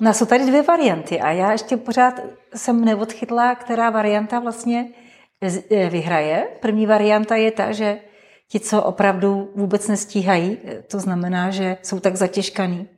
No 0.00 0.14
jsou 0.14 0.26
tady 0.26 0.46
dvě 0.46 0.62
varianty 0.62 1.20
a 1.20 1.30
já 1.30 1.52
ještě 1.52 1.76
pořád 1.76 2.20
jsem 2.54 2.84
neodchytla, 2.84 3.54
která 3.54 3.90
varianta 3.90 4.40
vlastně 4.40 4.88
vyhraje. 5.70 6.48
První 6.60 6.86
varianta 6.86 7.36
je 7.36 7.50
ta, 7.50 7.72
že 7.72 7.98
ti, 8.48 8.60
co 8.60 8.82
opravdu 8.82 9.50
vůbec 9.54 9.88
nestíhají, 9.88 10.58
to 10.90 11.00
znamená, 11.00 11.50
že 11.50 11.76
jsou 11.82 12.00
tak 12.00 12.16
zatěžkaný, 12.16 12.88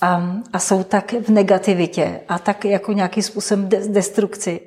a, 0.00 0.22
a 0.52 0.58
jsou 0.58 0.84
tak 0.84 1.12
v 1.12 1.28
negativitě 1.28 2.20
a 2.28 2.38
tak 2.38 2.64
jako 2.64 2.92
nějakým 2.92 3.22
způsobem 3.22 3.68
de- 3.68 3.88
destrukci, 3.88 4.60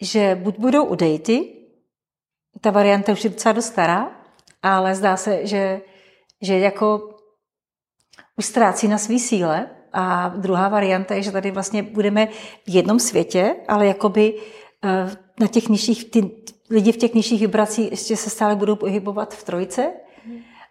že 0.00 0.34
buď 0.42 0.58
budou 0.58 0.84
u 0.84 0.94
dejty, 0.94 1.56
ta 2.60 2.70
varianta 2.70 3.12
už 3.12 3.24
je 3.24 3.30
docela 3.30 3.52
dost 3.52 3.66
stará, 3.66 4.20
ale 4.62 4.94
zdá 4.94 5.16
se, 5.16 5.46
že, 5.46 5.80
že 6.42 6.58
jako 6.58 7.16
už 8.36 8.44
ztrácí 8.44 8.88
na 8.88 8.98
svý 8.98 9.20
síle. 9.20 9.70
A 9.92 10.28
druhá 10.28 10.68
varianta 10.68 11.14
je, 11.14 11.22
že 11.22 11.32
tady 11.32 11.50
vlastně 11.50 11.82
budeme 11.82 12.26
v 12.66 12.68
jednom 12.68 13.00
světě, 13.00 13.56
ale 13.68 13.86
jakoby 13.86 14.34
eh, 14.84 15.16
na 15.40 15.46
těch 15.46 15.68
nižších, 15.68 16.10
ty 16.10 16.30
lidi 16.70 16.92
v 16.92 16.96
těch 16.96 17.14
nižších 17.14 17.40
vibracích 17.40 17.90
ještě 17.90 18.16
se 18.16 18.30
stále 18.30 18.56
budou 18.56 18.76
pohybovat 18.76 19.34
v 19.34 19.44
trojce 19.44 19.92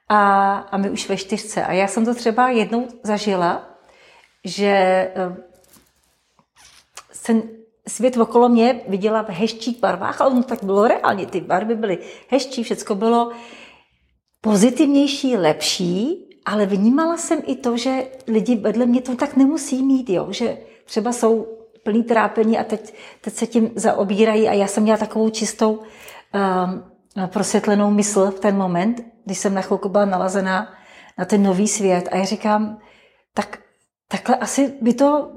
a, 0.09 0.53
a 0.57 0.77
my 0.77 0.89
už 0.89 1.09
ve 1.09 1.17
čtyřce. 1.17 1.65
A 1.65 1.73
já 1.73 1.87
jsem 1.87 2.05
to 2.05 2.15
třeba 2.15 2.49
jednou 2.49 2.87
zažila, 3.03 3.69
že 4.45 4.67
eh, 5.15 5.35
jsem 7.11 7.41
svět 7.87 8.17
okolo 8.17 8.49
mě 8.49 8.81
viděla 8.87 9.23
v 9.23 9.29
hezčích 9.29 9.79
barvách, 9.79 10.21
ale 10.21 10.31
ono 10.31 10.43
tak 10.43 10.63
bylo 10.63 10.87
reálně. 10.87 11.25
Ty 11.25 11.41
barvy 11.41 11.75
byly 11.75 11.97
hezčí, 12.29 12.63
všechno 12.63 12.95
bylo 12.95 13.31
pozitivnější, 14.41 15.37
lepší, 15.37 16.25
ale 16.45 16.65
vnímala 16.65 17.17
jsem 17.17 17.39
i 17.45 17.55
to, 17.55 17.77
že 17.77 18.07
lidi 18.27 18.55
vedle 18.55 18.85
mě 18.85 19.01
to 19.01 19.15
tak 19.15 19.35
nemusí 19.35 19.83
mít, 19.83 20.09
jo? 20.09 20.27
že 20.29 20.57
třeba 20.85 21.11
jsou 21.11 21.47
plný 21.83 22.03
trápení 22.03 22.57
a 22.57 22.63
teď, 22.63 22.93
teď 23.21 23.33
se 23.33 23.47
tím 23.47 23.71
zaobírají 23.75 24.47
a 24.47 24.53
já 24.53 24.67
jsem 24.67 24.83
měla 24.83 24.97
takovou 24.97 25.29
čistou 25.29 25.71
um, 25.71 26.83
prosvětlenou 27.27 27.91
mysl 27.91 28.31
v 28.31 28.39
ten 28.39 28.57
moment, 28.57 29.01
když 29.29 29.39
jsem 29.39 29.53
na 29.53 29.61
chvilku 29.61 29.89
byla 29.89 30.05
nalazená 30.05 30.73
na 31.17 31.25
ten 31.25 31.43
nový 31.43 31.67
svět 31.67 32.09
a 32.11 32.17
já 32.17 32.25
říkám, 32.25 32.79
tak 33.33 33.59
takhle 34.07 34.35
asi 34.35 34.73
by 34.81 34.93
to 34.93 35.31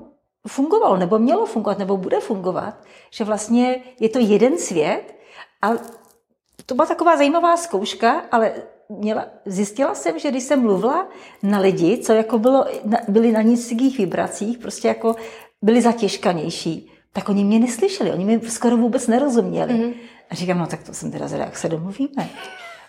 fungovalo, 0.49 0.97
nebo 0.97 1.19
mělo 1.19 1.47
fungovat, 1.47 1.79
nebo 1.79 1.97
bude 1.97 2.21
fungovat, 2.21 2.75
že 3.11 3.25
vlastně 3.25 3.83
je 4.01 4.09
to 4.09 4.19
jeden 4.19 4.59
svět 4.59 5.15
a 5.63 5.71
to 6.67 6.75
byla 6.75 6.87
taková 6.87 7.17
zajímavá 7.17 7.57
zkouška, 7.57 8.25
ale 8.31 8.53
měla, 8.89 9.27
zjistila 9.47 9.95
jsem, 9.95 10.19
že 10.19 10.31
když 10.31 10.43
jsem 10.43 10.63
mluvila 10.63 11.09
na 11.43 11.59
lidi, 11.59 11.99
co 11.99 12.13
jako 12.13 12.39
bylo, 12.39 12.65
byli 13.09 13.33
na 13.33 13.43
nízkých 13.43 13.99
vibracích, 13.99 14.59
prostě 14.59 14.89
jako 14.89 15.17
byli 15.63 15.83
zatěžkanější, 15.83 16.91
tak 17.13 17.29
oni 17.29 17.45
mě 17.45 17.59
neslyšeli, 17.59 18.13
oni 18.13 18.25
mi 18.25 18.51
skoro 18.51 18.77
vůbec 18.77 19.07
nerozuměli. 19.07 19.75
Mm-hmm. 19.75 19.95
A 20.31 20.35
říkám, 20.35 20.59
no 20.59 20.67
tak 20.67 20.83
to 20.83 20.95
jsem 20.95 21.13
teda 21.13 21.29
zvědavá, 21.29 21.49
jak 21.49 21.59
se 21.59 21.69
domluvíme. 21.69 22.29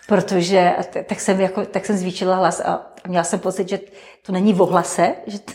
Protože 0.06 0.72
tak 1.06 1.20
jsem, 1.20 1.40
jako, 1.40 1.66
tak 1.66 1.86
jsem 1.86 1.96
zvýšila 1.96 2.36
hlas 2.36 2.60
a 2.60 2.92
měla 3.08 3.24
jsem 3.24 3.40
pocit, 3.40 3.68
že 3.68 3.80
to 4.22 4.32
není 4.32 4.52
v 4.52 4.62
ohlase, 4.62 5.14
že 5.26 5.38
t, 5.38 5.52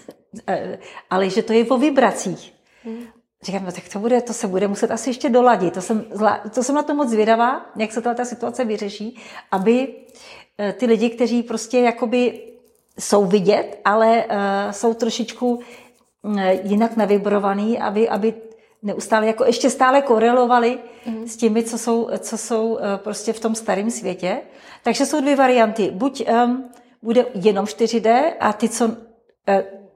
ale 1.10 1.30
že 1.30 1.44
to 1.44 1.54
je 1.54 1.66
o 1.66 1.78
vibracích. 1.78 2.54
Mm. 2.86 3.00
Říkám, 3.44 3.66
no 3.66 3.72
tak 3.72 3.90
to, 3.94 4.00
bude, 4.00 4.22
to 4.22 4.34
se 4.34 4.48
bude 4.48 4.68
muset 4.68 4.92
asi 4.92 5.10
ještě 5.10 5.30
doladit. 5.30 5.74
To 5.74 5.82
jsem, 5.82 6.06
to 6.54 6.64
jsem 6.64 6.76
na 6.76 6.84
to 6.84 6.96
moc 6.96 7.10
zvědavá, 7.10 7.66
jak 7.76 7.92
se 7.92 8.02
ta 8.02 8.26
situace 8.26 8.66
vyřeší, 8.66 9.20
aby 9.52 9.96
e, 10.60 10.74
ty 10.74 10.86
lidi, 10.86 11.10
kteří 11.10 11.44
prostě 11.44 11.80
jakoby 11.80 12.50
jsou 13.00 13.26
vidět, 13.26 13.80
ale 13.86 14.26
uh, 14.26 14.72
jsou 14.72 14.94
trošičku 14.94 15.60
jinak 16.64 16.98
navibrovaný, 16.98 17.80
aby, 17.80 18.10
aby 18.10 18.34
neustále, 18.82 19.28
jako 19.28 19.46
ještě 19.46 19.70
stále 19.70 20.02
korelovali 20.02 20.80
mm. 21.06 21.28
s 21.28 21.38
těmi, 21.38 21.64
co 21.64 21.78
jsou, 21.78 22.10
co 22.20 22.38
jsou 22.38 22.74
uh, 22.74 22.80
prostě 22.98 23.34
v 23.34 23.40
tom 23.40 23.56
starém 23.56 23.92
světě. 23.92 24.42
Takže 24.84 25.06
jsou 25.06 25.22
dvě 25.22 25.36
varianty. 25.36 25.92
Buď 25.92 26.24
um, 26.46 26.70
bude 27.02 27.26
jenom 27.34 27.66
4D 27.66 28.34
a 28.40 28.54
ty, 28.54 28.70
co 28.70 28.86
uh, 28.86 28.94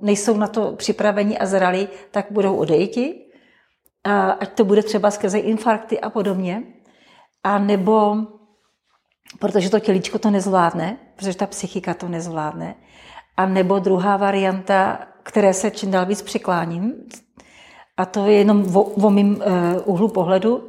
nejsou 0.02 0.38
na 0.38 0.48
to 0.48 0.72
připraveni 0.72 1.38
a 1.38 1.46
zrali, 1.46 1.88
tak 2.12 2.26
budou 2.32 2.56
odejti 2.56 3.24
ať 4.40 4.54
to 4.54 4.66
bude 4.66 4.84
třeba 4.84 5.12
skrze 5.12 5.40
infarkty 5.40 6.00
a 6.00 6.10
podobně, 6.10 6.64
a 7.44 7.60
nebo 7.60 8.18
protože 9.40 9.70
to 9.70 9.80
tělíčko 9.80 10.20
to 10.20 10.30
nezvládne, 10.30 10.98
protože 11.16 11.38
ta 11.38 11.48
psychika 11.48 11.94
to 11.94 12.08
nezvládne, 12.08 12.76
a 13.38 13.46
nebo 13.46 13.80
druhá 13.80 14.18
varianta, 14.18 15.08
které 15.24 15.54
se 15.54 15.72
čím 15.72 15.92
dál 15.92 16.06
víc 16.06 16.22
přikláním, 16.22 16.94
a 17.98 18.06
to 18.06 18.28
je 18.28 18.34
jenom 18.34 18.76
o, 18.76 18.82
o 18.82 19.10
mým 19.10 19.36
uh, 19.36 19.41
úhlu 19.86 20.08
pohledu, 20.08 20.56
uh, 20.58 20.64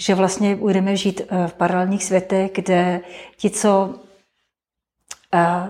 že 0.00 0.14
vlastně 0.14 0.56
budeme 0.56 0.96
žít 0.96 1.20
uh, 1.20 1.46
v 1.46 1.54
paralelních 1.54 2.04
světech, 2.04 2.50
kde 2.54 3.00
ti, 3.36 3.50
co 3.50 3.94
uh, 5.34 5.68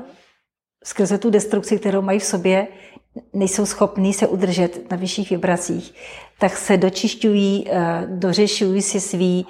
skrze 0.84 1.18
tu 1.18 1.30
destrukci, 1.30 1.78
kterou 1.78 2.02
mají 2.02 2.18
v 2.18 2.24
sobě, 2.24 2.68
nejsou 3.32 3.66
schopní 3.66 4.12
se 4.12 4.26
udržet 4.26 4.90
na 4.90 4.96
vyšších 4.96 5.30
vibracích, 5.30 5.94
tak 6.38 6.56
se 6.56 6.76
dočišťují, 6.76 7.66
dořešují 8.06 8.82
si 8.82 9.00
svý 9.00 9.46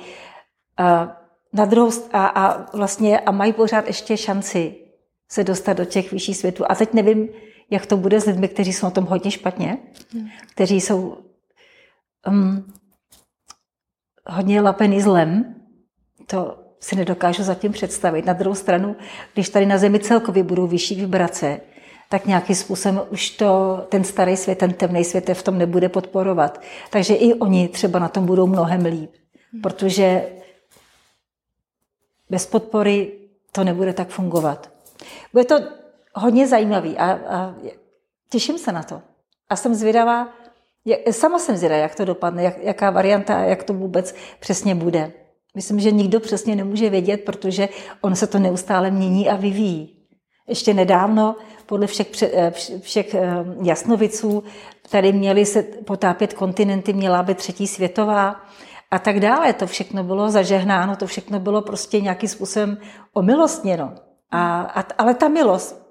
na 1.53 1.65
druhou 1.65 1.91
a, 2.13 2.27
a 2.27 2.77
vlastně 2.77 3.21
a 3.21 3.31
mají 3.31 3.53
pořád 3.53 3.87
ještě 3.87 4.17
šanci 4.17 4.75
se 5.29 5.45
dostat 5.45 5.73
do 5.73 5.85
těch 5.85 6.13
vyšších 6.13 6.37
světů. 6.37 6.65
A 6.69 6.75
teď 6.75 6.93
nevím, 6.93 7.29
jak 7.71 7.87
to 7.87 7.97
bude 7.97 8.21
s 8.21 8.25
lidmi, 8.25 8.49
kteří 8.49 8.73
jsou 8.73 8.87
na 8.87 8.91
tom 8.91 9.05
hodně 9.05 9.31
špatně, 9.31 9.79
hmm. 10.13 10.29
kteří 10.53 10.81
jsou 10.81 11.19
um, 12.27 12.73
hodně 14.27 14.61
lapený 14.61 15.01
zlem. 15.01 15.55
To 16.27 16.59
si 16.81 16.97
nedokážu 16.97 17.43
zatím 17.43 17.73
představit. 17.73 18.27
Na 18.27 18.33
druhou 18.33 18.55
stranu, 18.55 18.97
když 19.35 19.49
tady 19.49 19.67
na 19.67 19.79
Zemi 19.79 19.99
celkově 19.99 20.43
budou 20.43 20.67
vyšší 20.67 20.95
vibrace, 20.95 21.61
tak 22.09 22.27
nějakým 22.27 22.57
způsobem 22.57 23.01
už 23.11 23.31
to, 23.31 23.81
ten 23.89 24.05
starý 24.05 24.37
svět, 24.37 24.59
ten 24.59 24.73
temný 24.73 25.05
svět 25.05 25.31
v 25.35 25.43
tom 25.43 25.59
nebude 25.59 25.89
podporovat. 25.89 26.61
Takže 26.91 27.15
i 27.15 27.35
oni 27.35 27.69
třeba 27.69 27.99
na 27.99 28.09
tom 28.09 28.27
budou 28.27 28.47
mnohem 28.47 28.85
líp, 28.85 29.11
protože 29.63 30.29
bez 32.31 32.47
podpory 32.47 33.13
to 33.53 33.65
nebude 33.65 33.93
tak 33.93 34.09
fungovat. 34.09 34.71
Bude 35.33 35.45
to 35.45 35.59
hodně 36.17 36.49
zajímavý 36.49 36.99
a, 36.99 37.13
a 37.13 37.55
těším 38.31 38.59
se 38.59 38.73
na 38.73 38.83
to. 38.83 39.03
A 39.49 39.57
jsem 39.57 39.75
zvědavá, 39.75 40.29
jak, 40.85 41.01
sama 41.11 41.39
jsem 41.39 41.57
zvědavá, 41.57 41.81
jak 41.81 41.95
to 41.95 42.05
dopadne, 42.05 42.43
jak, 42.43 42.59
jaká 42.63 42.91
varianta, 42.91 43.39
jak 43.39 43.65
to 43.65 43.75
vůbec 43.75 44.15
přesně 44.41 44.75
bude. 44.75 45.13
Myslím, 45.55 45.81
že 45.81 45.91
nikdo 45.91 46.21
přesně 46.21 46.57
nemůže 46.57 46.91
vědět, 46.91 47.25
protože 47.25 47.69
on 48.01 48.17
se 48.17 48.27
to 48.27 48.39
neustále 48.39 48.91
mění 48.91 49.29
a 49.29 49.37
vyvíjí. 49.37 49.93
Ještě 50.49 50.75
nedávno 50.75 51.37
podle 51.67 51.87
všech, 51.87 52.23
eh, 52.23 52.53
všech 52.81 53.15
eh, 53.15 53.45
jasnoviců 53.63 54.45
tady 54.91 55.13
měly 55.13 55.47
se 55.47 55.63
potápět 55.63 56.35
kontinenty, 56.35 56.93
měla 56.93 57.23
by 57.23 57.35
třetí 57.35 57.67
světová 57.67 58.41
a 58.91 58.99
tak 58.99 59.21
dále. 59.21 59.53
To 59.53 59.67
všechno 59.67 60.05
bylo 60.05 60.31
zažehnáno, 60.31 60.97
to 60.97 61.07
všechno 61.07 61.41
bylo 61.41 61.63
prostě 61.63 62.01
nějakým 62.01 62.29
způsobem 62.29 62.79
omilostněno. 63.13 63.95
A, 64.31 64.61
a, 64.61 64.85
ale 64.99 65.15
ta 65.15 65.29
milost 65.29 65.86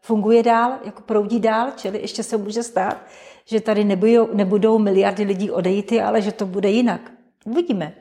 funguje 0.00 0.42
dál, 0.42 0.72
jako 0.84 1.02
proudí 1.02 1.40
dál, 1.40 1.72
čili 1.76 2.00
ještě 2.00 2.22
se 2.22 2.36
může 2.36 2.62
stát, 2.62 2.96
že 3.44 3.60
tady 3.60 3.84
nebudou, 3.84 4.28
nebudou 4.32 4.78
miliardy 4.78 5.24
lidí 5.24 5.50
odejít, 5.50 5.92
ale 6.04 6.22
že 6.22 6.32
to 6.32 6.46
bude 6.46 6.70
jinak. 6.70 7.00
Uvidíme. 7.44 7.92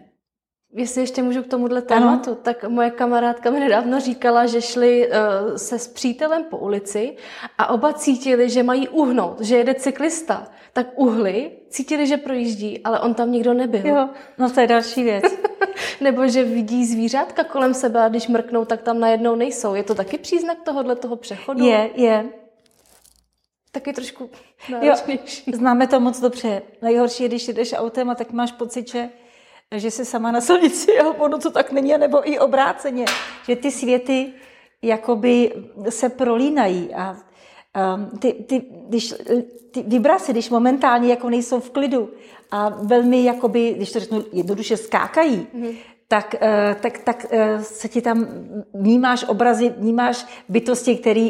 Jestli 0.74 1.02
ještě 1.02 1.24
můžu 1.24 1.44
k 1.44 1.48
tomuhle 1.48 1.82
tématu, 1.82 2.30
ano. 2.30 2.40
tak 2.42 2.64
moje 2.64 2.90
kamarádka 2.90 3.52
mi 3.52 3.60
nedávno 3.60 4.00
říkala, 4.00 4.46
že 4.46 4.62
šli 4.62 5.10
uh, 5.10 5.56
se 5.56 5.80
s 5.80 5.88
přítelem 5.88 6.44
po 6.44 6.58
ulici 6.58 7.16
a 7.58 7.68
oba 7.68 7.94
cítili, 7.94 8.50
že 8.50 8.64
mají 8.64 8.90
uhnout, 8.90 9.42
že 9.42 9.58
jede 9.58 9.74
cyklista. 9.74 10.48
Tak 10.74 10.88
uhli, 10.96 11.52
cítili, 11.70 12.08
že 12.08 12.18
projíždí, 12.18 12.84
ale 12.84 13.00
on 13.00 13.14
tam 13.14 13.32
nikdo 13.32 13.54
nebyl. 13.54 13.88
Jo, 13.88 14.10
no 14.38 14.50
to 14.50 14.60
je 14.60 14.68
další 14.68 15.04
věc. 15.04 15.24
Nebo 16.02 16.28
že 16.28 16.44
vidí 16.44 16.86
zvířátka 16.86 17.44
kolem 17.44 17.74
sebe 17.74 18.02
a 18.04 18.10
když 18.10 18.28
mrknou, 18.28 18.66
tak 18.66 18.82
tam 18.82 19.00
najednou 19.00 19.36
nejsou. 19.36 19.76
Je 19.76 19.84
to 19.84 19.96
taky 19.96 20.18
příznak 20.18 20.58
tohohle 20.66 20.96
toho 20.96 21.16
přechodu? 21.16 21.66
Je, 21.66 21.90
je. 21.96 22.26
Taky 23.72 23.94
trošku 23.94 24.30
náročnější. 24.72 25.52
Jo, 25.52 25.58
známe 25.58 25.88
to 25.88 26.00
moc 26.00 26.20
dobře. 26.20 26.62
Nejhorší 26.82 27.24
je, 27.24 27.30
když 27.30 27.48
jdeš 27.48 27.74
autem 27.74 28.10
a 28.10 28.16
tak 28.16 28.32
máš 28.32 28.52
pocit, 28.52 28.88
že 28.88 29.10
že 29.76 29.92
se 29.92 30.06
sama 30.06 30.32
na 30.32 30.42
silnici 30.42 31.00
a 31.00 31.08
ono 31.08 31.38
to 31.38 31.52
tak 31.52 31.72
není, 31.72 31.98
nebo 31.98 32.30
i 32.30 32.40
obráceně, 32.40 33.06
že 33.46 33.56
ty 33.56 33.72
světy 33.72 34.34
jakoby 34.82 35.54
se 35.90 36.10
prolínají 36.10 36.94
a 36.94 37.18
um, 37.78 38.20
ty, 38.20 38.34
ty, 38.34 38.66
když, 38.88 39.14
ty 39.72 39.84
vibrace, 39.84 40.32
když 40.32 40.50
momentálně 40.50 41.10
jako 41.10 41.30
nejsou 41.30 41.60
v 41.60 41.70
klidu 41.70 42.10
a 42.52 42.70
velmi 42.70 43.24
jakoby, 43.24 43.74
když 43.74 43.92
to 43.92 44.00
řeknu 44.00 44.24
jednoduše, 44.34 44.78
skákají, 44.78 45.48
mm-hmm. 45.56 45.76
tak, 46.08 46.36
uh, 46.42 46.82
tak, 46.82 46.98
tak 46.98 47.26
uh, 47.32 47.62
se 47.62 47.88
ti 47.88 48.02
tam 48.02 48.28
vnímáš 48.74 49.24
obrazy, 49.24 49.74
vnímáš 49.78 50.26
bytosti, 50.50 50.96
které 50.96 51.30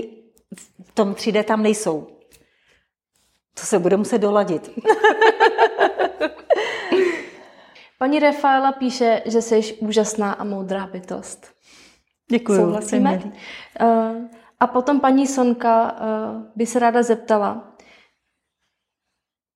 v 0.84 0.92
tom 0.94 1.14
3D 1.14 1.44
tam 1.44 1.64
nejsou. 1.64 2.08
To 3.60 3.66
se 3.66 3.80
bude 3.80 3.98
muset 3.98 4.18
doladit. 4.18 4.72
Paní 8.00 8.20
Rafaela 8.20 8.72
píše, 8.72 9.22
že 9.26 9.42
jsi 9.42 9.74
úžasná 9.80 10.32
a 10.32 10.44
moudrá 10.44 10.88
bytost. 10.88 11.48
Děkuji. 12.32 12.60
Souhlasíme? 12.60 13.22
Uh, 13.82 13.90
a 14.60 14.68
potom 14.68 15.00
paní 15.00 15.28
Sonka 15.28 15.92
uh, 15.92 16.44
by 16.56 16.66
se 16.66 16.80
ráda 16.80 17.04
zeptala, 17.04 17.78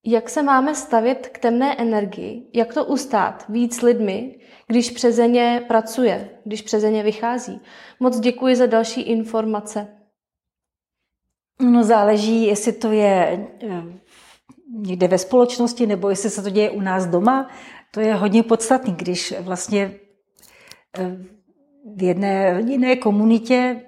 jak 0.06 0.30
se 0.30 0.44
máme 0.44 0.76
stavět 0.76 1.30
k 1.32 1.38
temné 1.38 1.76
energii? 1.76 2.50
Jak 2.54 2.74
to 2.74 2.86
ustát 2.86 3.46
víc 3.50 3.82
lidmi, 3.82 4.40
když 4.68 4.92
přeze 4.92 5.28
ně 5.28 5.66
pracuje, 5.68 6.30
když 6.44 6.62
přeze 6.62 6.92
ně 6.92 7.04
vychází? 7.04 7.62
Moc 8.00 8.20
děkuji 8.20 8.56
za 8.56 8.66
další 8.66 9.02
informace. 9.02 9.88
No 11.62 11.84
záleží, 11.84 12.46
jestli 12.46 12.72
to 12.72 12.92
je 12.92 13.48
eh, 13.64 13.84
někde 14.70 15.08
ve 15.08 15.18
společnosti, 15.18 15.88
nebo 15.88 16.10
jestli 16.10 16.30
se 16.30 16.42
to 16.42 16.50
děje 16.50 16.70
u 16.70 16.82
nás 16.82 17.06
doma. 17.06 17.50
To 17.94 18.00
je 18.00 18.14
hodně 18.14 18.44
podstatný, 18.44 18.94
když 18.94 19.34
vlastně 19.40 20.00
eh, 20.98 21.18
v 21.96 22.04
jedné 22.04 22.64
jiné 22.68 22.96
komunitě 22.96 23.82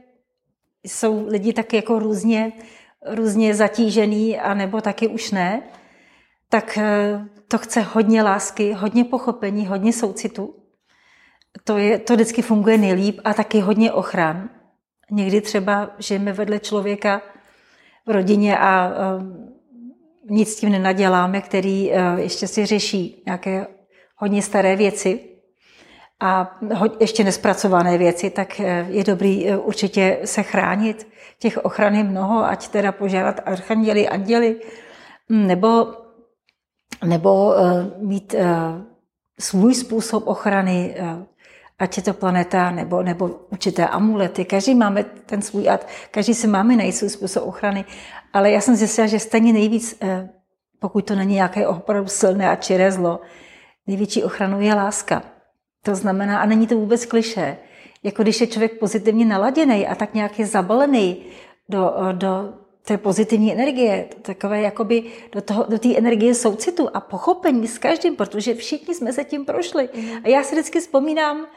jsou 0.84 1.27
lidi 1.27 1.53
taky 1.53 1.75
jako 1.75 1.99
různě, 1.99 2.51
různě 3.05 3.55
zatížený, 3.55 4.39
anebo 4.39 4.81
taky 4.81 5.07
už 5.07 5.31
ne, 5.31 5.63
tak 6.49 6.77
eh, 6.77 7.25
to 7.47 7.57
chce 7.57 7.81
hodně 7.81 8.23
lásky, 8.23 8.73
hodně 8.73 9.03
pochopení, 9.03 9.67
hodně 9.67 9.93
soucitu. 9.93 10.55
To, 11.63 11.77
je, 11.77 11.99
to 11.99 12.13
vždycky 12.13 12.41
funguje 12.41 12.77
nejlíp 12.77 13.19
a 13.23 13.34
taky 13.34 13.59
hodně 13.59 13.91
ochran. 13.91 14.49
Někdy 15.11 15.41
třeba 15.41 15.89
žijeme 15.99 16.34
vedle 16.34 16.59
člověka 16.59 17.21
v 18.05 18.11
rodině 18.11 18.57
a 18.57 18.91
um, 19.17 19.53
nic 20.29 20.49
s 20.49 20.55
tím 20.55 20.69
nenaděláme, 20.69 21.41
který 21.41 21.91
uh, 21.91 22.19
ještě 22.19 22.47
si 22.47 22.65
řeší 22.65 23.23
nějaké 23.25 23.67
hodně 24.15 24.41
staré 24.41 24.75
věci 24.75 25.32
a 26.24 26.57
ještě 26.99 27.24
nespracované 27.24 27.97
věci, 27.97 28.30
tak 28.30 28.59
eh, 28.59 28.86
je 28.89 29.03
dobrý 29.03 29.47
eh, 29.47 29.57
určitě 29.57 30.19
se 30.26 30.43
chránit. 30.43 31.07
Těch 31.39 31.57
ochran 31.57 31.95
je 31.95 32.03
mnoho, 32.03 32.45
ať 32.45 32.67
teda 32.67 32.91
požádat 32.91 33.39
archanděli, 33.45 34.09
anděli, 34.09 34.61
mm, 35.30 35.47
nebo, 35.47 35.93
nebo 37.05 37.53
eh, 37.57 37.91
mít 37.97 38.36
svůj 39.39 39.76
způsob 39.76 40.28
ochrany, 40.28 40.95
ať 41.80 41.97
je 41.97 42.03
to 42.03 42.13
planeta 42.13 42.71
nebo, 42.71 43.03
nebo 43.03 43.28
určité 43.28 43.88
amulety. 43.88 44.45
Každý 44.45 44.76
máme 44.76 45.03
ten 45.03 45.41
svůj 45.41 45.69
ad, 45.69 45.88
každý 46.11 46.34
si 46.34 46.47
máme 46.47 46.76
najít 46.76 46.95
svůj 46.95 47.09
způsob 47.09 47.47
ochrany, 47.47 47.86
ale 48.34 48.51
já 48.51 48.61
jsem 48.61 48.76
zjistila, 48.76 49.07
že 49.07 49.19
stejně 49.19 49.53
nejvíc, 49.53 49.99
pokud 50.80 51.05
to 51.05 51.15
není 51.15 51.34
nějaké 51.34 51.67
opravdu 51.67 52.07
silné 52.09 52.49
a 52.49 52.55
čiré 52.55 52.91
zlo, 52.91 53.19
největší 53.88 54.24
ochranou 54.24 54.59
je 54.59 54.76
láska. 54.76 55.32
To 55.84 55.95
znamená, 55.95 56.39
a 56.39 56.45
není 56.45 56.67
to 56.67 56.75
vůbec 56.75 57.05
kliše, 57.05 57.57
jako 58.03 58.23
když 58.23 58.41
je 58.41 58.47
člověk 58.47 58.79
pozitivně 58.79 59.25
naladěný 59.25 59.88
a 59.88 59.95
tak 59.95 60.13
nějak 60.13 60.39
je 60.39 60.45
zabalený 60.45 61.25
do, 61.69 61.93
do 62.11 62.53
té 62.86 62.97
pozitivní 62.97 63.53
energie, 63.53 64.05
takové 64.21 64.61
jakoby 64.61 65.03
do, 65.31 65.41
toho, 65.41 65.65
do 65.69 65.79
té 65.79 65.97
energie 65.97 66.36
soucitu 66.36 66.89
a 66.93 66.99
pochopení 66.99 67.67
s 67.67 67.77
každým, 67.77 68.15
protože 68.15 68.55
všichni 68.55 68.95
jsme 68.95 69.13
se 69.13 69.23
tím 69.23 69.45
prošli. 69.45 69.89
Mm. 69.95 70.09
A 70.23 70.27
já 70.27 70.43
si 70.43 70.55
vždycky 70.55 70.79
vzpomínám, 70.79 71.47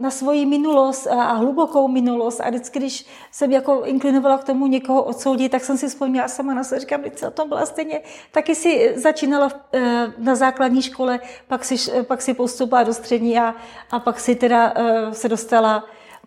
na 0.00 0.10
svoji 0.10 0.46
minulost 0.46 1.06
a 1.06 1.32
hlubokou 1.32 1.88
minulost 1.88 2.40
a 2.40 2.50
vždycky, 2.50 2.78
když 2.78 3.06
jsem 3.30 3.52
jako 3.52 3.82
inklinovala 3.84 4.38
k 4.38 4.44
tomu 4.44 4.66
někoho 4.66 5.02
odsoudit, 5.02 5.52
tak 5.52 5.64
jsem 5.64 5.78
si 5.78 5.88
vzpomněla 5.88 6.28
sama 6.28 6.54
na 6.54 6.64
sebe, 6.64 6.80
říkám, 6.80 7.04
co 7.14 7.30
to 7.30 7.46
byla 7.46 7.66
stejně, 7.66 8.00
taky 8.32 8.54
si 8.54 8.92
začínala 8.96 9.50
eh, 9.72 10.12
na 10.18 10.34
základní 10.34 10.82
škole, 10.82 11.20
pak 11.48 11.64
si, 11.64 12.02
pak 12.02 12.22
si 12.22 12.34
postupila 12.34 12.82
do 12.82 12.94
střední 12.94 13.38
a, 13.38 13.54
a 13.90 13.98
pak 13.98 14.20
si 14.20 14.34
teda 14.34 14.72
eh, 14.76 15.14
se 15.14 15.28
dostala 15.28 15.84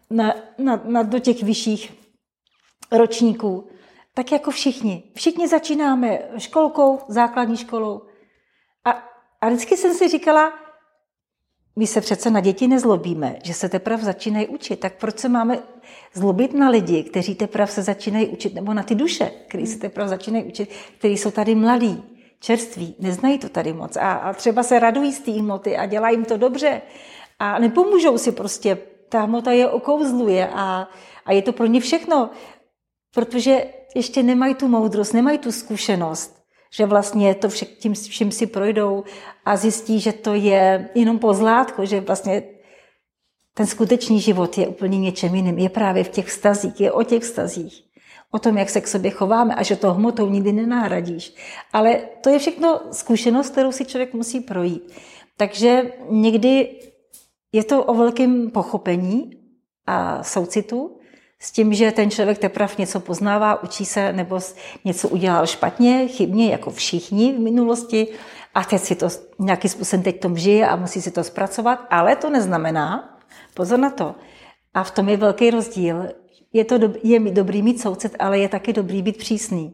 na, 0.09 0.35
na, 0.57 0.81
na, 0.85 1.03
do 1.03 1.19
těch 1.19 1.43
vyšších 1.43 1.93
ročníků. 2.91 3.67
Tak 4.13 4.31
jako 4.31 4.51
všichni. 4.51 5.03
Všichni 5.15 5.47
začínáme 5.47 6.19
školkou, 6.37 6.99
základní 7.07 7.57
školou. 7.57 8.01
A, 8.85 9.03
a 9.41 9.47
vždycky 9.49 9.77
jsem 9.77 9.93
si 9.93 10.07
říkala, 10.07 10.53
my 11.75 11.87
se 11.87 12.01
přece 12.01 12.31
na 12.31 12.39
děti 12.39 12.67
nezlobíme, 12.67 13.35
že 13.43 13.53
se 13.53 13.69
teprve 13.69 14.03
začínají 14.03 14.47
učit. 14.47 14.79
Tak 14.79 14.93
proč 14.93 15.19
se 15.19 15.29
máme 15.29 15.59
zlobit 16.13 16.53
na 16.53 16.69
lidi, 16.69 17.03
kteří 17.03 17.35
teprve 17.35 17.67
se 17.67 17.81
začínají 17.81 18.27
učit, 18.27 18.55
nebo 18.55 18.73
na 18.73 18.83
ty 18.83 18.95
duše, 18.95 19.31
kteří 19.47 19.67
se 19.67 19.79
teprve 19.79 20.07
začínají 20.07 20.45
učit, 20.45 20.69
kteří 20.97 21.17
jsou 21.17 21.31
tady 21.31 21.55
mladí, 21.55 22.03
čerství, 22.39 22.95
neznají 22.99 23.37
to 23.37 23.49
tady 23.49 23.73
moc 23.73 23.97
a, 23.97 24.11
a 24.11 24.33
třeba 24.33 24.63
se 24.63 24.79
radují 24.79 25.13
z 25.13 25.19
té 25.19 25.31
hmoty 25.31 25.77
a 25.77 25.85
dělají 25.85 26.15
jim 26.15 26.25
to 26.25 26.37
dobře 26.37 26.81
a 27.39 27.59
nepomůžou 27.59 28.17
si 28.17 28.31
prostě. 28.31 28.77
Ta 29.09 29.21
hmota 29.21 29.51
je 29.51 29.69
okouzluje 29.69 30.49
a, 30.53 30.87
a 31.25 31.31
je 31.31 31.41
to 31.41 31.53
pro 31.53 31.65
ně 31.65 31.79
všechno, 31.79 32.29
protože 33.13 33.65
ještě 33.95 34.23
nemají 34.23 34.55
tu 34.55 34.67
moudrost, 34.67 35.13
nemají 35.13 35.37
tu 35.37 35.51
zkušenost 35.51 36.40
že 36.73 36.85
vlastně 36.85 37.35
to 37.35 37.49
vše, 37.49 37.65
tím 37.65 37.93
vším 37.93 38.31
si 38.31 38.47
projdou 38.47 39.03
a 39.45 39.57
zjistí, 39.57 39.99
že 39.99 40.13
to 40.13 40.33
je 40.33 40.89
jenom 40.95 41.19
pozlátko, 41.19 41.85
že 41.85 41.99
vlastně 41.99 42.43
ten 43.53 43.67
skutečný 43.67 44.19
život 44.19 44.57
je 44.57 44.67
úplně 44.67 44.99
něčem 44.99 45.35
jiným. 45.35 45.57
Je 45.57 45.69
právě 45.69 46.03
v 46.03 46.09
těch 46.09 46.27
vztazích, 46.27 46.81
je 46.81 46.91
o 46.91 47.03
těch 47.03 47.23
vztazích. 47.23 47.83
O 48.31 48.39
tom, 48.39 48.57
jak 48.57 48.69
se 48.69 48.81
k 48.81 48.87
sobě 48.87 49.11
chováme 49.11 49.55
a 49.55 49.63
že 49.63 49.75
to 49.75 49.93
hmotou 49.93 50.29
nikdy 50.29 50.51
nenahradíš. 50.51 51.35
Ale 51.73 52.01
to 52.21 52.29
je 52.29 52.39
všechno 52.39 52.81
zkušenost, 52.91 53.49
kterou 53.49 53.71
si 53.71 53.85
člověk 53.85 54.13
musí 54.13 54.39
projít. 54.39 54.93
Takže 55.37 55.91
někdy 56.09 56.79
je 57.51 57.63
to 57.63 57.83
o 57.83 57.93
velkém 57.93 58.51
pochopení 58.51 59.31
a 59.87 60.23
soucitu, 60.23 61.00
s 61.41 61.51
tím, 61.51 61.73
že 61.73 61.91
ten 61.91 62.11
člověk 62.11 62.37
teprve 62.37 62.73
něco 62.77 62.99
poznává, 62.99 63.63
učí 63.63 63.85
se 63.85 64.13
nebo 64.13 64.39
něco 64.85 65.09
udělal 65.09 65.47
špatně, 65.47 66.07
chybně, 66.07 66.51
jako 66.51 66.71
všichni 66.71 67.33
v 67.33 67.39
minulosti, 67.39 68.07
a 68.55 68.63
teď 68.63 68.81
si 68.81 68.95
to 68.95 69.07
nějakým 69.39 69.69
způsobem 69.69 70.03
teď 70.03 70.19
tom 70.19 70.37
žije 70.37 70.67
a 70.67 70.75
musí 70.75 71.01
si 71.01 71.11
to 71.11 71.23
zpracovat, 71.23 71.79
ale 71.89 72.15
to 72.15 72.29
neznamená, 72.29 73.17
pozor 73.53 73.79
na 73.79 73.89
to, 73.89 74.15
a 74.73 74.83
v 74.83 74.91
tom 74.91 75.09
je 75.09 75.17
velký 75.17 75.51
rozdíl, 75.51 76.07
je, 76.53 76.65
to 76.65 76.77
dob, 76.77 76.91
je 77.03 77.19
dobrý 77.19 77.61
mít 77.61 77.81
soucit, 77.81 78.15
ale 78.19 78.39
je 78.39 78.49
taky 78.49 78.73
dobrý 78.73 79.01
být 79.01 79.17
přísný. 79.17 79.73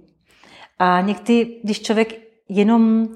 A 0.80 1.02
někdy, 1.02 1.60
když 1.64 1.82
člověk 1.82 2.20
jenom 2.50 3.08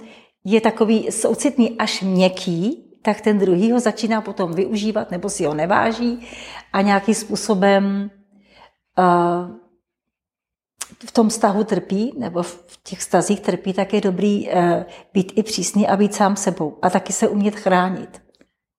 je 0.43 0.61
takový 0.61 1.11
soucitný 1.11 1.77
až 1.79 2.01
měkký, 2.01 2.87
tak 3.01 3.21
ten 3.21 3.37
druhý 3.37 3.71
ho 3.71 3.79
začíná 3.79 4.21
potom 4.21 4.53
využívat 4.53 5.11
nebo 5.11 5.29
si 5.29 5.45
ho 5.45 5.53
neváží 5.53 6.27
a 6.73 6.81
nějakým 6.81 7.15
způsobem 7.15 8.11
v 11.05 11.11
tom 11.11 11.29
vztahu 11.29 11.63
trpí, 11.63 12.13
nebo 12.17 12.43
v 12.43 12.79
těch 12.83 12.99
vztazích 12.99 13.39
trpí, 13.39 13.73
tak 13.73 13.93
je 13.93 14.01
dobrý 14.01 14.49
eh, 14.49 14.85
být 15.13 15.33
i 15.35 15.43
přísný 15.43 15.87
a 15.87 15.97
být 15.97 16.13
sám 16.13 16.35
sebou. 16.35 16.77
A 16.81 16.89
taky 16.89 17.13
se 17.13 17.27
umět 17.27 17.55
chránit. 17.55 18.21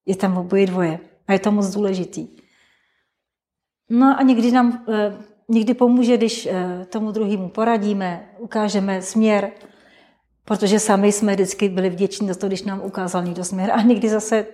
Je 0.07 0.17
tam 0.17 0.39
oboje 0.39 0.67
dvoje. 0.67 0.99
A 1.29 1.33
je 1.33 1.39
to 1.39 1.53
moc 1.53 1.75
důležitý. 1.75 2.29
No 3.91 4.17
a 4.19 4.23
někdy 4.23 4.53
nám 4.53 4.85
eh, 4.89 5.17
někdy 5.49 5.75
pomůže, 5.75 6.17
když 6.17 6.47
eh, 6.47 6.87
tomu 6.89 7.13
druhému 7.13 7.49
poradíme, 7.49 8.31
ukážeme 8.39 9.03
směr, 9.03 9.53
protože 10.45 10.79
sami 10.79 11.13
jsme 11.13 11.33
vždycky 11.33 11.69
byli 11.69 11.91
vděční 11.91 12.29
za 12.29 12.35
to, 12.35 12.47
když 12.47 12.63
nám 12.63 12.81
ukázal 12.85 13.25
někdo 13.25 13.45
směr. 13.45 13.71
A 13.71 13.83
někdy 13.83 14.09
zase 14.09 14.47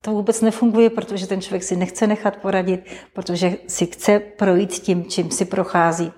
to 0.00 0.10
vůbec 0.10 0.40
nefunguje, 0.40 0.90
protože 0.90 1.26
ten 1.26 1.40
člověk 1.40 1.62
si 1.62 1.76
nechce 1.76 2.06
nechat 2.06 2.36
poradit, 2.36 2.80
protože 3.12 3.56
si 3.68 3.86
chce 3.86 4.20
projít 4.20 4.72
tím, 4.72 5.04
čím 5.04 5.30
si 5.30 5.44
prochází. 5.44 6.12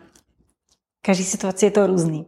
Každý 1.02 1.24
situaci 1.24 1.64
je 1.64 1.70
to 1.70 1.86
různý. 1.86 2.26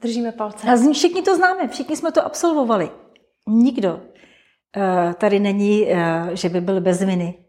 Držíme 0.00 0.32
palce. 0.32 0.66
A 0.68 0.92
všichni 0.92 1.22
to 1.22 1.36
známe, 1.36 1.68
všichni 1.68 1.96
jsme 1.96 2.12
to 2.12 2.24
absolvovali. 2.24 2.90
Nikdo 3.46 3.94
uh, 3.94 5.12
tady 5.12 5.38
není, 5.38 5.82
uh, 5.82 6.28
že 6.32 6.48
by 6.48 6.60
byl 6.60 6.80
bez 6.80 7.02
viny 7.02 7.44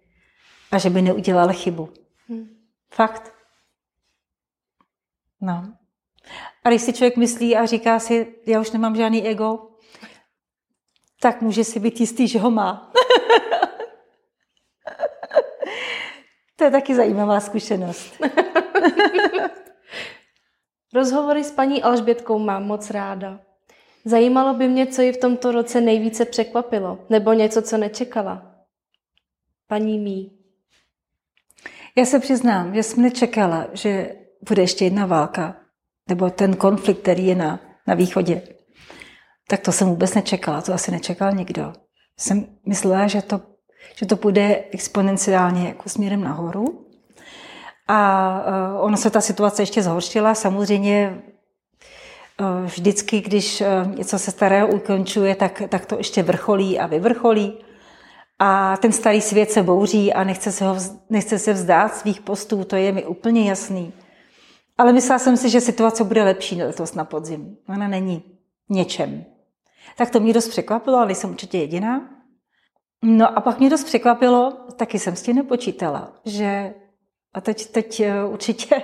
a 0.71 0.77
že 0.77 0.89
by 0.89 1.01
neudělal 1.01 1.53
chybu. 1.53 1.89
Hmm. 2.27 2.49
Fakt. 2.89 3.33
No. 5.41 5.73
A 6.63 6.69
když 6.69 6.81
si 6.81 6.93
člověk 6.93 7.17
myslí 7.17 7.55
a 7.55 7.65
říká 7.65 7.99
si, 7.99 8.35
já 8.45 8.59
už 8.59 8.71
nemám 8.71 8.95
žádný 8.95 9.27
ego, 9.27 9.66
tak 11.21 11.41
může 11.41 11.63
si 11.63 11.79
být 11.79 11.99
jistý, 11.99 12.27
že 12.27 12.39
ho 12.39 12.51
má. 12.51 12.91
to 16.55 16.63
je 16.63 16.71
taky 16.71 16.95
zajímavá 16.95 17.39
zkušenost. 17.39 18.21
Rozhovory 20.93 21.43
s 21.43 21.51
paní 21.51 21.83
Alžbětkou 21.83 22.39
mám 22.39 22.63
moc 22.63 22.89
ráda. 22.89 23.39
Zajímalo 24.05 24.53
by 24.53 24.67
mě, 24.67 24.87
co 24.87 25.01
ji 25.01 25.11
v 25.11 25.17
tomto 25.17 25.51
roce 25.51 25.81
nejvíce 25.81 26.25
překvapilo, 26.25 27.05
nebo 27.09 27.33
něco, 27.33 27.61
co 27.61 27.77
nečekala. 27.77 28.55
Paní 29.67 29.99
Mí. 29.99 30.31
Já 31.95 32.05
se 32.05 32.19
přiznám, 32.19 32.75
že 32.75 32.83
jsem 32.83 33.03
nečekala, 33.03 33.67
že 33.73 34.15
bude 34.49 34.61
ještě 34.61 34.85
jedna 34.85 35.05
válka, 35.05 35.55
nebo 36.09 36.29
ten 36.29 36.55
konflikt, 36.55 37.01
který 37.01 37.27
je 37.27 37.35
na, 37.35 37.59
na 37.87 37.93
východě. 37.93 38.56
Tak 39.49 39.59
to 39.59 39.71
jsem 39.71 39.87
vůbec 39.87 40.13
nečekala, 40.13 40.61
to 40.61 40.73
asi 40.73 40.91
nečekal 40.91 41.31
nikdo. 41.31 41.73
Jsem 42.17 42.45
myslela, 42.65 43.07
že 43.07 43.21
to, 43.21 43.41
že 43.95 44.05
to 44.05 44.17
půjde 44.17 44.63
exponenciálně 44.71 45.67
jako 45.67 45.89
směrem 45.89 46.23
nahoru. 46.23 46.85
A 47.87 48.41
uh, 48.75 48.85
ono 48.85 48.97
se 48.97 49.09
ta 49.09 49.21
situace 49.21 49.61
ještě 49.61 49.83
zhoršila. 49.83 50.35
Samozřejmě 50.35 51.21
uh, 52.39 52.65
vždycky, 52.65 53.21
když 53.21 53.61
uh, 53.61 53.95
něco 53.95 54.19
se 54.19 54.31
starého 54.31 54.67
ukončuje, 54.67 55.35
tak, 55.35 55.61
tak 55.69 55.85
to 55.85 55.97
ještě 55.97 56.23
vrcholí 56.23 56.79
a 56.79 56.87
vyvrcholí. 56.87 57.59
a 58.39 58.77
ten 58.77 58.91
starý 58.91 59.21
svět 59.21 59.51
se 59.51 59.63
bouří 59.63 60.13
a 60.13 60.23
nechce 60.23 60.51
se, 60.51 60.65
ho, 60.65 60.75
nechce 61.09 61.39
se 61.39 61.53
vzdát 61.53 61.95
svých 61.95 62.21
postů, 62.21 62.63
to 62.63 62.75
je 62.75 62.91
mi 62.91 63.05
úplně 63.05 63.49
jasný. 63.49 63.93
Ale 64.77 64.93
myslela 64.93 65.19
jsem 65.19 65.37
si, 65.37 65.49
že 65.49 65.61
situace 65.61 66.03
bude 66.03 66.23
lepší 66.23 66.63
letos 66.63 66.93
na 66.93 67.05
podzim. 67.05 67.57
Ona 67.69 67.87
není 67.87 68.23
něčem. 68.69 69.25
Tak 69.95 70.09
to 70.09 70.19
mě 70.19 70.33
dost 70.33 70.47
překvapilo, 70.47 70.97
ale 70.97 71.15
jsem 71.15 71.29
určitě 71.29 71.57
jediná. 71.57 72.09
No 73.03 73.37
a 73.37 73.41
pak 73.41 73.59
mě 73.59 73.69
dost 73.69 73.83
překvapilo, 73.83 74.51
taky 74.75 74.99
jsem 74.99 75.15
s 75.15 75.21
tím 75.21 75.35
nepočítala, 75.35 76.13
že 76.25 76.73
a 77.33 77.41
teď, 77.41 77.71
teď 77.71 77.99
eh, 77.99 78.25
určitě 78.25 78.83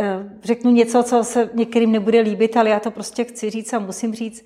eh, 0.00 0.38
řeknu 0.42 0.70
něco, 0.70 1.02
co 1.02 1.24
se 1.24 1.50
některým 1.54 1.92
nebude 1.92 2.20
líbit, 2.20 2.56
ale 2.56 2.70
já 2.70 2.80
to 2.80 2.90
prostě 2.90 3.24
chci 3.24 3.50
říct 3.50 3.72
a 3.72 3.78
musím 3.78 4.14
říct, 4.14 4.44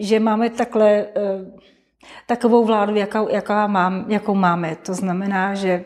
že 0.00 0.20
máme 0.20 0.50
takhle 0.50 0.90
eh, 0.90 1.12
takovou 2.26 2.64
vládu, 2.64 2.94
jakou, 2.94 3.28
jaká 3.28 3.66
mám, 3.66 4.10
jakou 4.10 4.34
máme. 4.34 4.76
To 4.76 4.94
znamená, 4.94 5.54
že 5.54 5.84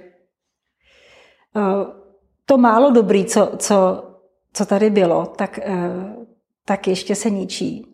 to 2.44 2.58
málo 2.58 2.90
dobrý, 2.90 3.24
co, 3.24 3.52
co, 3.56 4.04
co 4.52 4.66
tady 4.66 4.90
bylo, 4.90 5.26
tak, 5.26 5.60
tak 6.64 6.88
ještě 6.88 7.14
se 7.14 7.30
ničí. 7.30 7.89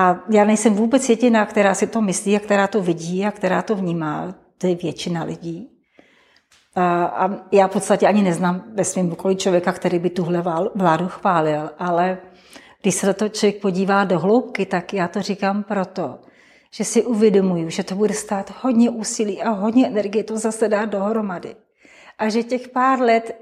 A 0.00 0.24
já 0.30 0.44
nejsem 0.44 0.74
vůbec 0.74 1.08
jediná, 1.08 1.46
která 1.46 1.74
si 1.74 1.86
to 1.86 2.00
myslí 2.00 2.36
a 2.36 2.40
která 2.40 2.66
to 2.66 2.82
vidí 2.82 3.26
a 3.26 3.30
která 3.30 3.62
to 3.62 3.74
vnímá. 3.74 4.34
To 4.58 4.66
je 4.66 4.74
většina 4.74 5.24
lidí. 5.24 5.68
A, 6.74 7.04
a 7.04 7.30
já 7.52 7.68
v 7.68 7.70
podstatě 7.70 8.06
ani 8.06 8.22
neznám 8.22 8.64
ve 8.74 8.84
svém 8.84 9.12
okolí 9.12 9.36
člověka, 9.36 9.72
který 9.72 9.98
by 9.98 10.10
tuhle 10.10 10.42
vládu 10.74 11.08
chválil, 11.08 11.70
ale 11.78 12.18
když 12.82 12.94
se 12.94 13.06
do 13.06 13.14
toho 13.14 13.28
člověk 13.28 13.60
podívá 13.62 14.04
do 14.04 14.18
hloubky, 14.18 14.66
tak 14.66 14.94
já 14.94 15.08
to 15.08 15.22
říkám 15.22 15.62
proto, 15.62 16.18
že 16.72 16.84
si 16.84 17.02
uvědomuju, 17.02 17.70
že 17.70 17.84
to 17.84 17.94
bude 17.94 18.14
stát 18.14 18.54
hodně 18.62 18.90
úsilí 18.90 19.42
a 19.42 19.50
hodně 19.50 19.86
energie 19.86 20.24
to 20.24 20.38
zase 20.38 20.68
dát 20.68 20.86
dohromady. 20.86 21.56
A 22.18 22.28
že 22.28 22.42
těch 22.42 22.68
pár 22.68 23.00
let 23.00 23.36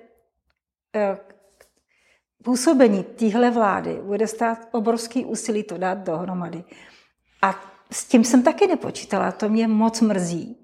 eh, 0.96 1.18
působení 2.44 3.04
téhle 3.04 3.50
vlády 3.50 4.00
bude 4.02 4.26
stát 4.26 4.58
obrovský 4.72 5.24
úsilí 5.24 5.62
to 5.62 5.78
dát 5.78 5.98
dohromady. 5.98 6.64
A 7.42 7.60
s 7.90 8.04
tím 8.04 8.24
jsem 8.24 8.42
taky 8.42 8.66
nepočítala, 8.66 9.32
to 9.32 9.48
mě 9.48 9.68
moc 9.68 10.00
mrzí, 10.00 10.62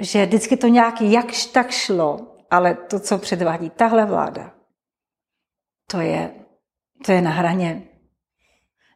že 0.00 0.26
vždycky 0.26 0.56
to 0.56 0.66
nějak 0.66 1.00
jakž 1.00 1.46
tak 1.46 1.70
šlo, 1.70 2.36
ale 2.50 2.74
to, 2.74 3.00
co 3.00 3.18
předvádí 3.18 3.70
tahle 3.70 4.06
vláda, 4.06 4.54
to 5.90 6.00
je, 6.00 6.34
to 7.06 7.12
je 7.12 7.22
na 7.22 7.30
hraně. 7.30 7.82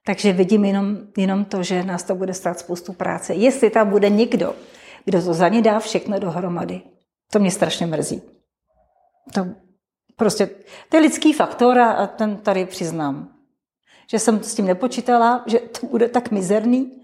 Takže 0.05 0.32
vidím 0.32 0.64
jenom, 0.64 0.99
jenom 1.16 1.45
to, 1.45 1.62
že 1.62 1.84
nás 1.84 2.03
to 2.03 2.14
bude 2.14 2.34
stát 2.34 2.59
spoustu 2.59 2.93
práce. 2.93 3.34
Jestli 3.34 3.70
tam 3.70 3.91
bude 3.91 4.11
někdo, 4.11 4.55
kdo 5.05 5.22
to 5.22 5.34
za 5.34 5.49
ně 5.49 5.62
dá 5.62 5.78
všechno 5.78 6.18
dohromady, 6.18 6.82
to 7.32 7.39
mě 7.39 7.51
strašně 7.51 7.86
mrzí. 7.86 8.22
To 9.34 9.47
prostě, 10.18 10.50
to 10.88 10.96
je 10.96 11.00
lidský 11.00 11.32
faktor 11.32 11.78
a 11.78 12.06
ten 12.06 12.36
tady 12.36 12.66
přiznám. 12.66 13.28
Že 14.10 14.18
jsem 14.18 14.42
s 14.42 14.54
tím 14.54 14.66
nepočítala, 14.66 15.44
že 15.46 15.58
to 15.58 15.86
bude 15.86 16.08
tak 16.08 16.30
mizerný, 16.30 16.98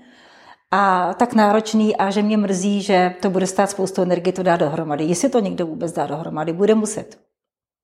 a 0.76 1.14
tak 1.14 1.34
náročný 1.34 1.96
a 1.96 2.10
že 2.10 2.22
mě 2.22 2.36
mrzí, 2.36 2.82
že 2.82 3.14
to 3.22 3.30
bude 3.30 3.46
stát 3.46 3.70
spoustu 3.70 4.02
energie 4.02 4.32
to 4.32 4.42
dá 4.42 4.56
dohromady. 4.56 5.04
Jestli 5.04 5.28
to 5.28 5.40
někdo 5.40 5.66
vůbec 5.66 5.92
dá 5.92 6.06
dohromady, 6.06 6.52
bude 6.52 6.74
muset. 6.74 7.18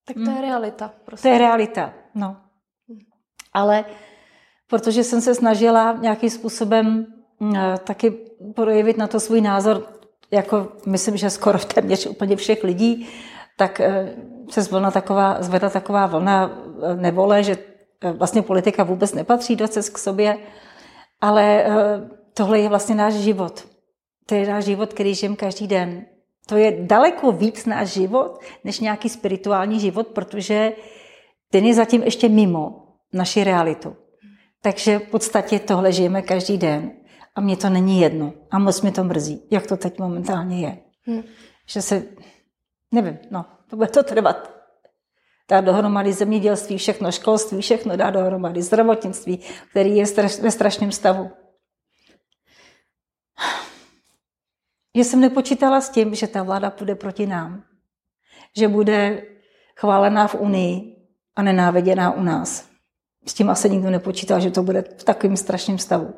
Tak 0.07 0.15
to 0.15 0.21
je 0.21 0.27
hmm. 0.27 0.41
realita. 0.41 0.95
Prostě. 1.05 1.29
To 1.29 1.33
je 1.33 1.39
realita, 1.39 1.93
no. 2.15 2.37
Ale 3.53 3.85
protože 4.67 5.05
jsem 5.05 5.21
se 5.21 5.35
snažila 5.35 5.99
nějakým 6.01 6.31
způsobem 6.31 7.07
eh, 7.57 7.75
taky 7.85 8.11
projevit 8.55 8.97
na 8.97 9.07
to 9.07 9.21
svůj 9.21 9.41
názor, 9.41 9.87
jako 10.31 10.73
myslím, 10.87 11.17
že 11.17 11.31
skoro 11.31 11.59
téměř 11.59 12.07
úplně 12.07 12.37
všech 12.37 12.65
lidí, 12.65 13.09
tak 13.61 13.81
eh, 13.81 14.17
se 14.49 14.63
zvedla 14.63 14.91
taková, 14.91 15.43
zvedla 15.43 15.71
taková 15.71 16.07
vlna 16.07 16.49
eh, 16.49 16.97
nevole, 16.97 17.43
že 17.43 17.57
vlastně 18.17 18.43
politika 18.43 18.85
vůbec 18.85 19.13
nepatří 19.15 19.57
do 19.57 19.69
cest 19.69 19.89
k 19.89 19.99
sobě, 19.99 20.39
ale 21.21 21.67
tohle 22.35 22.59
je 22.59 22.69
vlastně 22.69 22.95
náš 22.95 23.15
život. 23.15 23.69
To 24.27 24.35
je 24.35 24.49
náš 24.49 24.65
život, 24.65 24.93
který 24.93 25.15
žijeme 25.15 25.37
každý 25.37 25.67
den. 25.67 26.05
To 26.49 26.57
je 26.57 26.77
daleko 26.81 27.33
víc 27.33 27.67
náš 27.67 27.89
život, 27.89 28.41
než 28.65 28.81
nějaký 28.81 29.09
spirituální 29.09 29.81
život, 29.81 30.07
protože 30.07 30.73
ten 31.51 31.65
je 31.65 31.75
zatím 31.75 32.03
ještě 32.03 32.29
mimo 32.29 32.97
naši 33.13 33.45
realitu. 33.45 33.97
Takže 34.63 34.99
v 34.99 35.11
podstatě 35.11 35.59
tohle 35.59 35.93
žijeme 35.93 36.23
každý 36.23 36.59
den 36.59 36.91
a 37.35 37.41
mně 37.41 37.57
to 37.57 37.69
není 37.69 38.01
jedno. 38.01 38.33
A 38.51 38.59
moc 38.59 38.83
mi 38.83 38.93
to 38.93 39.05
mrzí, 39.05 39.43
jak 39.51 39.67
to 39.67 39.77
teď 39.77 39.99
momentálně 39.99 40.61
je. 40.61 40.79
Hmm. 41.07 41.23
Že 41.67 41.83
se, 41.83 42.03
nevím, 42.93 43.19
no, 43.31 43.47
to 43.67 43.77
bude 43.77 43.89
to 43.89 44.03
trvat. 44.03 44.61
Dá 45.49 45.61
dohromady 45.61 46.13
zemědělství, 46.13 46.79
všechno, 46.79 47.13
školství, 47.13 47.61
všechno 47.61 47.97
dá 47.97 48.11
dohromady, 48.11 48.63
zdravotnictví, 48.63 49.41
který 49.71 49.97
je 49.97 50.05
ve 50.43 50.51
strašném 50.51 50.93
stavu. 50.93 51.31
že 54.97 55.05
jsem 55.05 55.21
nepočítala 55.21 55.81
s 55.81 55.91
tím, 55.91 56.15
že 56.15 56.27
ta 56.27 56.43
vláda 56.43 56.71
půjde 56.71 56.95
proti 56.95 57.27
nám. 57.27 57.63
Že 58.57 58.69
bude 58.69 59.23
chválená 59.77 60.27
v 60.27 60.35
Unii 60.35 60.97
a 61.37 61.43
nenáviděná 61.43 62.13
u 62.13 62.23
nás. 62.23 62.69
S 63.27 63.35
tím 63.35 63.51
asi 63.51 63.71
nikdo 63.71 63.91
nepočítal, 63.91 64.41
že 64.41 64.51
to 64.51 64.63
bude 64.63 64.83
v 64.83 65.05
takovém 65.05 65.37
strašném 65.37 65.79
stavu. 65.79 66.15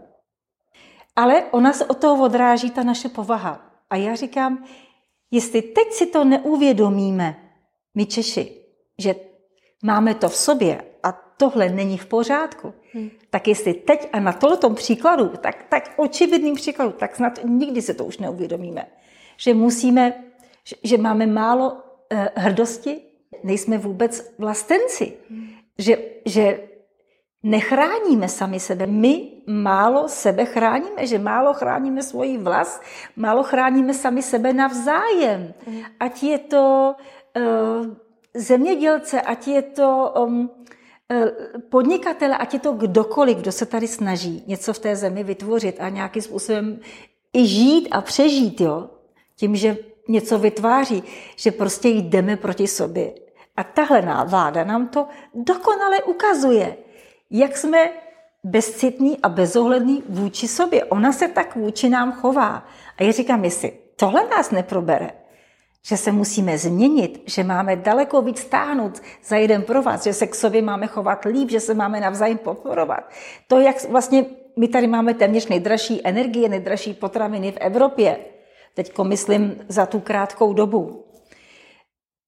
Ale 1.16 1.44
ona 1.50 1.72
se 1.72 1.86
od 1.86 1.98
toho 1.98 2.24
odráží 2.24 2.70
ta 2.70 2.82
naše 2.82 3.08
povaha. 3.08 3.60
A 3.90 3.96
já 3.96 4.14
říkám, 4.14 4.64
jestli 5.33 5.62
teď 5.62 5.93
si 5.93 6.07
to 6.07 6.24
neuvědomíme, 6.24 7.37
my 7.95 8.07
Češi, 8.07 8.57
že 8.99 9.14
máme 9.83 10.14
to 10.14 10.28
v 10.28 10.37
sobě 10.37 10.83
a 11.03 11.12
tohle 11.37 11.68
není 11.68 11.99
v 11.99 12.07
pořádku, 12.07 12.74
hmm. 12.93 13.11
tak 13.30 13.49
jestli 13.49 13.74
teď 13.74 14.09
a 14.12 14.20
na 14.20 14.33
tohletom 14.33 14.74
příkladu, 14.74 15.28
tak, 15.28 15.66
tak 15.68 15.95
očividným 15.97 16.55
příkladu, 16.55 16.93
tak 16.93 17.16
snad 17.16 17.41
nikdy 17.45 17.83
se 17.83 17.95
to 17.95 18.05
už 18.05 18.18
neuvědomíme, 18.18 18.87
že 19.37 19.55
musíme, 19.55 20.24
že, 20.64 20.76
že 20.85 20.99
máme 20.99 21.26
málo 21.26 21.76
eh, 22.11 22.30
hrdosti, 22.35 23.01
nejsme 23.45 23.78
vůbec 23.78 24.35
vlastenci, 24.39 25.12
hmm. 25.30 25.49
že, 25.78 25.99
že 26.26 26.68
nechráníme 27.43 28.28
sami 28.28 28.61
sebe. 28.61 28.86
My 28.86 29.43
málo 29.47 30.09
sebe 30.09 30.45
chráníme, 30.45 31.07
že 31.07 31.18
málo 31.18 31.55
chráníme 31.55 32.03
svoji 32.03 32.38
vlast, 32.38 32.82
málo 33.16 33.43
chráníme 33.43 33.95
sami 33.95 34.22
sebe 34.22 34.53
navzájem. 34.53 35.55
Hmm. 35.66 35.82
Ať 36.01 36.22
je 36.22 36.38
to 36.38 36.95
uh, 37.36 37.86
zemědělce, 38.34 39.20
ať 39.20 39.49
je 39.49 39.62
to 39.62 40.14
um, 40.18 40.51
podnikatele, 41.68 42.36
ať 42.36 42.55
je 42.55 42.61
to 42.61 42.72
kdokoliv, 42.72 43.38
kdo 43.38 43.53
se 43.53 43.66
tady 43.66 43.88
snaží 43.88 44.45
něco 44.47 44.72
v 44.72 44.78
té 44.78 44.97
zemi 44.97 45.24
vytvořit 45.24 45.76
a 45.80 45.88
nějakým 45.88 46.22
způsobem 46.22 46.80
i 47.32 47.47
žít 47.47 47.88
a 47.90 48.01
přežít, 48.01 48.61
jo, 48.61 48.90
tím, 49.36 49.57
že 49.57 49.76
něco 50.09 50.38
vytváří, 50.38 51.03
že 51.36 51.51
prostě 51.51 51.88
jdeme 51.88 52.36
proti 52.36 52.66
sobě. 52.66 53.12
A 53.57 53.64
tahle 53.64 54.03
vláda 54.24 54.64
nám 54.64 54.88
to 54.88 55.07
dokonale 55.34 56.03
ukazuje, 56.03 56.76
jak 57.33 57.57
jsme 57.57 57.91
bezcitní 58.45 59.18
a 59.22 59.28
bezohlední 59.28 60.03
vůči 60.09 60.49
sobě. 60.49 60.85
Ona 60.85 61.12
se 61.12 61.28
tak 61.28 61.57
vůči 61.57 61.89
nám 61.89 62.12
chová. 62.12 62.66
A 62.99 63.03
já 63.03 63.12
říkám, 63.12 63.45
jestli 63.45 63.72
tohle 63.97 64.28
nás 64.28 64.51
neprobere, 64.51 65.11
že 65.87 65.97
se 65.97 66.12
musíme 66.12 66.59
změnit, 66.59 67.22
že 67.26 67.45
máme 67.45 67.76
daleko 67.76 68.22
víc 68.22 68.39
stáhnout 68.39 69.03
za 69.24 69.37
jeden 69.37 69.62
pro 69.62 69.83
vás, 69.83 70.05
že 70.05 70.12
se 70.12 70.26
k 70.26 70.35
sobě 70.35 70.62
máme 70.62 70.87
chovat 70.87 71.24
líp, 71.24 71.51
že 71.51 71.61
se 71.61 71.74
máme 71.74 72.01
navzájem 72.01 72.39
podporovat. 72.39 73.11
To, 73.47 73.61
jak 73.61 73.89
vlastně 73.89 74.24
my 74.57 74.68
tady 74.68 74.87
máme 74.87 75.14
téměř 75.14 75.49
nejdražší 75.49 76.01
energie, 76.05 76.49
nejdražší 76.49 76.95
potraviny 76.95 77.53
v 77.53 77.57
Evropě, 77.57 78.18
teď 78.74 78.99
myslím 79.03 79.64
za 79.68 79.87
tu 79.87 80.01
krátkou 80.01 80.53
dobu, 80.53 81.05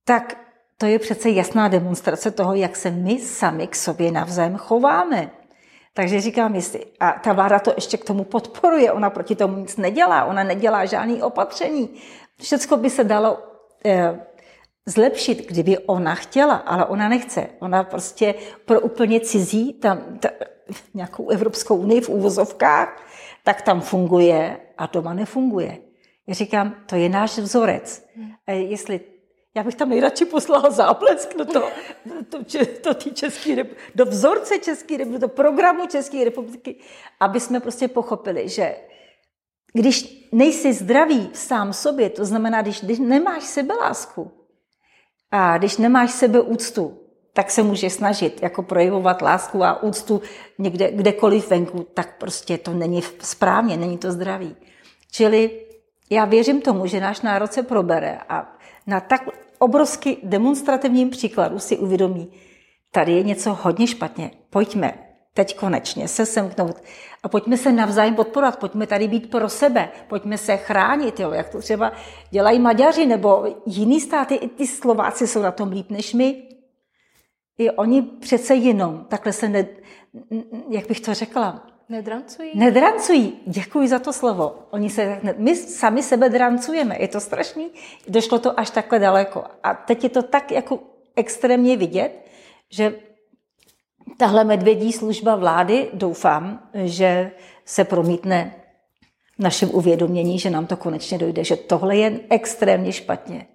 tak 0.04 0.43
to 0.78 0.86
je 0.86 0.98
přece 0.98 1.30
jasná 1.30 1.68
demonstrace 1.68 2.30
toho, 2.30 2.54
jak 2.54 2.76
se 2.76 2.90
my 2.90 3.18
sami 3.18 3.66
k 3.66 3.76
sobě 3.76 4.12
navzájem 4.12 4.56
chováme. 4.56 5.30
Takže 5.94 6.20
říkám, 6.20 6.54
jestli, 6.54 6.86
a 7.00 7.12
ta 7.12 7.32
vláda 7.32 7.58
to 7.58 7.72
ještě 7.76 7.96
k 7.96 8.04
tomu 8.04 8.24
podporuje, 8.24 8.92
ona 8.92 9.10
proti 9.10 9.36
tomu 9.36 9.56
nic 9.56 9.76
nedělá, 9.76 10.24
ona 10.24 10.44
nedělá 10.44 10.84
žádný 10.84 11.22
opatření, 11.22 11.90
Všecko 12.40 12.76
by 12.76 12.90
se 12.90 13.04
dalo 13.04 13.38
eh, 13.84 14.20
zlepšit, 14.86 15.46
kdyby 15.48 15.78
ona 15.78 16.14
chtěla, 16.14 16.54
ale 16.54 16.86
ona 16.86 17.08
nechce. 17.08 17.46
Ona 17.60 17.84
prostě 17.84 18.34
pro 18.64 18.80
úplně 18.80 19.20
cizí, 19.20 19.72
tam, 19.72 20.18
ta, 20.20 20.28
nějakou 20.94 21.28
Evropskou 21.28 21.76
unii 21.76 22.00
v 22.00 22.08
úvozovkách, 22.08 23.02
tak 23.44 23.62
tam 23.62 23.80
funguje 23.80 24.56
a 24.78 24.86
doma 24.86 25.14
nefunguje. 25.14 25.78
Já 26.26 26.34
říkám, 26.34 26.74
to 26.86 26.96
je 26.96 27.08
náš 27.08 27.38
vzorec. 27.38 28.06
A 28.46 28.52
jestli 28.52 29.00
já 29.56 29.62
bych 29.62 29.74
tam 29.74 29.88
nejradši 29.88 30.24
poslala 30.24 30.70
záplesk 30.70 31.36
do, 31.38 31.44
to, 31.44 31.62
do, 32.06 32.38
do, 32.84 32.94
do, 32.94 33.10
český, 33.10 33.56
do 33.94 34.04
vzorce 34.06 34.58
České 34.58 34.96
republiky, 34.96 35.20
do 35.20 35.28
programu 35.28 35.86
České 35.86 36.24
republiky, 36.24 36.76
aby 37.20 37.40
jsme 37.40 37.60
prostě 37.60 37.88
pochopili, 37.88 38.48
že 38.48 38.76
když 39.72 40.28
nejsi 40.32 40.72
zdravý 40.72 41.30
sám 41.32 41.72
sobě, 41.72 42.10
to 42.10 42.24
znamená, 42.24 42.62
když, 42.62 42.80
když 42.80 42.98
nemáš 42.98 43.44
sebelásku 43.44 44.30
a 45.30 45.58
když 45.58 45.76
nemáš 45.76 46.10
sebeúctu, 46.10 47.00
tak 47.32 47.50
se 47.50 47.62
může 47.62 47.90
snažit 47.90 48.42
jako 48.42 48.62
projevovat 48.62 49.22
lásku 49.22 49.64
a 49.64 49.82
úctu 49.82 50.22
někde, 50.58 50.90
kdekoliv 50.90 51.50
venku, 51.50 51.86
tak 51.94 52.18
prostě 52.18 52.58
to 52.58 52.72
není 52.72 53.02
správně, 53.20 53.76
není 53.76 53.98
to 53.98 54.12
zdravý. 54.12 54.56
Čili 55.12 55.66
já 56.10 56.24
věřím 56.24 56.60
tomu, 56.60 56.86
že 56.86 57.00
náš 57.00 57.20
národ 57.20 57.52
se 57.52 57.62
probere 57.62 58.18
a 58.28 58.56
na 58.86 59.00
tak 59.00 59.28
obrovsky 59.58 60.16
demonstrativním 60.22 61.10
příkladu 61.10 61.58
si 61.58 61.76
uvědomí, 61.76 62.32
tady 62.90 63.12
je 63.12 63.22
něco 63.22 63.54
hodně 63.62 63.86
špatně, 63.86 64.30
pojďme 64.50 64.98
teď 65.34 65.56
konečně 65.56 66.08
se 66.08 66.26
semknout 66.26 66.76
a 67.22 67.28
pojďme 67.28 67.56
se 67.56 67.72
navzájem 67.72 68.14
podporovat, 68.14 68.58
pojďme 68.58 68.86
tady 68.86 69.08
být 69.08 69.30
pro 69.30 69.48
sebe, 69.48 69.88
pojďme 70.08 70.38
se 70.38 70.56
chránit, 70.56 71.20
jo, 71.20 71.30
jak 71.30 71.48
to 71.48 71.58
třeba 71.58 71.92
dělají 72.30 72.58
Maďaři 72.58 73.06
nebo 73.06 73.56
jiný 73.66 74.00
státy, 74.00 74.34
i 74.34 74.48
ty 74.48 74.66
Slováci 74.66 75.26
jsou 75.26 75.42
na 75.42 75.52
tom 75.52 75.70
líp 75.70 75.90
než 75.90 76.14
my. 76.14 76.42
I 77.58 77.70
oni 77.70 78.02
přece 78.02 78.54
jenom 78.54 79.06
takhle 79.08 79.32
se, 79.32 79.48
ne, 79.48 79.66
jak 80.70 80.88
bych 80.88 81.00
to 81.00 81.14
řekla, 81.14 81.66
Nedrancují? 81.88 82.50
Nedrancují. 82.54 83.40
Děkuji 83.46 83.88
za 83.88 83.98
to 83.98 84.12
slovo. 84.12 84.58
Oni 84.70 84.90
se, 84.90 85.20
my 85.36 85.56
sami 85.56 86.02
sebe 86.02 86.28
drancujeme. 86.28 86.96
Je 87.00 87.08
to 87.08 87.20
strašný. 87.20 87.70
Došlo 88.08 88.38
to 88.38 88.60
až 88.60 88.70
takhle 88.70 88.98
daleko. 88.98 89.44
A 89.62 89.74
teď 89.74 90.04
je 90.04 90.10
to 90.10 90.22
tak 90.22 90.52
jako 90.52 90.78
extrémně 91.16 91.76
vidět, 91.76 92.26
že 92.70 92.94
tahle 94.16 94.44
medvědí 94.44 94.92
služba 94.92 95.36
vlády, 95.36 95.90
doufám, 95.92 96.68
že 96.74 97.30
se 97.64 97.84
promítne 97.84 98.54
v 99.38 99.42
našem 99.42 99.70
uvědomění, 99.72 100.38
že 100.38 100.50
nám 100.50 100.66
to 100.66 100.76
konečně 100.76 101.18
dojde, 101.18 101.44
že 101.44 101.56
tohle 101.56 101.96
je 101.96 102.20
extrémně 102.30 102.92
špatně. 102.92 103.46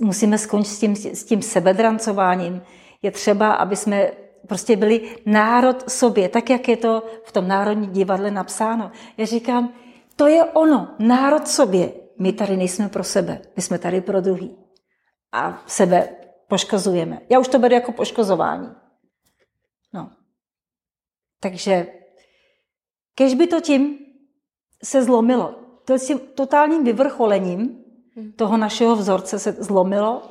Musíme 0.00 0.38
skončit 0.38 0.70
s 0.70 0.78
tím, 0.78 0.96
s 0.96 1.24
tím 1.24 1.42
sebedrancováním. 1.42 2.62
Je 3.02 3.10
třeba, 3.10 3.52
aby 3.52 3.76
jsme 3.76 4.10
prostě 4.48 4.76
byli 4.76 5.16
národ 5.26 5.90
sobě, 5.90 6.28
tak 6.28 6.50
jak 6.50 6.68
je 6.68 6.76
to 6.76 7.02
v 7.24 7.32
tom 7.32 7.48
Národní 7.48 7.86
divadle 7.86 8.30
napsáno. 8.30 8.90
Já 9.16 9.26
říkám, 9.26 9.74
to 10.16 10.26
je 10.26 10.44
ono, 10.44 10.94
národ 10.98 11.48
sobě. 11.48 11.92
My 12.18 12.32
tady 12.32 12.56
nejsme 12.56 12.88
pro 12.88 13.04
sebe, 13.04 13.42
my 13.56 13.62
jsme 13.62 13.78
tady 13.78 14.00
pro 14.00 14.20
druhý. 14.20 14.56
A 15.32 15.62
sebe 15.66 16.08
poškozujeme. 16.48 17.20
Já 17.28 17.38
už 17.38 17.48
to 17.48 17.58
beru 17.58 17.74
jako 17.74 17.92
poškozování. 17.92 18.68
No. 19.92 20.10
Takže, 21.40 21.86
kež 23.14 23.34
by 23.34 23.46
to 23.46 23.60
tím 23.60 23.98
se 24.84 25.04
zlomilo, 25.04 25.54
to 25.84 25.98
s 25.98 26.06
tím 26.06 26.18
totálním 26.18 26.84
vyvrcholením 26.84 27.84
toho 28.36 28.56
našeho 28.56 28.96
vzorce 28.96 29.38
se 29.38 29.52
zlomilo 29.52 30.22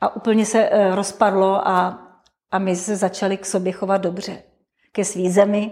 a 0.00 0.16
úplně 0.16 0.46
se 0.46 0.68
eh, 0.68 0.94
rozpadlo 0.94 1.68
a 1.68 2.06
a 2.50 2.58
my 2.58 2.76
se 2.76 2.96
začali 2.96 3.36
k 3.36 3.46
sobě 3.46 3.72
chovat 3.72 3.98
dobře. 3.98 4.42
Ke 4.92 5.04
svý 5.04 5.30
zemi, 5.30 5.70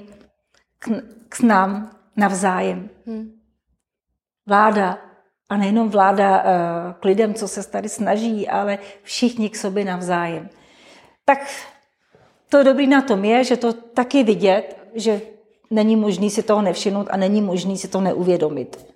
k, 0.78 0.88
k 1.28 1.40
nám 1.40 1.96
navzájem. 2.16 2.90
Hmm. 3.06 3.32
Vláda, 4.46 4.98
a 5.48 5.56
nejenom 5.56 5.88
vláda 5.88 6.42
uh, 6.42 6.92
k 7.00 7.04
lidem, 7.04 7.34
co 7.34 7.48
se 7.48 7.70
tady 7.70 7.88
snaží, 7.88 8.48
ale 8.48 8.78
všichni 9.02 9.50
k 9.50 9.56
sobě 9.56 9.84
navzájem. 9.84 10.48
Tak 11.24 11.46
to 12.48 12.62
dobrý 12.62 12.86
na 12.86 13.02
tom 13.02 13.24
je, 13.24 13.44
že 13.44 13.56
to 13.56 13.72
taky 13.72 14.22
vidět, 14.22 14.76
že 14.94 15.20
není 15.70 15.96
možný 15.96 16.30
si 16.30 16.42
toho 16.42 16.62
nevšimnout 16.62 17.06
a 17.10 17.16
není 17.16 17.42
možný 17.42 17.78
si 17.78 17.88
to 17.88 18.00
neuvědomit. 18.00 18.86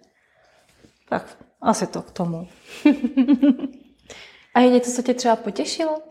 Tak 1.09 1.39
asi 1.61 1.87
to 1.87 2.03
k 2.03 2.11
tomu. 2.11 2.49
a 4.55 4.61
je 4.61 4.71
něco, 4.71 4.91
co 4.91 5.03
tě 5.03 5.15
třeba 5.15 5.37
potěšilo? 5.37 6.03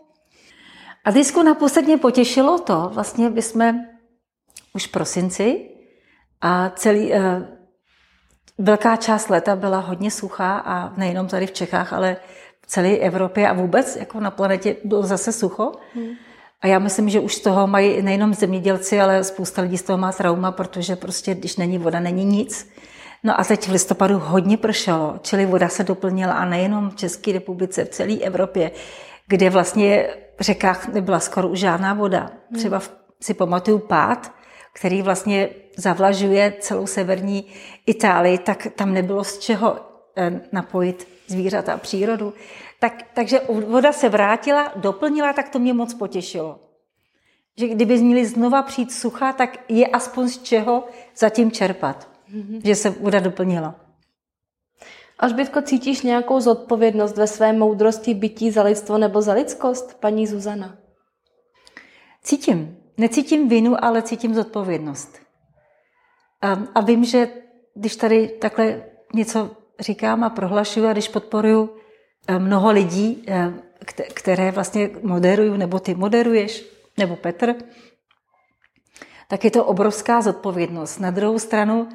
A 1.04 1.10
disku 1.10 1.42
naposledně 1.42 1.98
potěšilo 1.98 2.58
to, 2.58 2.90
vlastně 2.94 3.30
by 3.30 3.42
jsme 3.42 3.88
už 4.74 4.86
v 4.86 4.90
prosinci 4.90 5.68
a 6.40 6.70
celý, 6.70 7.12
uh, 7.12 7.18
velká 8.58 8.96
část 8.96 9.28
leta 9.28 9.56
byla 9.56 9.78
hodně 9.78 10.10
suchá 10.10 10.58
a 10.58 10.96
nejenom 10.96 11.26
tady 11.26 11.46
v 11.46 11.52
Čechách, 11.52 11.92
ale 11.92 12.16
v 12.60 12.66
celé 12.66 12.96
Evropě 12.96 13.48
a 13.48 13.52
vůbec 13.52 13.96
jako 13.96 14.20
na 14.20 14.30
planetě 14.30 14.76
bylo 14.84 15.02
zase 15.02 15.32
sucho. 15.32 15.72
Hmm. 15.94 16.10
A 16.60 16.66
já 16.66 16.78
myslím, 16.78 17.08
že 17.08 17.20
už 17.20 17.34
z 17.34 17.40
toho 17.40 17.66
mají 17.66 18.02
nejenom 18.02 18.34
zemědělci, 18.34 19.00
ale 19.00 19.24
spousta 19.24 19.62
lidí 19.62 19.78
z 19.78 19.82
toho 19.82 19.98
má 19.98 20.12
trauma, 20.12 20.52
protože 20.52 20.96
prostě, 20.96 21.34
když 21.34 21.56
není 21.56 21.78
voda, 21.78 22.00
není 22.00 22.24
nic. 22.24 22.70
No 23.22 23.40
a 23.40 23.44
teď 23.44 23.68
v 23.68 23.72
listopadu 23.72 24.18
hodně 24.18 24.56
pršelo, 24.56 25.18
čili 25.22 25.46
voda 25.46 25.68
se 25.68 25.84
doplnila 25.84 26.32
a 26.32 26.44
nejenom 26.44 26.90
v 26.90 26.96
České 26.96 27.32
republice, 27.32 27.84
v 27.84 27.88
celé 27.88 28.14
Evropě 28.14 28.70
kde 29.26 29.50
vlastně 29.50 30.08
řekách 30.42 30.88
nebyla 30.88 31.20
skoro 31.20 31.48
už 31.48 31.58
žádná 31.58 31.94
voda. 31.94 32.20
Hmm. 32.20 32.58
Třeba 32.58 32.82
si 33.20 33.34
pamatuju 33.34 33.78
pád, 33.78 34.32
který 34.72 35.02
vlastně 35.02 35.48
zavlažuje 35.76 36.54
celou 36.60 36.86
severní 36.86 37.44
Itálii, 37.86 38.38
tak 38.38 38.66
tam 38.76 38.92
nebylo 38.92 39.24
z 39.24 39.38
čeho 39.38 39.76
eh, 40.16 40.40
napojit 40.52 41.08
zvířata 41.26 41.72
a 41.72 41.76
přírodu. 41.76 42.34
Tak, 42.80 43.02
takže 43.14 43.40
voda 43.48 43.92
se 43.92 44.08
vrátila, 44.08 44.72
doplnila, 44.76 45.32
tak 45.32 45.48
to 45.48 45.58
mě 45.58 45.74
moc 45.74 45.94
potěšilo. 45.94 46.60
Že 47.58 47.68
kdyby 47.68 47.98
měli 47.98 48.26
znova 48.26 48.62
přijít 48.62 48.92
sucha, 48.92 49.32
tak 49.32 49.58
je 49.68 49.86
aspoň 49.86 50.28
z 50.28 50.42
čeho 50.42 50.84
zatím 51.16 51.50
čerpat. 51.50 52.08
Mm-hmm. 52.34 52.60
Že 52.64 52.74
se 52.74 52.90
voda 52.90 53.20
doplnila. 53.20 53.74
Alžbětko, 55.22 55.62
cítíš 55.62 56.02
nějakou 56.02 56.40
zodpovědnost 56.40 57.16
ve 57.16 57.26
své 57.26 57.52
moudrosti 57.52 58.14
bytí 58.14 58.50
za 58.50 58.62
lidstvo 58.62 58.98
nebo 58.98 59.22
za 59.22 59.32
lidskost, 59.32 60.00
paní 60.00 60.26
Zuzana? 60.26 60.78
Cítím. 62.22 62.76
Necítím 62.98 63.48
vinu, 63.48 63.84
ale 63.84 64.02
cítím 64.02 64.34
zodpovědnost. 64.34 65.18
A, 66.42 66.58
a 66.74 66.80
vím, 66.80 67.04
že 67.04 67.28
když 67.74 67.96
tady 67.96 68.28
takhle 68.28 68.82
něco 69.14 69.50
říkám 69.80 70.24
a 70.24 70.30
prohlašuju 70.30 70.86
a 70.86 70.92
když 70.92 71.08
podporuju 71.08 71.70
eh, 72.28 72.38
mnoho 72.38 72.70
lidí, 72.70 73.24
eh, 73.28 73.52
které 74.14 74.50
vlastně 74.50 74.90
moderuju, 75.02 75.56
nebo 75.56 75.78
ty 75.78 75.94
moderuješ, 75.94 76.64
nebo 76.98 77.16
Petr, 77.16 77.54
tak 79.28 79.44
je 79.44 79.50
to 79.50 79.64
obrovská 79.64 80.22
zodpovědnost. 80.22 80.98
Na 80.98 81.10
druhou 81.10 81.38
stranu 81.38 81.88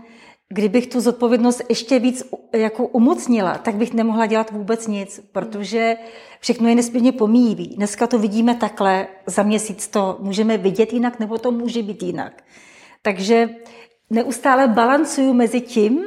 Kdybych 0.50 0.88
tu 0.88 1.02
zodpovědnost 1.02 1.62
ještě 1.70 2.00
víc 2.00 2.24
jako 2.54 2.88
umocnila, 2.88 3.58
tak 3.58 3.76
bych 3.76 3.94
nemohla 3.94 4.26
dělat 4.26 4.52
vůbec 4.52 4.88
nic, 4.88 5.22
protože 5.32 5.98
všechno 6.40 6.70
je 6.70 6.76
nesmírně 6.76 7.12
pomíjivý. 7.12 7.68
Dneska 7.68 8.08
to 8.08 8.20
vidíme 8.20 8.56
takhle, 8.56 9.08
za 9.26 9.44
měsíc 9.44 9.88
to 9.88 10.18
můžeme 10.20 10.58
vidět 10.58 10.94
jinak, 10.94 11.20
nebo 11.20 11.38
to 11.38 11.52
může 11.52 11.84
být 11.84 12.04
jinak. 12.04 12.44
Takže 13.02 13.50
neustále 14.10 14.68
balancuju 14.68 15.34
mezi 15.34 15.62
tím, 15.62 16.04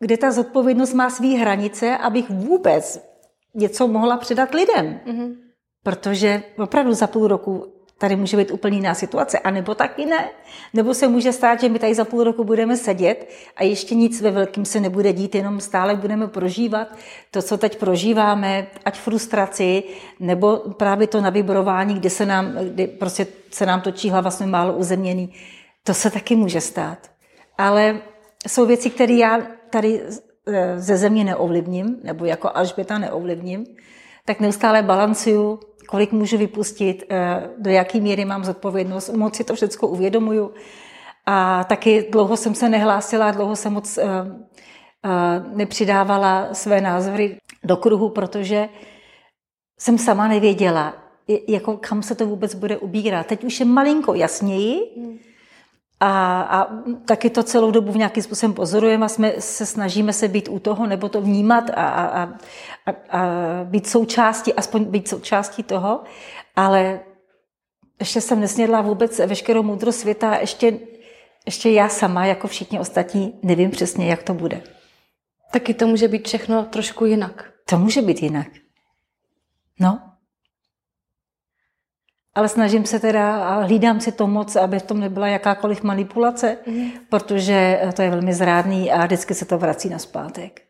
kde 0.00 0.16
ta 0.16 0.30
zodpovědnost 0.30 0.94
má 0.94 1.10
své 1.10 1.28
hranice, 1.28 1.96
abych 1.96 2.30
vůbec 2.30 3.08
něco 3.54 3.88
mohla 3.88 4.16
předat 4.16 4.54
lidem. 4.54 5.00
Mm-hmm. 5.06 5.36
Protože 5.82 6.42
opravdu 6.58 6.92
za 6.92 7.06
půl 7.06 7.28
roku 7.28 7.77
tady 7.98 8.16
může 8.16 8.36
být 8.36 8.50
úplně 8.50 8.76
jiná 8.76 8.94
situace, 8.94 9.38
anebo 9.38 9.74
taky 9.74 10.06
ne. 10.06 10.28
Nebo 10.74 10.94
se 10.94 11.08
může 11.08 11.32
stát, 11.32 11.60
že 11.60 11.68
my 11.68 11.78
tady 11.78 11.94
za 11.94 12.04
půl 12.04 12.24
roku 12.24 12.44
budeme 12.44 12.76
sedět 12.76 13.30
a 13.56 13.64
ještě 13.64 13.94
nic 13.94 14.20
ve 14.20 14.30
velkým 14.30 14.64
se 14.64 14.80
nebude 14.80 15.12
dít, 15.12 15.34
jenom 15.34 15.60
stále 15.60 15.94
budeme 15.94 16.28
prožívat 16.28 16.88
to, 17.30 17.42
co 17.42 17.58
teď 17.58 17.78
prožíváme, 17.78 18.66
ať 18.84 18.98
frustraci, 18.98 19.82
nebo 20.20 20.56
právě 20.56 21.06
to 21.06 21.20
navibrování, 21.20 21.94
kdy 21.94 22.10
se 22.10 22.26
nám, 22.26 22.52
kdy 22.54 22.86
prostě 22.86 23.26
se 23.50 23.66
nám 23.66 23.80
točí 23.80 24.10
hlava, 24.10 24.30
jsme 24.30 24.46
málo 24.46 24.72
uzemněný. 24.72 25.34
To 25.84 25.94
se 25.94 26.10
taky 26.10 26.36
může 26.36 26.60
stát. 26.60 26.98
Ale 27.58 28.00
jsou 28.48 28.66
věci, 28.66 28.90
které 28.90 29.14
já 29.14 29.42
tady 29.70 30.02
eh, 30.46 30.80
ze 30.80 30.96
země 30.96 31.24
neovlivním, 31.24 31.96
nebo 32.02 32.24
jako 32.24 32.50
Alžběta 32.54 32.98
neovlivním, 32.98 33.66
tak 34.24 34.40
neustále 34.40 34.82
balancuju 34.82 35.60
kolik 35.88 36.12
můžu 36.12 36.38
vypustit, 36.38 37.04
eh, 37.10 37.50
do 37.58 37.70
jaké 37.70 38.00
míry 38.00 38.24
mám 38.24 38.44
zodpovědnost, 38.44 39.08
moc 39.08 39.36
si 39.36 39.44
to 39.44 39.54
všechno 39.54 39.88
uvědomuju. 39.88 40.52
A 41.26 41.64
taky 41.64 42.08
dlouho 42.12 42.36
jsem 42.36 42.54
se 42.54 42.68
nehlásila, 42.68 43.30
dlouho 43.30 43.56
jsem 43.56 43.72
moc 43.72 43.98
eh, 43.98 44.04
eh, 44.04 45.08
nepřidávala 45.54 46.54
své 46.54 46.80
názory 46.80 47.36
do 47.64 47.76
kruhu, 47.76 48.08
protože 48.08 48.68
jsem 49.78 49.98
sama 49.98 50.28
nevěděla, 50.28 50.94
jako 51.48 51.76
kam 51.76 52.02
se 52.02 52.14
to 52.14 52.26
vůbec 52.26 52.54
bude 52.54 52.76
ubírat. 52.76 53.26
Teď 53.26 53.44
už 53.44 53.60
je 53.60 53.66
malinko 53.66 54.14
jasněji, 54.14 54.80
hmm. 54.96 55.18
A, 56.00 56.40
a 56.42 56.68
taky 57.04 57.30
to 57.30 57.42
celou 57.42 57.70
dobu 57.70 57.92
v 57.92 57.96
nějakým 57.96 58.22
způsobem 58.22 58.54
pozorujeme 58.54 59.06
a 59.06 59.08
jsme, 59.08 59.32
se 59.38 59.66
snažíme 59.66 60.12
se 60.12 60.28
být 60.28 60.48
u 60.48 60.58
toho 60.58 60.86
nebo 60.86 61.08
to 61.08 61.20
vnímat 61.20 61.70
a, 61.70 61.88
a, 61.88 62.22
a, 62.22 62.90
a 63.10 63.20
být 63.64 63.86
součástí, 63.86 64.54
aspoň 64.54 64.84
být 64.84 65.08
součástí 65.08 65.62
toho, 65.62 66.02
ale 66.56 67.00
ještě 68.00 68.20
jsem 68.20 68.40
nesnědla 68.40 68.80
vůbec 68.80 69.18
veškerou 69.18 69.62
moudrost 69.62 70.00
světa, 70.00 70.36
ještě, 70.36 70.78
ještě 71.46 71.70
já 71.70 71.88
sama, 71.88 72.26
jako 72.26 72.48
všichni 72.48 72.80
ostatní, 72.80 73.38
nevím 73.42 73.70
přesně, 73.70 74.06
jak 74.06 74.22
to 74.22 74.34
bude. 74.34 74.62
Taky 75.50 75.74
to 75.74 75.86
může 75.86 76.08
být 76.08 76.26
všechno 76.26 76.64
trošku 76.64 77.04
jinak. 77.04 77.52
To 77.68 77.78
může 77.78 78.02
být 78.02 78.22
jinak. 78.22 78.46
No. 79.80 80.07
Ale 82.38 82.48
snažím 82.48 82.86
se 82.86 82.98
teda 82.98 83.36
a 83.36 83.60
hlídám 83.60 84.00
si 84.00 84.12
to 84.12 84.26
moc, 84.26 84.56
aby 84.56 84.78
v 84.78 84.82
tom 84.82 85.00
nebyla 85.00 85.28
jakákoliv 85.28 85.82
manipulace, 85.82 86.56
mm. 86.66 86.90
protože 87.08 87.80
to 87.96 88.02
je 88.02 88.10
velmi 88.10 88.34
zrádný 88.34 88.92
a 88.92 89.04
vždycky 89.06 89.34
se 89.34 89.44
to 89.44 89.58
vrací 89.58 89.88
na 89.88 89.98
zpátek. 89.98 90.67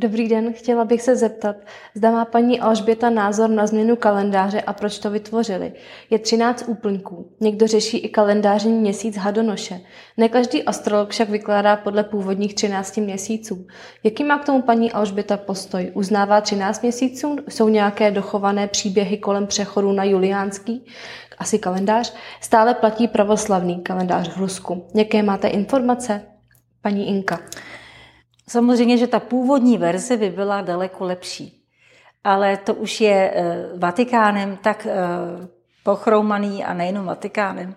Dobrý 0.00 0.28
den, 0.28 0.52
chtěla 0.52 0.84
bych 0.84 1.02
se 1.02 1.16
zeptat, 1.16 1.56
zda 1.94 2.10
má 2.10 2.24
paní 2.24 2.60
Alžběta 2.60 3.10
názor 3.10 3.50
na 3.50 3.66
změnu 3.66 3.96
kalendáře 3.96 4.60
a 4.60 4.72
proč 4.72 4.98
to 4.98 5.10
vytvořili. 5.10 5.72
Je 6.10 6.18
13 6.18 6.64
úplňků. 6.66 7.32
Někdo 7.40 7.66
řeší 7.66 7.98
i 7.98 8.08
kalendářní 8.08 8.72
měsíc 8.72 9.16
Hadonoše. 9.16 9.80
Ne 10.16 10.28
každý 10.28 10.62
astrolog 10.62 11.10
však 11.10 11.28
vykládá 11.28 11.76
podle 11.76 12.04
původních 12.04 12.54
13 12.54 12.96
měsíců. 12.96 13.66
Jaký 14.04 14.24
má 14.24 14.38
k 14.38 14.44
tomu 14.44 14.62
paní 14.62 14.92
Alžběta 14.92 15.36
postoj? 15.36 15.90
Uznává 15.94 16.40
13 16.40 16.82
měsíců? 16.82 17.36
Jsou 17.48 17.68
nějaké 17.68 18.10
dochované 18.10 18.68
příběhy 18.68 19.18
kolem 19.18 19.46
přechodu 19.46 19.92
na 19.92 20.04
juliánský? 20.04 20.86
Asi 21.38 21.58
kalendář. 21.58 22.14
Stále 22.40 22.74
platí 22.74 23.08
pravoslavný 23.08 23.80
kalendář 23.80 24.28
v 24.28 24.36
Rusku. 24.36 24.86
Jaké 24.94 25.22
máte 25.22 25.48
informace? 25.48 26.22
Paní 26.82 27.08
Inka. 27.08 27.40
Samozřejmě, 28.48 28.98
že 28.98 29.06
ta 29.06 29.20
původní 29.20 29.78
verze 29.78 30.16
by 30.16 30.30
byla 30.30 30.60
daleko 30.60 31.04
lepší. 31.04 31.64
Ale 32.24 32.56
to 32.56 32.74
už 32.74 33.00
je 33.00 33.32
eh, 33.34 33.68
Vatikánem 33.76 34.56
tak 34.56 34.86
eh, 34.86 34.96
pochroumaný 35.84 36.64
a 36.64 36.74
nejenom 36.74 37.06
Vatikánem. 37.06 37.74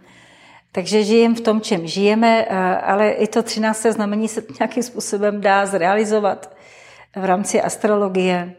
Takže 0.72 1.04
žijeme 1.04 1.36
v 1.36 1.42
tom, 1.42 1.62
čem 1.62 1.88
žijeme, 1.88 2.46
eh, 2.46 2.56
ale 2.78 3.12
i 3.12 3.28
to 3.28 3.44
13. 3.44 3.86
znamení 3.86 4.28
se 4.28 4.44
nějakým 4.60 4.84
způsobem 4.84 5.42
dá 5.42 5.66
zrealizovat 5.66 6.56
v 7.16 7.26
rámci 7.26 7.62
astrologie. 7.62 8.56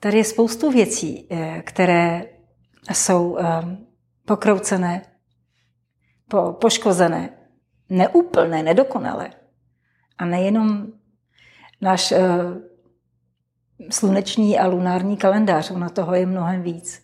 Tady 0.00 0.18
je 0.18 0.24
spoustu 0.24 0.70
věcí, 0.70 1.28
které 1.64 2.24
jsou 2.92 3.38
pokroucené, 4.26 5.02
poškozené, 6.52 7.30
neúplné, 7.88 8.62
nedokonalé. 8.62 9.39
A 10.20 10.24
nejenom 10.24 10.86
náš 11.80 12.12
uh, 12.12 12.18
sluneční 13.90 14.58
a 14.58 14.66
lunární 14.66 15.16
kalendář, 15.16 15.70
ono 15.70 15.90
toho 15.90 16.14
je 16.14 16.26
mnohem 16.26 16.62
víc. 16.62 17.02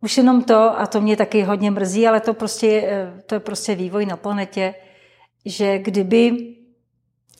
Už 0.00 0.16
jenom 0.16 0.44
to, 0.44 0.80
a 0.80 0.86
to 0.86 1.00
mě 1.00 1.16
taky 1.16 1.42
hodně 1.42 1.70
mrzí, 1.70 2.06
ale 2.06 2.20
to, 2.20 2.34
prostě, 2.34 2.82
uh, 2.82 3.20
to 3.20 3.34
je 3.34 3.40
prostě 3.40 3.74
vývoj 3.74 4.06
na 4.06 4.16
planetě, 4.16 4.74
že 5.44 5.78
kdyby 5.78 6.54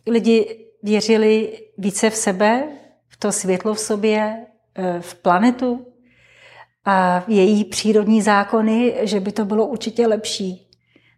lidi 0.06 0.66
věřili 0.82 1.58
více 1.78 2.10
v 2.10 2.16
sebe, 2.16 2.68
v 3.08 3.16
to 3.16 3.32
světlo 3.32 3.74
v 3.74 3.80
sobě, 3.80 4.46
uh, 4.78 5.00
v 5.00 5.14
planetu 5.14 5.86
a 6.84 7.20
v 7.20 7.28
její 7.28 7.64
přírodní 7.64 8.22
zákony, 8.22 8.94
že 9.02 9.20
by 9.20 9.32
to 9.32 9.44
bylo 9.44 9.66
určitě 9.66 10.06
lepší 10.06 10.63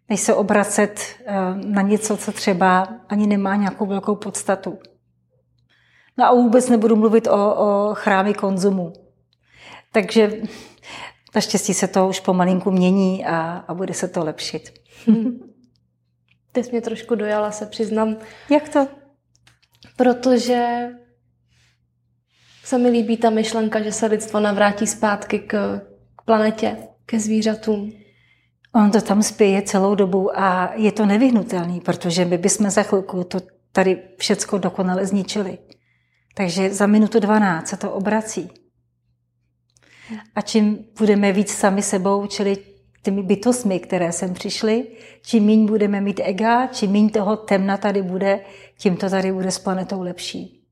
než 0.09 0.21
se 0.21 0.35
obracet 0.35 1.01
eh, 1.27 1.35
na 1.55 1.83
něco, 1.83 2.17
co 2.17 2.33
třeba 2.33 2.89
ani 3.09 3.27
nemá 3.27 3.57
nějakou 3.57 3.87
velkou 3.87 4.17
podstatu. 4.17 4.79
No 6.19 6.25
a 6.25 6.35
vůbec 6.35 6.69
nebudu 6.69 6.97
mluvit 6.97 7.27
o, 7.27 7.55
o 7.55 7.95
chrámy 7.95 8.35
konzumu. 8.35 8.93
Takže 9.93 10.33
naštěstí 11.35 11.75
se 11.75 11.89
to 11.89 12.09
už 12.09 12.21
pomalinku 12.21 12.71
mění 12.71 13.27
a, 13.27 13.65
a 13.69 13.75
bude 13.75 13.95
se 13.95 14.09
to 14.09 14.25
lepšit. 14.25 14.73
Hmm. 15.07 15.41
Ty 16.53 16.65
jsi 16.65 16.71
mě 16.71 16.81
trošku 16.81 17.15
dojala, 17.15 17.51
se 17.51 17.67
přiznám. 17.67 18.17
Jak 18.51 18.69
to? 18.69 18.89
Protože 19.97 20.89
se 22.65 22.79
mi 22.79 22.89
líbí 22.89 23.17
ta 23.17 23.31
myšlenka, 23.31 23.83
že 23.83 23.93
se 23.93 24.07
lidstvo 24.07 24.41
navrátí 24.41 24.87
zpátky 24.87 25.39
k, 25.39 25.81
k 26.17 26.23
planetě, 26.23 26.77
ke 27.07 27.21
zvířatům. 27.21 27.93
On 28.77 28.91
to 28.91 29.01
tam 29.01 29.23
spěje 29.23 29.63
celou 29.63 29.95
dobu 29.95 30.39
a 30.39 30.73
je 30.75 30.93
to 30.93 31.07
nevyhnutelný, 31.07 31.81
protože 31.81 32.25
my 32.25 32.39
bychom 32.39 32.71
za 32.71 32.83
chvilku 32.83 33.25
to 33.25 33.39
tady 33.73 34.03
všecko 34.19 34.59
dokonale 34.59 35.07
zničili. 35.07 35.59
Takže 36.35 36.75
za 36.75 36.87
minutu 36.87 37.21
12 37.21 37.69
se 37.69 37.77
to 37.77 37.93
obrací. 37.93 38.51
A 40.35 40.41
čím 40.41 40.79
budeme 40.99 41.33
víc 41.33 41.51
sami 41.51 41.83
sebou, 41.83 42.27
čili 42.27 42.57
těmi 43.03 43.23
bytostmi, 43.23 43.81
které 43.81 44.13
sem 44.13 44.35
přišly, 44.35 44.87
čím 45.23 45.47
méně 45.47 45.67
budeme 45.67 46.01
mít 46.01 46.21
ega, 46.25 46.67
čím 46.67 46.93
méně 46.93 47.11
toho 47.11 47.37
temna 47.37 47.77
tady 47.77 48.03
bude, 48.03 48.41
tím 48.79 48.97
to 48.97 49.11
tady 49.11 49.33
bude 49.33 49.51
s 49.51 49.59
planetou 49.59 50.03
lepší. 50.03 50.63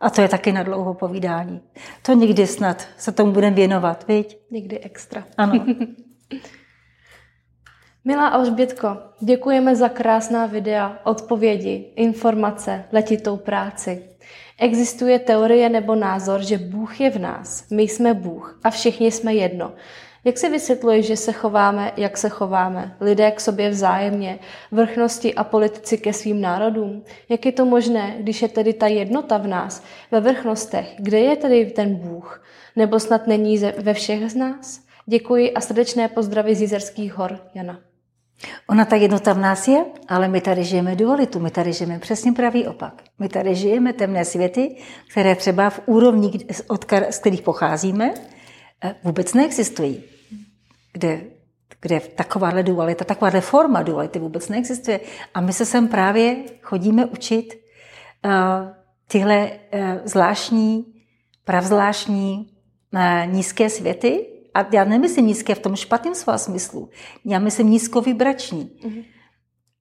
A 0.00 0.10
to 0.10 0.20
je 0.20 0.28
taky 0.28 0.52
na 0.52 0.62
dlouho 0.62 0.94
povídání. 0.94 1.60
To 2.02 2.12
někdy 2.12 2.46
snad 2.46 2.88
se 2.96 3.12
tomu 3.12 3.32
budeme 3.32 3.56
věnovat, 3.56 4.08
viď? 4.08 4.38
Někdy 4.50 4.78
extra. 4.78 5.26
Ano. 5.36 5.66
Milá 8.06 8.28
Alžbětko, 8.28 8.96
děkujeme 9.20 9.76
za 9.76 9.88
krásná 9.88 10.46
videa, 10.46 10.98
odpovědi, 11.04 11.92
informace, 11.96 12.84
letitou 12.92 13.36
práci. 13.36 14.02
Existuje 14.58 15.18
teorie 15.18 15.68
nebo 15.68 15.94
názor, 15.94 16.42
že 16.42 16.58
Bůh 16.58 17.00
je 17.00 17.10
v 17.10 17.18
nás, 17.18 17.70
my 17.70 17.82
jsme 17.82 18.14
Bůh 18.14 18.60
a 18.64 18.70
všichni 18.70 19.10
jsme 19.10 19.34
jedno. 19.34 19.72
Jak 20.24 20.38
se 20.38 20.48
vysvětluje, 20.48 21.02
že 21.02 21.16
se 21.16 21.32
chováme, 21.32 21.92
jak 21.96 22.16
se 22.16 22.28
chováme? 22.28 22.96
Lidé 23.00 23.30
k 23.30 23.40
sobě 23.40 23.70
vzájemně, 23.70 24.38
vrchnosti 24.72 25.34
a 25.34 25.44
politici 25.44 25.98
ke 25.98 26.12
svým 26.12 26.40
národům? 26.40 27.04
Jak 27.28 27.46
je 27.46 27.52
to 27.52 27.64
možné, 27.64 28.16
když 28.18 28.42
je 28.42 28.48
tedy 28.48 28.72
ta 28.72 28.86
jednota 28.86 29.38
v 29.38 29.46
nás, 29.46 29.82
ve 30.10 30.20
vrchnostech? 30.20 30.94
Kde 30.98 31.18
je 31.18 31.36
tedy 31.36 31.66
ten 31.66 31.94
Bůh? 31.94 32.44
Nebo 32.76 33.00
snad 33.00 33.26
není 33.26 33.58
ve 33.58 33.94
všech 33.94 34.30
z 34.30 34.34
nás? 34.34 34.80
Děkuji 35.06 35.52
a 35.52 35.60
srdečné 35.60 36.08
pozdravy 36.08 36.54
z 36.54 36.60
Jizerských 36.60 37.14
hor, 37.14 37.38
Jana. 37.54 37.78
Ona 38.68 38.84
ta 38.84 38.96
jednota 38.96 39.32
v 39.32 39.38
nás 39.38 39.68
je, 39.68 39.84
ale 40.08 40.28
my 40.28 40.40
tady 40.40 40.64
žijeme 40.64 40.96
dualitu, 40.96 41.40
my 41.40 41.50
tady 41.50 41.72
žijeme 41.72 41.98
přesně 41.98 42.32
pravý 42.32 42.66
opak. 42.66 43.02
My 43.18 43.28
tady 43.28 43.54
žijeme 43.54 43.92
temné 43.92 44.24
světy, 44.24 44.76
které 45.10 45.36
třeba 45.36 45.70
v 45.70 45.80
úrovni, 45.86 46.32
od 46.68 46.84
z 47.10 47.18
kterých 47.18 47.42
pocházíme, 47.42 48.14
eh, 48.84 48.94
vůbec 49.04 49.34
neexistují. 49.34 50.02
Kde, 50.92 51.20
kde 51.80 52.00
takováhle 52.00 52.62
dualita, 52.62 53.04
takováhle 53.04 53.40
forma 53.40 53.82
duality 53.82 54.18
vůbec 54.18 54.48
neexistuje. 54.48 55.00
A 55.34 55.40
my 55.40 55.52
se 55.52 55.66
sem 55.66 55.88
právě 55.88 56.36
chodíme 56.62 57.06
učit 57.06 57.54
uh, 58.24 58.30
tyhle 59.08 59.50
uh, 59.50 59.80
zvláštní, 60.04 60.84
pravzvláštní 61.44 62.50
uh, 62.94 63.32
nízké 63.32 63.70
světy, 63.70 64.33
a 64.54 64.66
já 64.72 64.84
nemyslím 64.84 65.26
nízké 65.26 65.54
v 65.54 65.58
tom 65.58 65.76
špatném 65.76 66.14
svá 66.14 66.38
smyslu. 66.38 66.90
Já 67.24 67.38
myslím 67.38 67.70
nízkovibrační. 67.70 68.70
Mm-hmm. 68.82 69.04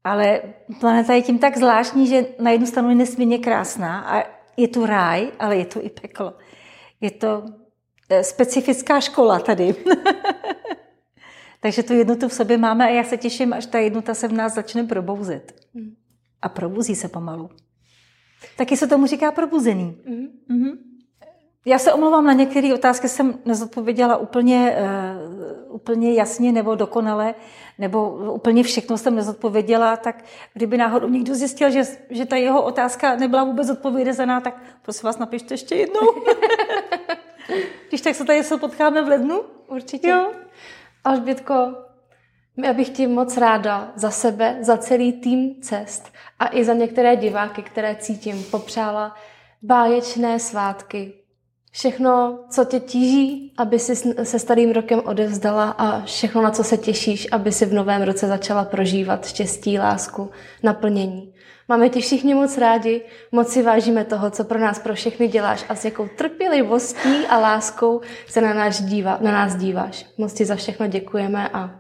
Ale 0.04 0.42
planeta 0.80 1.14
je 1.14 1.22
tím 1.22 1.40
tak 1.40 1.58
zvláštní, 1.58 2.08
že 2.08 2.26
na 2.40 2.52
jednu 2.52 2.68
stranu 2.68 2.90
je 2.90 2.96
nesmírně 2.96 3.40
krásná 3.40 4.00
a 4.00 4.24
je 4.58 4.68
tu 4.68 4.86
ráj, 4.86 5.32
ale 5.40 5.58
je 5.58 5.66
tu 5.66 5.80
i 5.82 5.90
peklo. 5.90 6.34
Je 7.02 7.12
to 7.12 7.46
eh, 8.10 8.24
specifická 8.24 9.00
škola 9.00 9.40
tady. 9.40 9.76
Takže 11.60 11.84
tu 11.84 11.94
jednotu 11.94 12.28
v 12.28 12.34
sobě 12.34 12.58
máme 12.58 12.86
a 12.86 12.90
já 12.90 13.04
se 13.04 13.18
těším, 13.18 13.54
až 13.54 13.66
ta 13.66 13.80
jednota 13.80 14.14
se 14.14 14.28
v 14.28 14.34
nás 14.34 14.54
začne 14.54 14.84
probouzet. 14.84 15.56
Mm. 15.74 15.96
A 16.42 16.50
probuzí 16.50 16.96
se 16.96 17.08
pomalu. 17.08 17.50
Taky 18.58 18.78
se 18.78 18.88
tomu 18.88 19.06
říká 19.06 19.32
probuzený. 19.32 19.98
Mm. 20.08 20.28
Mm-hmm. 20.50 20.78
Já 21.66 21.80
se 21.80 21.94
omlouvám, 21.94 22.26
na 22.26 22.34
některé 22.34 22.74
otázky 22.74 23.10
jsem 23.10 23.40
nezodpověděla 23.46 24.18
úplně, 24.18 24.78
uh, 25.70 25.76
úplně 25.76 26.14
jasně 26.14 26.52
nebo 26.52 26.76
dokonale, 26.76 27.36
nebo 27.80 28.10
úplně 28.10 28.64
všechno 28.64 28.98
jsem 28.98 29.16
nezodpověděla, 29.16 29.98
tak 29.98 30.26
kdyby 30.54 30.78
náhodou 30.78 31.10
někdo 31.10 31.36
zjistil, 31.36 31.70
že, 31.70 31.84
že 32.10 32.26
ta 32.26 32.36
jeho 32.36 32.64
otázka 32.64 33.16
nebyla 33.16 33.44
vůbec 33.44 33.70
odpovězená, 33.70 34.42
tak 34.42 34.64
prosím 34.82 35.06
vás 35.06 35.18
napište 35.18 35.54
ještě 35.54 35.76
jednou. 35.76 36.08
Když 37.90 38.02
tak 38.02 38.16
se 38.16 38.26
tady 38.26 38.44
se 38.44 38.58
potkáme 38.58 39.02
v 39.02 39.08
lednu. 39.08 39.42
Určitě. 39.68 40.10
Jo. 40.10 40.32
Alžbětko, 41.04 41.76
já 42.58 42.74
bych 42.74 42.90
ti 42.90 43.08
moc 43.08 43.38
ráda 43.38 43.92
za 43.96 44.12
sebe, 44.12 44.58
za 44.62 44.78
celý 44.78 45.14
tým 45.14 45.62
cest 45.62 46.14
a 46.40 46.56
i 46.56 46.64
za 46.64 46.74
některé 46.74 47.16
diváky, 47.16 47.62
které 47.64 47.96
cítím, 47.96 48.44
popřála 48.44 49.16
báječné 49.62 50.40
svátky, 50.40 51.14
všechno, 51.74 52.40
co 52.50 52.66
tě 52.66 52.80
tíží, 52.80 53.54
aby 53.58 53.80
si 53.80 53.96
se 54.24 54.40
starým 54.40 54.72
rokem 54.72 55.02
odevzdala 55.06 55.70
a 55.70 56.06
všechno, 56.06 56.42
na 56.42 56.52
co 56.52 56.64
se 56.64 56.78
těšíš, 56.78 57.28
aby 57.32 57.52
si 57.52 57.66
v 57.66 57.74
novém 57.74 58.02
roce 58.02 58.28
začala 58.28 58.66
prožívat 58.66 59.28
štěstí, 59.28 59.80
lásku, 59.80 60.32
naplnění. 60.64 61.34
Máme 61.68 61.90
tě 61.90 62.00
všichni 62.00 62.34
moc 62.34 62.58
rádi, 62.58 63.02
moc 63.32 63.50
si 63.50 63.64
vážíme 63.64 64.06
toho, 64.06 64.32
co 64.32 64.44
pro 64.44 64.60
nás, 64.60 64.80
pro 64.80 64.94
všechny 64.94 65.28
děláš 65.28 65.66
a 65.70 65.76
s 65.76 65.86
jakou 65.86 66.08
trpělivostí 66.18 67.26
a 67.30 67.40
láskou 67.40 68.02
se 68.28 68.42
na 68.42 68.54
nás, 68.54 68.82
dívá, 68.82 69.18
na 69.22 69.32
nás 69.32 69.56
díváš. 69.56 70.06
Moc 70.18 70.34
ti 70.34 70.46
za 70.46 70.56
všechno 70.56 70.88
děkujeme 70.88 71.50
a 71.50 71.80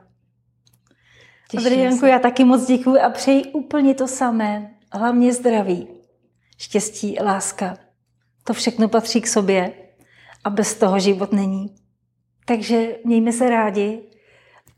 Adrianko, 1.57 2.05
já 2.05 2.19
taky 2.19 2.43
moc 2.43 2.65
děkuji 2.65 2.99
a 2.99 3.09
přeji 3.09 3.43
úplně 3.43 3.93
to 3.93 4.07
samé. 4.07 4.71
Hlavně 4.93 5.33
zdraví, 5.33 5.87
štěstí, 6.57 7.17
láska. 7.23 7.77
To 8.43 8.53
všechno 8.53 8.89
patří 8.89 9.21
k 9.21 9.27
sobě 9.27 9.82
a 10.43 10.49
bez 10.49 10.75
toho 10.75 10.99
život 10.99 11.33
není. 11.33 11.75
Takže 12.45 12.95
mějme 13.05 13.31
se 13.31 13.49
rádi 13.49 14.03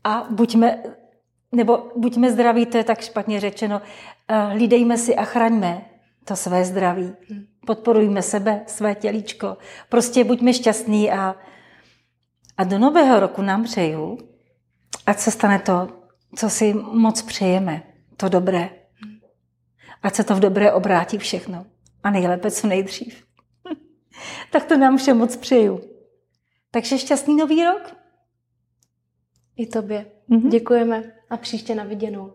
a 0.04 0.26
buďme, 0.30 0.82
nebo 1.52 1.90
buďme 1.96 2.32
zdraví, 2.32 2.66
to 2.66 2.76
je 2.76 2.84
tak 2.84 3.00
špatně 3.00 3.40
řečeno, 3.40 3.82
eh, 4.28 4.40
hlídejme 4.40 4.98
si 4.98 5.16
a 5.16 5.24
chraňme 5.24 5.84
to 6.24 6.36
své 6.36 6.64
zdraví. 6.64 7.12
Podporujme 7.66 8.22
sebe, 8.22 8.62
své 8.66 8.94
tělíčko. 8.94 9.56
Prostě 9.88 10.24
buďme 10.24 10.52
šťastní 10.52 11.12
a, 11.12 11.36
a 12.56 12.64
do 12.64 12.78
nového 12.78 13.20
roku 13.20 13.42
nám 13.42 13.64
přeju, 13.64 14.18
ať 15.06 15.18
se 15.18 15.30
stane 15.30 15.58
to, 15.58 15.88
co 16.36 16.50
si 16.50 16.74
moc 16.74 17.22
přejeme, 17.22 17.82
to 18.16 18.28
dobré. 18.28 18.70
Ať 20.02 20.14
se 20.14 20.24
to 20.24 20.34
v 20.34 20.40
dobré 20.40 20.72
obrátí 20.72 21.18
všechno. 21.18 21.66
A 22.02 22.10
nejlépe 22.10 22.50
co 22.50 22.66
nejdřív. 22.66 23.25
tak 24.50 24.64
to 24.64 24.76
nám 24.76 24.96
všem 24.96 25.18
moc 25.18 25.36
přeju. 25.36 25.80
Takže 26.70 26.98
šťastný 26.98 27.36
nový 27.36 27.64
rok. 27.64 27.96
I 29.56 29.66
tobě. 29.66 30.06
Mm-hmm. 30.30 30.48
Děkujeme 30.50 31.12
a 31.30 31.36
příště 31.36 31.74
na 31.74 31.84
viděnou. 31.84 32.34